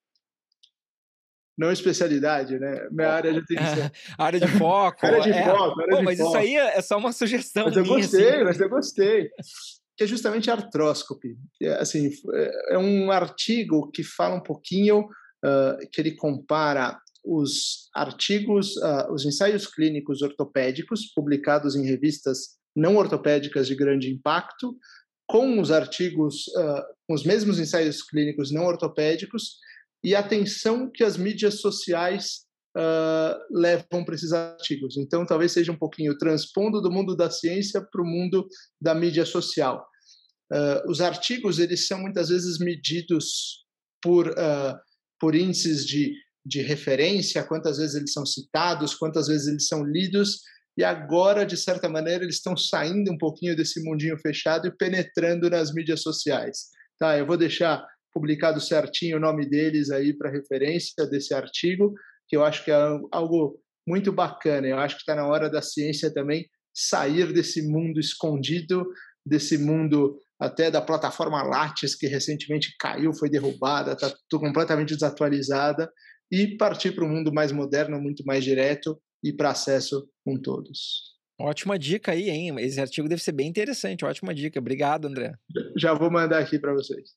não 1.57 1.70
especialidade, 1.70 2.59
né? 2.59 2.88
Minha 2.90 3.11
área 3.11 3.32
de 3.32 3.38
atenção. 3.38 3.90
área 4.18 4.40
de 4.40 4.48
foco. 4.59 5.07
área 5.07 5.20
de 5.20 5.30
é. 5.30 5.44
foco. 5.44 5.80
Área 5.80 5.92
Pô, 5.92 5.98
de 5.98 6.05
mas 6.05 6.18
foco. 6.18 6.28
isso 6.30 6.38
aí 6.38 6.57
é 6.57 6.82
só 6.82 6.98
uma 6.98 7.12
sugestão. 7.12 7.66
Mas 7.66 7.76
eu 7.76 7.82
minha, 7.82 7.96
gostei, 7.96 8.28
assim. 8.28 8.44
mas 8.44 8.61
eu 8.61 8.68
gostei. 8.68 9.30
Que 9.96 10.05
é 10.05 10.07
justamente 10.07 10.50
artróscopy. 10.50 11.36
É, 11.62 11.74
assim, 11.74 12.11
é 12.70 12.78
um 12.78 13.11
artigo 13.12 13.90
que 13.92 14.02
fala 14.02 14.34
um 14.34 14.42
pouquinho, 14.42 15.00
uh, 15.02 15.88
que 15.92 16.00
ele 16.00 16.16
compara 16.16 16.98
os 17.24 17.88
artigos, 17.94 18.76
uh, 18.76 19.12
os 19.12 19.24
ensaios 19.24 19.66
clínicos 19.66 20.20
ortopédicos 20.20 21.07
publicados 21.14 21.74
em 21.74 21.86
revistas 21.86 22.59
não 22.76 22.96
ortopédicas 22.96 23.68
de 23.68 23.74
grande 23.76 24.12
impacto, 24.12 24.76
com 25.26 25.61
os 25.61 25.70
artigos, 25.70 26.46
uh, 26.48 26.82
os 27.09 27.24
mesmos 27.24 27.59
ensaios 27.59 28.02
clínicos 28.02 28.50
não 28.50 28.64
ortopédicos, 28.64 29.59
e 30.05 30.14
a 30.14 30.20
atenção 30.20 30.90
que 30.92 31.02
as 31.02 31.16
mídias 31.16 31.61
sociais 31.61 32.42
uh, 32.76 33.36
levam 33.50 34.05
para 34.05 34.14
esses 34.14 34.32
artigos. 34.32 34.96
Então, 34.98 35.24
talvez 35.24 35.52
seja 35.52 35.72
um 35.72 35.78
pouquinho 35.78 36.16
transpondo 36.18 36.80
do 36.80 36.92
mundo 36.92 37.16
da 37.16 37.30
ciência 37.30 37.80
para 37.80 38.02
o 38.02 38.07
mundo 38.07 38.46
da 38.80 38.94
mídia 38.94 39.24
social. 39.24 39.84
Uh, 40.52 40.90
os 40.90 41.00
artigos 41.00 41.59
eles 41.59 41.86
são 41.86 41.98
muitas 42.00 42.28
vezes 42.28 42.59
medidos 42.59 43.64
por 44.02 44.28
uh, 44.28 44.78
por 45.18 45.34
índices 45.34 45.86
de 45.86 46.14
de 46.46 46.61
referência, 46.61 47.42
quantas 47.42 47.78
vezes 47.78 47.94
eles 47.94 48.12
são 48.12 48.26
citados, 48.26 48.94
quantas 48.94 49.28
vezes 49.28 49.48
eles 49.48 49.66
são 49.66 49.82
lidos, 49.82 50.40
e 50.76 50.84
agora, 50.84 51.46
de 51.46 51.57
certa 51.57 51.88
maneira, 51.88 52.24
eles 52.24 52.36
estão 52.36 52.57
saindo 52.57 53.11
um 53.12 53.16
pouquinho 53.16 53.57
desse 53.57 53.82
mundinho 53.82 54.18
fechado 54.18 54.66
e 54.66 54.76
penetrando 54.76 55.48
nas 55.48 55.72
mídias 55.72 56.02
sociais. 56.02 56.66
Tá, 56.98 57.16
eu 57.16 57.26
vou 57.26 57.36
deixar 57.36 57.84
publicado 58.14 58.60
certinho 58.60 59.16
o 59.16 59.20
nome 59.20 59.44
deles 59.44 59.90
aí 59.90 60.16
para 60.16 60.30
referência 60.30 61.06
desse 61.06 61.34
artigo, 61.34 61.92
que 62.28 62.36
eu 62.36 62.44
acho 62.44 62.64
que 62.64 62.70
é 62.70 62.76
algo 63.10 63.60
muito 63.86 64.12
bacana. 64.12 64.66
Eu 64.66 64.78
acho 64.78 64.94
que 64.94 65.02
está 65.02 65.14
na 65.14 65.26
hora 65.26 65.50
da 65.50 65.60
ciência 65.60 66.12
também 66.12 66.48
sair 66.72 67.32
desse 67.32 67.66
mundo 67.68 68.00
escondido 68.00 68.86
desse 69.24 69.56
mundo 69.56 70.18
até 70.38 70.70
da 70.70 70.82
plataforma 70.82 71.42
Lattes, 71.42 71.94
que 71.94 72.06
recentemente 72.06 72.74
caiu, 72.78 73.14
foi 73.14 73.30
derrubada, 73.30 73.92
está 73.92 74.12
completamente 74.32 74.94
desatualizada, 74.94 75.90
e 76.30 76.56
partir 76.56 76.92
para 76.92 77.04
um 77.04 77.08
mundo 77.08 77.32
mais 77.32 77.52
moderno, 77.52 78.00
muito 78.00 78.24
mais 78.24 78.44
direto 78.44 79.00
e 79.22 79.32
para 79.32 79.50
acesso 79.50 80.08
com 80.24 80.36
todos. 80.40 81.14
Ótima 81.40 81.78
dica 81.78 82.12
aí, 82.12 82.28
hein? 82.28 82.54
Esse 82.58 82.80
artigo 82.80 83.08
deve 83.08 83.22
ser 83.22 83.32
bem 83.32 83.48
interessante. 83.48 84.04
Ótima 84.04 84.34
dica. 84.34 84.58
Obrigado, 84.58 85.06
André. 85.06 85.34
Já 85.76 85.94
vou 85.94 86.10
mandar 86.10 86.38
aqui 86.38 86.58
para 86.58 86.72
vocês. 86.72 87.10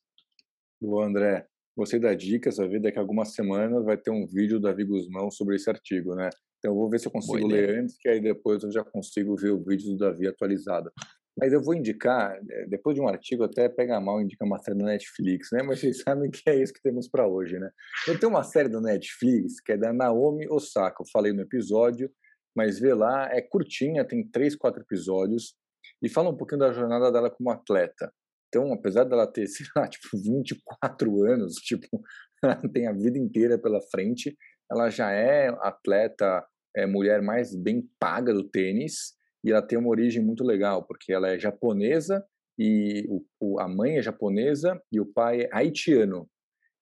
Boa, 0.80 1.06
André. 1.06 1.46
Gostei 1.76 1.98
da 1.98 2.14
dica. 2.14 2.50
Você 2.50 2.60
vai 2.60 2.70
ver 2.70 2.80
daqui 2.80 2.98
a 2.98 3.00
algumas 3.00 3.34
semanas 3.34 3.84
vai 3.84 3.96
ter 3.96 4.10
um 4.10 4.26
vídeo 4.26 4.58
do 4.58 4.62
Davi 4.62 4.84
Guzmão 4.84 5.30
sobre 5.30 5.56
esse 5.56 5.68
artigo, 5.68 6.14
né? 6.14 6.30
Então 6.58 6.72
eu 6.72 6.74
vou 6.74 6.88
ver 6.88 6.98
se 7.00 7.06
eu 7.06 7.12
consigo 7.12 7.46
ler 7.46 7.78
antes, 7.78 7.96
que 7.98 8.08
aí 8.08 8.20
depois 8.20 8.62
eu 8.62 8.70
já 8.70 8.84
consigo 8.84 9.36
ver 9.36 9.50
o 9.50 9.62
vídeo 9.62 9.92
do 9.92 9.96
Davi 9.96 10.26
atualizado. 10.26 10.90
Mas 11.36 11.52
eu 11.52 11.62
vou 11.62 11.74
indicar, 11.74 12.36
eh, 12.50 12.66
depois 12.66 12.96
de 12.96 13.00
um 13.00 13.06
artigo, 13.06 13.44
até 13.44 13.68
pega 13.68 14.00
mal 14.00 14.20
indica 14.20 14.44
uma 14.44 14.58
série 14.58 14.76
da 14.76 14.86
Netflix, 14.86 15.50
né? 15.52 15.62
Mas 15.62 15.78
vocês 15.80 16.02
sabem 16.02 16.30
que 16.30 16.42
é 16.50 16.60
isso 16.60 16.72
que 16.72 16.82
temos 16.82 17.08
para 17.08 17.28
hoje, 17.28 17.58
né? 17.58 17.70
Eu 18.06 18.18
tenho 18.18 18.30
uma 18.30 18.42
série 18.42 18.68
da 18.68 18.80
Netflix 18.80 19.60
que 19.60 19.72
é 19.72 19.76
da 19.76 19.92
Naomi 19.92 20.48
Osaka. 20.48 21.02
Eu 21.02 21.06
falei 21.12 21.32
no 21.32 21.42
episódio, 21.42 22.10
mas 22.56 22.78
vê 22.80 22.92
lá, 22.92 23.28
é 23.32 23.40
curtinha, 23.40 24.04
tem 24.04 24.26
três, 24.28 24.56
quatro 24.56 24.82
episódios 24.82 25.54
e 26.02 26.08
fala 26.08 26.30
um 26.30 26.36
pouquinho 26.36 26.60
da 26.60 26.72
jornada 26.72 27.10
dela 27.12 27.30
como 27.30 27.50
atleta. 27.50 28.12
Então, 28.48 28.72
apesar 28.72 29.04
dela 29.04 29.26
ter, 29.26 29.46
sei 29.48 29.66
lá, 29.76 29.86
tipo, 29.86 30.08
24 30.16 31.24
anos, 31.24 31.54
tipo, 31.54 32.02
tem 32.72 32.86
a 32.86 32.92
vida 32.92 33.18
inteira 33.18 33.58
pela 33.58 33.80
frente, 33.90 34.36
ela 34.70 34.90
já 34.90 35.10
é 35.10 35.48
atleta, 35.60 36.44
é 36.76 36.86
mulher 36.86 37.22
mais 37.22 37.54
bem 37.54 37.88
paga 37.98 38.32
do 38.32 38.44
tênis 38.44 39.14
e 39.44 39.50
ela 39.50 39.62
tem 39.62 39.78
uma 39.78 39.88
origem 39.88 40.22
muito 40.22 40.44
legal, 40.44 40.84
porque 40.86 41.12
ela 41.12 41.28
é 41.28 41.38
japonesa 41.38 42.24
e 42.58 43.06
o, 43.08 43.24
o, 43.40 43.60
a 43.60 43.68
mãe 43.68 43.98
é 43.98 44.02
japonesa 44.02 44.80
e 44.92 45.00
o 45.00 45.06
pai 45.06 45.42
é 45.42 45.48
haitiano. 45.52 46.28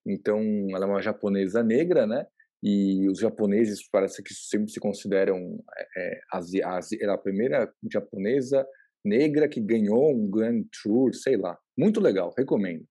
Então, 0.06 0.40
ela 0.70 0.86
é 0.86 0.88
uma 0.88 1.02
japonesa 1.02 1.62
negra, 1.62 2.06
né? 2.06 2.26
E 2.62 3.08
os 3.08 3.18
japoneses 3.18 3.86
parece 3.90 4.22
que 4.22 4.32
sempre 4.32 4.70
se 4.70 4.80
consideram 4.80 5.62
é, 5.96 6.20
ela 7.00 7.12
é 7.12 7.14
a 7.14 7.18
primeira 7.18 7.72
japonesa 7.92 8.66
negra 9.06 9.48
que 9.48 9.60
ganhou 9.60 10.14
um 10.14 10.28
Grand 10.30 10.64
Tour, 10.82 11.14
sei 11.14 11.36
lá. 11.36 11.56
Muito 11.78 12.00
legal, 12.00 12.34
recomendo. 12.36 12.84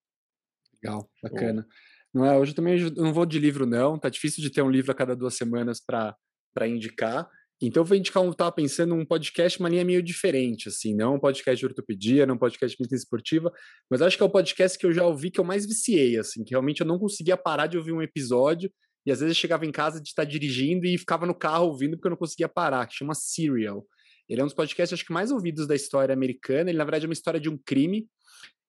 Legal, 0.84 1.10
bacana. 1.22 1.68
Não 2.14 2.26
é, 2.26 2.38
hoje 2.38 2.52
eu 2.52 2.56
também 2.56 2.80
não 2.92 3.14
vou 3.14 3.26
de 3.26 3.38
livro 3.38 3.66
não, 3.66 4.00
tá 4.00 4.08
difícil 4.08 4.42
de 4.42 4.50
ter 4.50 4.62
um 4.62 4.70
livro 4.70 4.92
a 4.92 4.96
cada 4.96 5.16
duas 5.16 5.36
semanas 5.36 5.82
para 5.86 6.68
indicar. 6.68 7.30
Então 7.62 7.82
eu 7.82 7.86
vou 7.86 7.98
indicar 7.98 8.22
um, 8.22 8.32
tava 8.34 8.52
pensando 8.52 8.94
um 8.94 9.06
podcast, 9.06 9.60
uma 9.60 9.70
linha 9.70 9.86
meio 9.86 10.04
diferente, 10.04 10.68
assim, 10.68 10.94
não 10.94 11.16
um 11.16 11.20
podcast 11.20 11.58
de 11.58 11.66
ortopedia, 11.66 12.26
não 12.26 12.36
um 12.36 12.38
podcast 12.38 12.76
de 12.76 12.82
medicina 12.82 13.00
esportiva, 13.00 13.52
mas 13.90 14.02
acho 14.02 14.18
que 14.18 14.24
é 14.24 14.26
o 14.26 14.30
podcast 14.30 14.78
que 14.78 14.86
eu 14.86 14.92
já 14.92 15.06
ouvi 15.06 15.32
que 15.32 15.40
eu 15.40 15.44
mais 15.44 15.66
viciei, 15.66 16.18
assim, 16.18 16.44
que 16.44 16.52
realmente 16.52 16.82
eu 16.82 16.88
não 16.88 17.00
conseguia 17.00 17.38
parar 17.38 17.68
de 17.68 17.78
ouvir 17.78 17.94
um 17.94 18.02
episódio, 18.02 18.70
e 19.06 19.12
às 19.12 19.20
vezes 19.20 19.36
eu 19.36 19.40
chegava 19.40 19.66
em 19.66 19.72
casa 19.72 20.02
de 20.02 20.10
estar 20.10 20.26
dirigindo 20.26 20.86
e 20.86 20.98
ficava 20.98 21.26
no 21.26 21.34
carro 21.34 21.68
ouvindo 21.68 21.96
porque 21.96 22.08
eu 22.08 22.12
não 22.12 22.18
conseguia 22.18 22.50
parar, 22.50 22.88
que 22.88 22.96
chama 22.96 23.14
Serial. 23.14 23.86
Ele 24.28 24.42
é 24.42 24.44
um 24.44 24.48
dos 24.48 24.56
podcasts, 24.56 24.94
acho 24.94 25.06
que 25.06 25.14
mais 25.14 25.32
ouvidos 25.32 25.68
da 25.68 25.76
história 25.76 26.14
americana, 26.14 26.70
ele 26.70 26.78
na 26.78 26.84
verdade 26.84 27.06
é 27.06 27.08
uma 27.08 27.14
história 27.14 27.40
de 27.40 27.50
um 27.50 27.58
crime, 27.58 28.08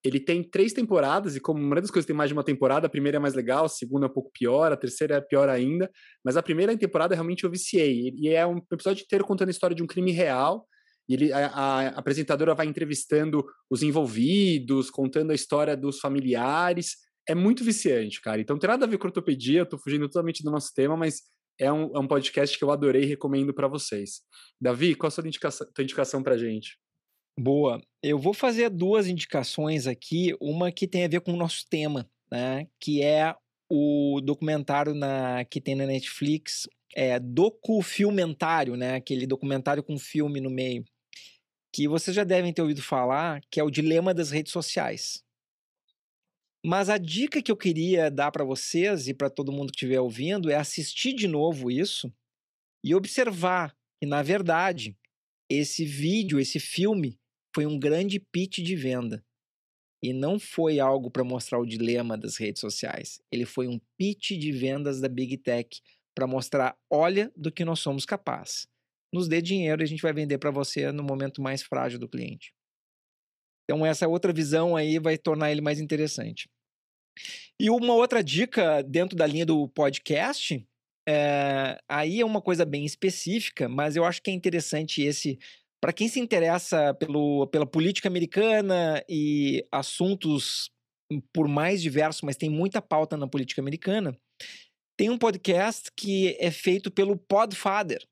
ele 0.03 0.19
tem 0.19 0.43
três 0.43 0.73
temporadas, 0.73 1.35
e 1.35 1.39
como 1.39 1.61
uma 1.61 1.81
das 1.81 1.91
coisas 1.91 2.05
tem 2.05 2.15
mais 2.15 2.29
de 2.29 2.33
uma 2.33 2.43
temporada, 2.43 2.87
a 2.87 2.89
primeira 2.89 3.17
é 3.17 3.19
mais 3.19 3.33
legal, 3.33 3.65
a 3.65 3.69
segunda 3.69 4.05
é 4.05 4.09
um 4.09 4.13
pouco 4.13 4.31
pior, 4.31 4.71
a 4.71 4.77
terceira 4.77 5.15
é 5.15 5.21
pior 5.21 5.49
ainda, 5.49 5.89
mas 6.23 6.37
a 6.37 6.43
primeira 6.43 6.75
temporada 6.77 7.15
realmente 7.15 7.43
eu 7.43 7.49
viciei. 7.49 8.13
E 8.15 8.29
é 8.29 8.45
um 8.45 8.57
episódio 8.71 9.03
inteiro 9.03 9.25
contando 9.25 9.49
a 9.49 9.51
história 9.51 9.75
de 9.75 9.83
um 9.83 9.87
crime 9.87 10.11
real, 10.11 10.67
e 11.09 11.13
ele, 11.13 11.33
a, 11.33 11.47
a, 11.47 11.87
apresentadora 11.89 12.53
vai 12.53 12.67
entrevistando 12.67 13.45
os 13.69 13.81
envolvidos, 13.81 14.89
contando 14.89 15.31
a 15.31 15.35
história 15.35 15.75
dos 15.75 15.99
familiares. 15.99 16.97
É 17.27 17.33
muito 17.33 17.63
viciante, 17.63 18.21
cara. 18.21 18.41
Então 18.41 18.55
não 18.55 18.59
tem 18.59 18.69
nada 18.69 18.85
a 18.85 18.89
ver 18.89 18.97
com 18.97 19.07
ortopedia, 19.07 19.59
eu 19.59 19.65
tô 19.65 19.77
fugindo 19.77 20.07
totalmente 20.07 20.43
do 20.43 20.51
nosso 20.51 20.73
tema, 20.73 20.97
mas 20.97 21.21
é 21.59 21.71
um, 21.71 21.95
é 21.95 21.99
um 21.99 22.07
podcast 22.07 22.57
que 22.57 22.63
eu 22.63 22.71
adorei 22.71 23.03
e 23.03 23.07
recomendo 23.07 23.53
para 23.53 23.67
vocês. 23.67 24.21
Davi, 24.59 24.95
qual 24.95 25.07
a 25.07 25.11
sua 25.11 25.25
indicação, 25.25 25.67
tua 25.73 25.83
indicação 25.83 26.23
pra 26.23 26.37
gente? 26.37 26.77
Boa. 27.39 27.81
Eu 28.01 28.17
vou 28.17 28.33
fazer 28.33 28.69
duas 28.69 29.07
indicações 29.07 29.85
aqui, 29.85 30.35
uma 30.41 30.71
que 30.71 30.87
tem 30.87 31.05
a 31.05 31.07
ver 31.07 31.21
com 31.21 31.33
o 31.33 31.37
nosso 31.37 31.65
tema, 31.69 32.09
né? 32.31 32.67
Que 32.79 33.03
é 33.03 33.35
o 33.69 34.21
documentário 34.23 34.95
na, 34.95 35.45
que 35.45 35.61
tem 35.61 35.75
na 35.75 35.85
Netflix, 35.85 36.67
é 36.95 37.19
docufilmentário, 37.19 38.75
né? 38.75 38.95
Aquele 38.95 39.27
documentário 39.27 39.83
com 39.83 39.99
filme 39.99 40.41
no 40.41 40.49
meio, 40.49 40.83
que 41.71 41.87
vocês 41.87 42.15
já 42.15 42.23
devem 42.23 42.53
ter 42.53 42.61
ouvido 42.61 42.81
falar, 42.81 43.41
que 43.51 43.59
é 43.59 43.63
o 43.63 43.69
dilema 43.69 44.13
das 44.13 44.31
redes 44.31 44.51
sociais. 44.51 45.23
Mas 46.67 46.89
a 46.89 46.97
dica 46.97 47.41
que 47.41 47.49
eu 47.49 47.55
queria 47.55 48.11
dar 48.11 48.29
para 48.29 48.43
vocês 48.43 49.07
e 49.07 49.13
para 49.13 49.29
todo 49.29 49.53
mundo 49.53 49.71
que 49.71 49.77
estiver 49.77 50.01
ouvindo 50.01 50.51
é 50.51 50.55
assistir 50.55 51.13
de 51.13 51.25
novo 51.25 51.71
isso 51.71 52.13
e 52.83 52.93
observar 52.93 53.73
que, 53.97 54.05
na 54.05 54.21
verdade, 54.21 54.93
esse 55.49 55.85
vídeo, 55.85 56.41
esse 56.41 56.59
filme, 56.59 57.17
foi 57.55 57.65
um 57.65 57.79
grande 57.79 58.19
pitch 58.19 58.57
de 58.57 58.75
venda. 58.75 59.23
E 60.03 60.11
não 60.11 60.37
foi 60.37 60.77
algo 60.77 61.09
para 61.09 61.23
mostrar 61.23 61.57
o 61.57 61.65
dilema 61.65 62.17
das 62.17 62.35
redes 62.35 62.59
sociais. 62.59 63.21
Ele 63.31 63.45
foi 63.45 63.69
um 63.69 63.79
pitch 63.97 64.31
de 64.31 64.51
vendas 64.51 64.99
da 64.99 65.07
Big 65.07 65.37
Tech 65.37 65.81
para 66.13 66.27
mostrar, 66.27 66.77
olha 66.91 67.31
do 67.33 67.49
que 67.49 67.63
nós 67.63 67.79
somos 67.79 68.05
capazes. 68.05 68.67
Nos 69.13 69.29
dê 69.29 69.41
dinheiro 69.41 69.81
e 69.81 69.85
a 69.85 69.87
gente 69.87 70.01
vai 70.01 70.11
vender 70.11 70.37
para 70.37 70.51
você 70.51 70.91
no 70.91 71.01
momento 71.01 71.41
mais 71.41 71.63
frágil 71.63 71.97
do 71.97 72.09
cliente. 72.09 72.53
Então 73.63 73.85
essa 73.85 74.05
outra 74.05 74.33
visão 74.33 74.75
aí 74.75 74.99
vai 74.99 75.17
tornar 75.17 75.49
ele 75.49 75.61
mais 75.61 75.79
interessante. 75.79 76.49
E 77.59 77.69
uma 77.69 77.93
outra 77.93 78.23
dica 78.23 78.81
dentro 78.83 79.15
da 79.15 79.25
linha 79.25 79.45
do 79.45 79.67
podcast, 79.69 80.65
é, 81.07 81.79
aí 81.87 82.21
é 82.21 82.25
uma 82.25 82.41
coisa 82.41 82.65
bem 82.65 82.85
específica, 82.85 83.69
mas 83.69 83.95
eu 83.95 84.03
acho 84.03 84.21
que 84.21 84.29
é 84.29 84.33
interessante 84.33 85.01
esse 85.01 85.39
para 85.79 85.93
quem 85.93 86.07
se 86.07 86.19
interessa 86.19 86.93
pelo, 86.95 87.47
pela 87.47 87.65
política 87.65 88.09
americana 88.09 89.03
e 89.07 89.65
assuntos 89.71 90.71
por 91.33 91.47
mais 91.47 91.81
diversos, 91.81 92.21
mas 92.23 92.35
tem 92.35 92.49
muita 92.49 92.81
pauta 92.81 93.15
na 93.15 93.27
política 93.27 93.61
americana, 93.61 94.17
tem 94.97 95.09
um 95.09 95.17
podcast 95.17 95.91
que 95.95 96.35
é 96.39 96.51
feito 96.51 96.91
pelo 96.91 97.15
Podfather, 97.15 98.03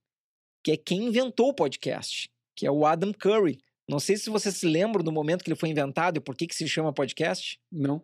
que 0.63 0.71
é 0.71 0.77
quem 0.77 1.07
inventou 1.07 1.49
o 1.49 1.53
podcast, 1.53 2.29
que 2.55 2.65
é 2.65 2.71
o 2.71 2.85
Adam 2.85 3.11
Curry. 3.11 3.57
Não 3.89 3.99
sei 3.99 4.17
se 4.17 4.29
você 4.29 4.51
se 4.51 4.65
lembra 4.65 5.03
do 5.03 5.11
momento 5.11 5.43
que 5.43 5.49
ele 5.49 5.59
foi 5.59 5.69
inventado 5.69 6.17
e 6.17 6.21
por 6.21 6.35
que, 6.35 6.47
que 6.47 6.55
se 6.55 6.67
chama 6.67 6.93
podcast. 6.93 7.59
Não. 7.71 8.03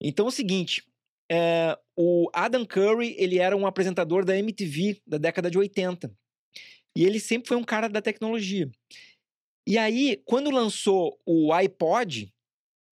Então 0.00 0.26
é 0.26 0.28
o 0.28 0.32
seguinte, 0.32 0.82
é, 1.30 1.78
o 1.96 2.28
Adam 2.32 2.64
Curry 2.64 3.14
ele 3.18 3.38
era 3.38 3.56
um 3.56 3.66
apresentador 3.66 4.24
da 4.24 4.36
MTV 4.36 5.00
da 5.06 5.18
década 5.18 5.50
de 5.50 5.58
80. 5.58 6.12
E 6.96 7.04
ele 7.04 7.20
sempre 7.20 7.48
foi 7.48 7.56
um 7.56 7.64
cara 7.64 7.88
da 7.88 8.02
tecnologia. 8.02 8.70
E 9.66 9.78
aí, 9.78 10.20
quando 10.24 10.50
lançou 10.50 11.20
o 11.24 11.52
iPod, 11.52 12.32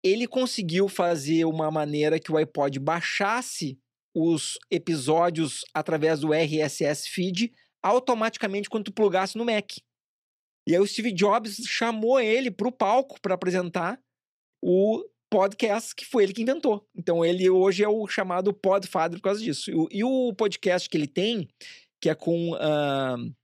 ele 0.05 0.27
conseguiu 0.27 0.89
fazer 0.89 1.45
uma 1.45 1.71
maneira 1.71 2.21
que 2.21 2.31
o 2.31 2.37
iPod 2.37 2.79
baixasse 2.79 3.79
os 4.15 4.59
episódios 4.71 5.65
através 5.73 6.21
do 6.21 6.33
RSS 6.33 7.09
feed 7.09 7.53
automaticamente 7.83 8.69
quando 8.69 8.85
tu 8.85 8.93
plugasse 8.93 9.39
no 9.39 9.45
Mac. 9.45 9.79
E 10.67 10.75
aí 10.75 10.81
o 10.81 10.87
Steve 10.87 11.13
Jobs 11.13 11.57
chamou 11.67 12.21
ele 12.21 12.51
para 12.51 12.69
o 12.69 12.73
palco 12.73 13.21
para 13.21 13.35
apresentar 13.35 14.01
o 14.63 15.05
podcast 15.31 15.95
que 15.95 16.05
foi 16.05 16.24
ele 16.24 16.33
que 16.33 16.43
inventou. 16.43 16.87
Então 16.95 17.24
ele 17.24 17.49
hoje 17.49 17.83
é 17.83 17.89
o 17.89 18.07
chamado 18.07 18.53
Podfather 18.53 19.18
por 19.18 19.24
causa 19.24 19.41
disso. 19.41 19.70
E 19.91 20.05
o, 20.05 20.33
podcast 20.35 20.89
que 20.89 20.97
ele 20.97 21.07
tem, 21.07 21.49
que 22.01 22.09
é 22.09 22.14
com 22.14 22.53
uh, 22.53 23.35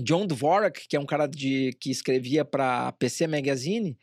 John 0.00 0.26
Dvorak, 0.26 0.86
que 0.88 0.96
é 0.96 1.00
um 1.00 1.06
cara 1.06 1.26
de, 1.26 1.72
que 1.80 1.90
escrevia 1.90 2.44
para 2.44 2.92
PC 2.92 3.26
Magazine, 3.26 3.98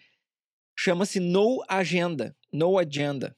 chama-se 0.77 1.19
No 1.19 1.63
Agenda, 1.67 2.35
No 2.51 2.77
Agenda, 2.77 3.35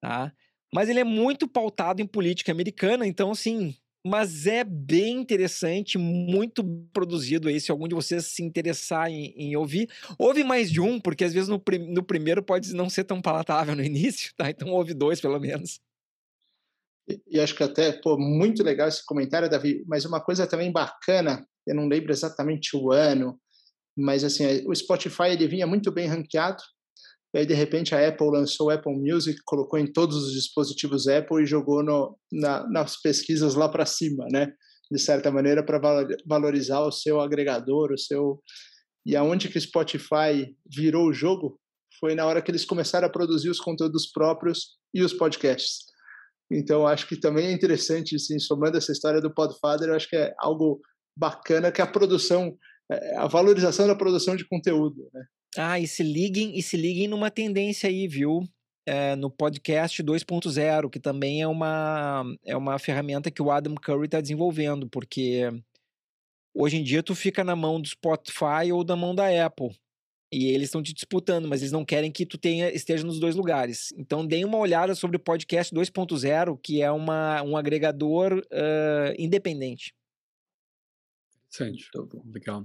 tá? 0.00 0.32
Mas 0.72 0.88
ele 0.88 1.00
é 1.00 1.04
muito 1.04 1.48
pautado 1.48 2.00
em 2.00 2.06
política 2.06 2.52
americana, 2.52 3.06
então 3.06 3.30
assim, 3.30 3.74
mas 4.06 4.46
é 4.46 4.64
bem 4.64 5.18
interessante, 5.18 5.98
muito 5.98 6.64
produzido 6.92 7.48
aí, 7.48 7.60
se 7.60 7.70
algum 7.70 7.86
de 7.86 7.94
vocês 7.94 8.26
se 8.26 8.42
interessar 8.42 9.10
em, 9.10 9.34
em 9.36 9.56
ouvir. 9.56 9.90
Ouve 10.18 10.42
mais 10.42 10.70
de 10.70 10.80
um, 10.80 11.00
porque 11.00 11.24
às 11.24 11.32
vezes 11.32 11.48
no, 11.48 11.62
no 11.88 12.02
primeiro 12.02 12.42
pode 12.42 12.72
não 12.74 12.88
ser 12.88 13.04
tão 13.04 13.20
palatável 13.20 13.76
no 13.76 13.82
início, 13.84 14.32
tá? 14.36 14.48
Então 14.50 14.70
ouve 14.70 14.94
dois, 14.94 15.20
pelo 15.20 15.38
menos. 15.38 15.80
E, 17.08 17.20
e 17.26 17.40
acho 17.40 17.54
que 17.54 17.62
até, 17.62 17.92
pô, 17.92 18.16
muito 18.18 18.62
legal 18.62 18.88
esse 18.88 19.04
comentário, 19.04 19.50
Davi, 19.50 19.84
mas 19.86 20.04
uma 20.04 20.20
coisa 20.20 20.46
também 20.46 20.72
bacana 20.72 21.46
eu 21.66 21.74
não 21.74 21.86
lembro 21.86 22.12
exatamente 22.12 22.76
o 22.76 22.90
ano, 22.90 23.40
mas 23.96 24.24
assim, 24.24 24.44
o 24.66 24.74
Spotify 24.74 25.28
ele 25.30 25.46
vinha 25.46 25.66
muito 25.66 25.90
bem 25.92 26.06
ranqueado, 26.06 26.62
e 27.32 27.38
aí 27.38 27.46
de 27.46 27.54
repente 27.54 27.94
a 27.94 28.08
Apple 28.08 28.30
lançou 28.30 28.66
o 28.66 28.70
Apple 28.70 28.96
Music, 28.96 29.38
colocou 29.44 29.78
em 29.78 29.86
todos 29.86 30.16
os 30.16 30.32
dispositivos 30.32 31.06
Apple 31.06 31.42
e 31.42 31.46
jogou 31.46 31.82
no, 31.82 32.18
na, 32.32 32.68
nas 32.68 33.00
pesquisas 33.00 33.54
lá 33.54 33.68
para 33.68 33.86
cima, 33.86 34.26
né? 34.30 34.52
De 34.90 34.98
certa 34.98 35.30
maneira 35.30 35.64
para 35.64 35.80
valorizar 36.26 36.80
o 36.80 36.90
seu 36.90 37.20
agregador, 37.20 37.92
o 37.92 37.98
seu 37.98 38.42
E 39.06 39.14
aonde 39.14 39.48
que 39.48 39.58
o 39.58 39.60
Spotify 39.60 40.52
virou 40.66 41.06
o 41.06 41.12
jogo 41.12 41.58
foi 42.00 42.14
na 42.14 42.26
hora 42.26 42.42
que 42.42 42.50
eles 42.50 42.64
começaram 42.64 43.06
a 43.06 43.10
produzir 43.10 43.50
os 43.50 43.60
conteúdos 43.60 44.10
próprios 44.10 44.78
e 44.92 45.02
os 45.02 45.12
podcasts. 45.12 45.90
Então, 46.50 46.86
acho 46.86 47.06
que 47.06 47.16
também 47.16 47.46
é 47.46 47.52
interessante, 47.52 48.16
assim, 48.16 48.38
somando 48.40 48.76
essa 48.76 48.90
história 48.90 49.20
do 49.20 49.32
Podfather, 49.32 49.88
eu 49.88 49.94
acho 49.94 50.08
que 50.08 50.16
é 50.16 50.34
algo 50.38 50.80
bacana 51.16 51.70
que 51.70 51.80
a 51.80 51.86
produção, 51.86 52.56
é, 52.90 53.16
a 53.18 53.28
valorização 53.28 53.86
da 53.86 53.94
produção 53.94 54.34
de 54.34 54.48
conteúdo, 54.48 55.08
né? 55.14 55.22
Ah, 55.56 55.80
e 55.80 55.86
se 55.86 56.02
liguem, 56.02 56.56
e 56.56 56.62
se 56.62 56.76
liguem 56.76 57.08
numa 57.08 57.30
tendência 57.30 57.88
aí, 57.88 58.06
viu? 58.06 58.48
É, 58.86 59.14
no 59.16 59.30
podcast 59.30 60.02
2.0, 60.02 60.90
que 60.90 60.98
também 60.98 61.42
é 61.42 61.46
uma, 61.46 62.24
é 62.44 62.56
uma 62.56 62.78
ferramenta 62.78 63.30
que 63.30 63.42
o 63.42 63.50
Adam 63.50 63.74
Curry 63.74 64.06
está 64.06 64.20
desenvolvendo, 64.20 64.88
porque 64.88 65.42
hoje 66.54 66.76
em 66.78 66.82
dia 66.82 67.02
tu 67.02 67.14
fica 67.14 67.44
na 67.44 67.54
mão 67.54 67.80
do 67.80 67.88
Spotify 67.88 68.72
ou 68.72 68.82
da 68.82 68.96
mão 68.96 69.14
da 69.14 69.46
Apple. 69.46 69.70
E 70.32 70.46
eles 70.46 70.68
estão 70.68 70.82
te 70.82 70.94
disputando, 70.94 71.48
mas 71.48 71.60
eles 71.60 71.72
não 71.72 71.84
querem 71.84 72.12
que 72.12 72.24
tu 72.24 72.38
tenha, 72.38 72.70
esteja 72.70 73.04
nos 73.04 73.18
dois 73.18 73.34
lugares. 73.34 73.92
Então, 73.96 74.24
deem 74.24 74.44
uma 74.44 74.58
olhada 74.58 74.94
sobre 74.94 75.16
o 75.16 75.20
podcast 75.20 75.74
2.0, 75.74 76.56
que 76.62 76.80
é 76.80 76.90
uma, 76.90 77.42
um 77.42 77.56
agregador 77.56 78.38
uh, 78.38 79.14
independente. 79.18 79.92
Interessante. 81.48 81.90
Legal. 82.32 82.64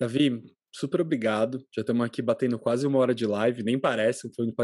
Davi, 0.00 0.42
super 0.72 1.00
obrigado. 1.00 1.58
Já 1.74 1.80
estamos 1.80 2.04
aqui 2.04 2.22
batendo 2.22 2.58
quase 2.58 2.86
uma 2.86 2.98
hora 2.98 3.14
de 3.14 3.26
live, 3.26 3.62
nem 3.62 3.78
parece. 3.78 4.30
Foi 4.34 4.46
um 4.46 4.54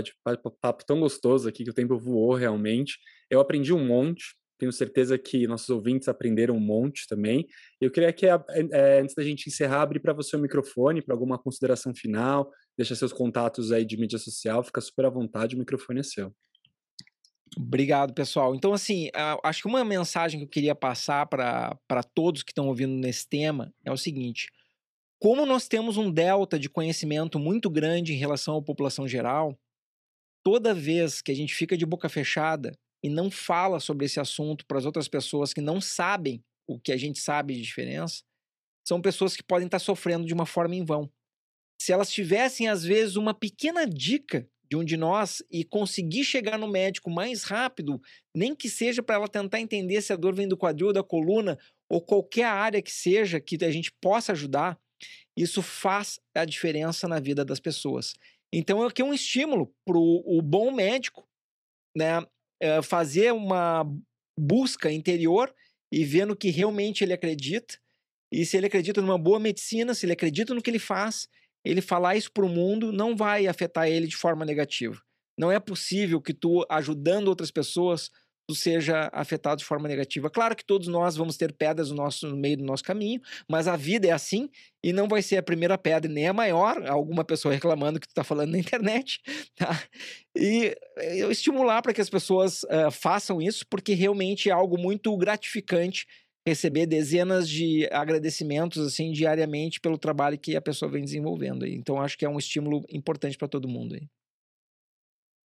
papo 0.60 0.84
tão 0.86 1.00
gostoso 1.00 1.48
aqui 1.48 1.64
que 1.64 1.70
o 1.70 1.74
tempo 1.74 1.98
voou 1.98 2.34
realmente. 2.34 2.98
Eu 3.30 3.40
aprendi 3.40 3.72
um 3.72 3.84
monte. 3.84 4.36
Tenho 4.58 4.72
certeza 4.72 5.18
que 5.18 5.46
nossos 5.46 5.68
ouvintes 5.68 6.08
aprenderam 6.08 6.56
um 6.56 6.60
monte 6.60 7.06
também. 7.06 7.46
Eu 7.80 7.90
queria 7.90 8.12
que, 8.12 8.26
é, 8.26 9.00
antes 9.00 9.14
da 9.14 9.22
gente 9.22 9.48
encerrar, 9.48 9.82
abrir 9.82 10.00
para 10.00 10.14
você 10.14 10.34
o 10.34 10.38
microfone 10.38 11.02
para 11.02 11.14
alguma 11.14 11.38
consideração 11.38 11.94
final, 11.94 12.50
deixa 12.76 12.94
seus 12.94 13.12
contatos 13.12 13.70
aí 13.70 13.84
de 13.84 13.98
mídia 13.98 14.18
social, 14.18 14.64
fica 14.64 14.80
super 14.80 15.04
à 15.04 15.10
vontade, 15.10 15.54
o 15.54 15.58
microfone 15.58 16.00
é 16.00 16.02
seu. 16.02 16.32
Obrigado, 17.54 18.12
pessoal. 18.12 18.54
Então, 18.54 18.72
assim, 18.72 19.08
acho 19.42 19.62
que 19.62 19.68
uma 19.68 19.84
mensagem 19.84 20.40
que 20.40 20.44
eu 20.44 20.50
queria 20.50 20.74
passar 20.74 21.26
para 21.26 22.02
todos 22.14 22.42
que 22.42 22.50
estão 22.50 22.68
ouvindo 22.68 22.94
nesse 22.94 23.28
tema 23.28 23.72
é 23.84 23.92
o 23.92 23.96
seguinte: 23.96 24.48
como 25.18 25.46
nós 25.46 25.66
temos 25.66 25.96
um 25.96 26.10
delta 26.10 26.58
de 26.58 26.68
conhecimento 26.68 27.38
muito 27.38 27.70
grande 27.70 28.12
em 28.12 28.18
relação 28.18 28.56
à 28.56 28.62
população 28.62 29.08
geral, 29.08 29.58
toda 30.44 30.74
vez 30.74 31.22
que 31.22 31.32
a 31.32 31.34
gente 31.34 31.54
fica 31.54 31.76
de 31.76 31.86
boca 31.86 32.08
fechada 32.08 32.72
e 33.02 33.08
não 33.08 33.30
fala 33.30 33.80
sobre 33.80 34.06
esse 34.06 34.20
assunto 34.20 34.66
para 34.66 34.78
as 34.78 34.84
outras 34.84 35.08
pessoas 35.08 35.52
que 35.52 35.60
não 35.60 35.80
sabem 35.80 36.42
o 36.66 36.78
que 36.78 36.92
a 36.92 36.96
gente 36.96 37.18
sabe 37.18 37.54
de 37.54 37.62
diferença, 37.62 38.22
são 38.86 39.00
pessoas 39.00 39.36
que 39.36 39.42
podem 39.42 39.66
estar 39.66 39.78
sofrendo 39.78 40.26
de 40.26 40.34
uma 40.34 40.46
forma 40.46 40.74
em 40.74 40.84
vão. 40.84 41.10
Se 41.80 41.92
elas 41.92 42.10
tivessem, 42.10 42.68
às 42.68 42.84
vezes, 42.84 43.16
uma 43.16 43.34
pequena 43.34 43.86
dica 43.86 44.48
de 44.68 44.76
um 44.76 44.84
de 44.84 44.96
nós 44.96 45.42
e 45.50 45.64
conseguir 45.64 46.24
chegar 46.24 46.58
no 46.58 46.66
médico 46.66 47.10
mais 47.10 47.44
rápido, 47.44 48.00
nem 48.34 48.54
que 48.54 48.68
seja 48.68 49.02
para 49.02 49.16
ela 49.16 49.28
tentar 49.28 49.60
entender 49.60 50.00
se 50.02 50.12
a 50.12 50.16
dor 50.16 50.34
vem 50.34 50.48
do 50.48 50.56
quadril, 50.56 50.92
da 50.92 51.02
coluna 51.02 51.58
ou 51.88 52.00
qualquer 52.00 52.46
área 52.46 52.82
que 52.82 52.90
seja 52.90 53.40
que 53.40 53.62
a 53.64 53.70
gente 53.70 53.92
possa 54.00 54.32
ajudar, 54.32 54.78
isso 55.36 55.60
faz 55.62 56.18
a 56.34 56.44
diferença 56.44 57.06
na 57.06 57.20
vida 57.20 57.44
das 57.44 57.60
pessoas. 57.60 58.14
Então, 58.52 58.82
aqui 58.82 59.02
é 59.02 59.04
um 59.04 59.12
estímulo 59.12 59.74
para 59.84 59.98
o 59.98 60.40
bom 60.40 60.70
médico 60.70 61.28
né, 61.96 62.24
é, 62.60 62.80
fazer 62.82 63.32
uma 63.32 63.84
busca 64.38 64.90
interior 64.90 65.54
e 65.92 66.04
ver 66.04 66.26
no 66.26 66.36
que 66.36 66.50
realmente 66.50 67.04
ele 67.04 67.12
acredita. 67.12 67.78
E 68.32 68.44
se 68.44 68.56
ele 68.56 68.66
acredita 68.66 69.00
numa 69.00 69.18
boa 69.18 69.38
medicina, 69.38 69.94
se 69.94 70.06
ele 70.06 70.12
acredita 70.12 70.54
no 70.54 70.62
que 70.62 70.70
ele 70.70 70.78
faz, 70.78 71.28
ele 71.64 71.80
falar 71.80 72.16
isso 72.16 72.30
para 72.32 72.44
o 72.44 72.48
mundo 72.48 72.92
não 72.92 73.16
vai 73.16 73.46
afetar 73.46 73.88
ele 73.88 74.06
de 74.06 74.16
forma 74.16 74.44
negativa. 74.44 75.00
Não 75.38 75.50
é 75.50 75.60
possível 75.60 76.20
que 76.20 76.32
tu, 76.32 76.64
ajudando 76.70 77.28
outras 77.28 77.50
pessoas, 77.50 78.10
seja 78.54 79.10
afetado 79.12 79.58
de 79.58 79.64
forma 79.64 79.88
negativa. 79.88 80.30
Claro 80.30 80.54
que 80.54 80.64
todos 80.64 80.86
nós 80.86 81.16
vamos 81.16 81.36
ter 81.36 81.52
pedras 81.52 81.90
no, 81.90 81.96
nosso, 81.96 82.28
no 82.28 82.36
meio 82.36 82.56
do 82.58 82.64
nosso 82.64 82.84
caminho, 82.84 83.20
mas 83.48 83.66
a 83.66 83.76
vida 83.76 84.06
é 84.06 84.12
assim 84.12 84.48
e 84.82 84.92
não 84.92 85.08
vai 85.08 85.20
ser 85.22 85.36
a 85.36 85.42
primeira 85.42 85.76
pedra 85.76 86.10
nem 86.10 86.28
a 86.28 86.32
maior, 86.32 86.86
alguma 86.86 87.24
pessoa 87.24 87.52
reclamando 87.52 87.98
que 87.98 88.06
tu 88.06 88.10
está 88.10 88.22
falando 88.22 88.52
na 88.52 88.58
internet, 88.58 89.20
tá? 89.56 89.82
E 90.36 90.76
eu 90.96 91.30
estimular 91.30 91.82
para 91.82 91.92
que 91.92 92.00
as 92.00 92.10
pessoas 92.10 92.62
uh, 92.64 92.90
façam 92.90 93.42
isso, 93.42 93.66
porque 93.68 93.94
realmente 93.94 94.48
é 94.48 94.52
algo 94.52 94.78
muito 94.78 95.16
gratificante 95.16 96.06
receber 96.46 96.86
dezenas 96.86 97.48
de 97.48 97.88
agradecimentos 97.90 98.86
assim 98.86 99.10
diariamente 99.10 99.80
pelo 99.80 99.98
trabalho 99.98 100.38
que 100.38 100.54
a 100.54 100.62
pessoa 100.62 100.88
vem 100.88 101.02
desenvolvendo. 101.02 101.66
Então 101.66 102.00
acho 102.00 102.16
que 102.16 102.24
é 102.24 102.28
um 102.28 102.38
estímulo 102.38 102.84
importante 102.88 103.36
para 103.36 103.48
todo 103.48 103.66
mundo 103.66 103.96
aí. 103.96 104.08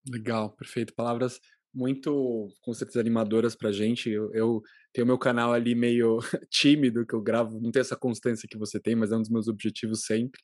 Legal, 0.07 0.51
perfeito. 0.51 0.93
Palavras 0.93 1.41
muito, 1.75 2.47
com 2.61 2.73
certeza, 2.73 3.01
animadoras 3.01 3.55
pra 3.55 3.71
gente. 3.71 4.09
Eu, 4.09 4.33
eu 4.33 4.61
tenho 4.93 5.05
meu 5.05 5.17
canal 5.17 5.51
ali 5.51 5.75
meio 5.75 6.19
tímido, 6.49 7.05
que 7.05 7.13
eu 7.13 7.21
gravo, 7.21 7.59
não 7.59 7.69
tem 7.69 7.81
essa 7.81 7.97
constância 7.97 8.47
que 8.49 8.57
você 8.57 8.79
tem, 8.79 8.95
mas 8.95 9.11
é 9.11 9.17
um 9.17 9.21
dos 9.21 9.29
meus 9.29 9.47
objetivos 9.49 10.05
sempre. 10.05 10.41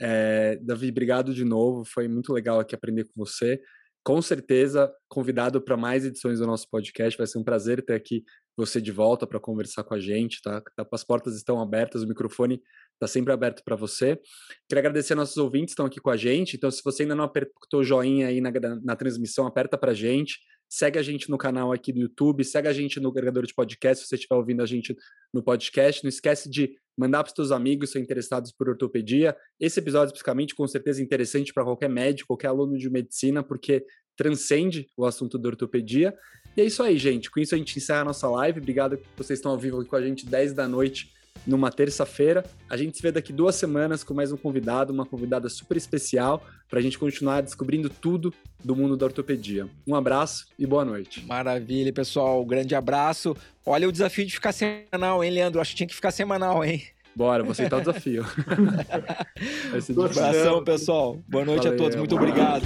É, 0.00 0.56
Davi, 0.62 0.88
obrigado 0.88 1.34
de 1.34 1.44
novo, 1.44 1.84
foi 1.84 2.08
muito 2.08 2.32
legal 2.32 2.58
aqui 2.58 2.74
aprender 2.74 3.04
com 3.04 3.12
você. 3.14 3.60
Com 4.02 4.22
certeza, 4.22 4.90
convidado 5.10 5.60
para 5.60 5.76
mais 5.76 6.06
edições 6.06 6.38
do 6.38 6.46
nosso 6.46 6.66
podcast, 6.70 7.18
vai 7.18 7.26
ser 7.26 7.38
um 7.38 7.44
prazer 7.44 7.84
ter 7.84 7.92
aqui 7.92 8.24
você 8.56 8.80
de 8.80 8.90
volta 8.90 9.26
para 9.26 9.38
conversar 9.38 9.84
com 9.84 9.92
a 9.92 10.00
gente, 10.00 10.40
tá? 10.40 10.62
tá? 10.74 10.86
As 10.90 11.04
portas 11.04 11.36
estão 11.36 11.60
abertas, 11.60 12.02
o 12.02 12.08
microfone 12.08 12.62
está 12.94 13.06
sempre 13.06 13.32
aberto 13.32 13.62
para 13.62 13.76
você. 13.76 14.18
Queria 14.66 14.80
agradecer 14.80 15.14
nossos 15.14 15.36
ouvintes 15.36 15.66
que 15.66 15.72
estão 15.72 15.86
aqui 15.86 16.00
com 16.00 16.10
a 16.10 16.16
gente. 16.16 16.56
Então, 16.56 16.70
se 16.70 16.82
você 16.82 17.02
ainda 17.02 17.14
não 17.14 17.24
apertou 17.24 17.80
o 17.80 17.84
joinha 17.84 18.28
aí 18.28 18.40
na, 18.40 18.50
na 18.82 18.96
transmissão, 18.96 19.46
aperta 19.46 19.76
para 19.76 19.92
a 19.92 19.94
gente. 19.94 20.38
Segue 20.72 21.00
a 21.00 21.02
gente 21.02 21.28
no 21.28 21.36
canal 21.36 21.72
aqui 21.72 21.92
do 21.92 21.98
YouTube, 21.98 22.44
segue 22.44 22.68
a 22.68 22.72
gente 22.72 23.00
no 23.00 23.08
agregador 23.08 23.44
de 23.44 23.52
podcast, 23.52 24.04
se 24.04 24.08
você 24.08 24.14
estiver 24.14 24.36
ouvindo 24.36 24.62
a 24.62 24.66
gente 24.66 24.96
no 25.34 25.42
podcast. 25.42 26.04
Não 26.04 26.08
esquece 26.08 26.48
de 26.48 26.76
mandar 26.96 27.24
para 27.24 27.30
os 27.30 27.34
seus 27.34 27.50
amigos 27.50 27.90
são 27.90 28.00
interessados 28.00 28.52
por 28.52 28.68
ortopedia. 28.68 29.36
Esse 29.58 29.80
episódio, 29.80 30.10
especificamente, 30.10 30.54
com 30.54 30.68
certeza 30.68 31.00
é 31.00 31.04
interessante 31.04 31.52
para 31.52 31.64
qualquer 31.64 31.90
médico, 31.90 32.28
qualquer 32.28 32.46
aluno 32.46 32.78
de 32.78 32.88
medicina, 32.88 33.42
porque 33.42 33.84
transcende 34.16 34.86
o 34.96 35.04
assunto 35.04 35.36
da 35.38 35.48
ortopedia. 35.48 36.16
E 36.56 36.60
é 36.60 36.64
isso 36.64 36.84
aí, 36.84 36.96
gente. 36.96 37.30
Com 37.32 37.40
isso 37.40 37.54
a 37.54 37.58
gente 37.58 37.76
encerra 37.76 38.02
a 38.02 38.04
nossa 38.04 38.28
live. 38.28 38.60
Obrigado 38.60 38.96
que 38.96 39.04
vocês 39.16 39.40
estão 39.40 39.50
ao 39.50 39.58
vivo 39.58 39.80
aqui 39.80 39.90
com 39.90 39.96
a 39.96 40.02
gente 40.02 40.24
10 40.24 40.52
da 40.52 40.68
noite 40.68 41.12
numa 41.46 41.70
terça-feira. 41.70 42.44
A 42.68 42.76
gente 42.76 42.96
se 42.96 43.02
vê 43.02 43.10
daqui 43.10 43.32
duas 43.32 43.54
semanas 43.54 44.04
com 44.04 44.14
mais 44.14 44.32
um 44.32 44.36
convidado, 44.36 44.92
uma 44.92 45.06
convidada 45.06 45.48
super 45.48 45.76
especial, 45.76 46.44
para 46.68 46.78
a 46.78 46.82
gente 46.82 46.98
continuar 46.98 47.40
descobrindo 47.40 47.88
tudo 47.88 48.32
do 48.62 48.76
mundo 48.76 48.96
da 48.96 49.06
ortopedia. 49.06 49.68
Um 49.86 49.94
abraço 49.94 50.46
e 50.58 50.66
boa 50.66 50.84
noite. 50.84 51.24
Maravilha, 51.26 51.92
pessoal. 51.92 52.42
Um 52.42 52.46
grande 52.46 52.74
abraço. 52.74 53.36
Olha 53.64 53.88
o 53.88 53.92
desafio 53.92 54.26
de 54.26 54.32
ficar 54.32 54.52
semanal, 54.52 55.22
hein, 55.24 55.30
Leandro? 55.30 55.60
Acho 55.60 55.70
que 55.72 55.76
tinha 55.78 55.86
que 55.86 55.94
ficar 55.94 56.10
semanal, 56.10 56.64
hein? 56.64 56.82
Bora, 57.14 57.42
vou 57.42 57.52
aceitar 57.52 57.78
o 57.78 57.80
desafio. 57.80 58.24
Vai 59.70 59.80
ser 59.80 59.92
Abração, 59.92 60.64
pessoal. 60.64 61.18
Boa 61.28 61.44
noite 61.44 61.64
Valeu, 61.64 61.74
a 61.74 61.76
todos. 61.76 61.96
Muito 61.96 62.14
obrigado. 62.14 62.64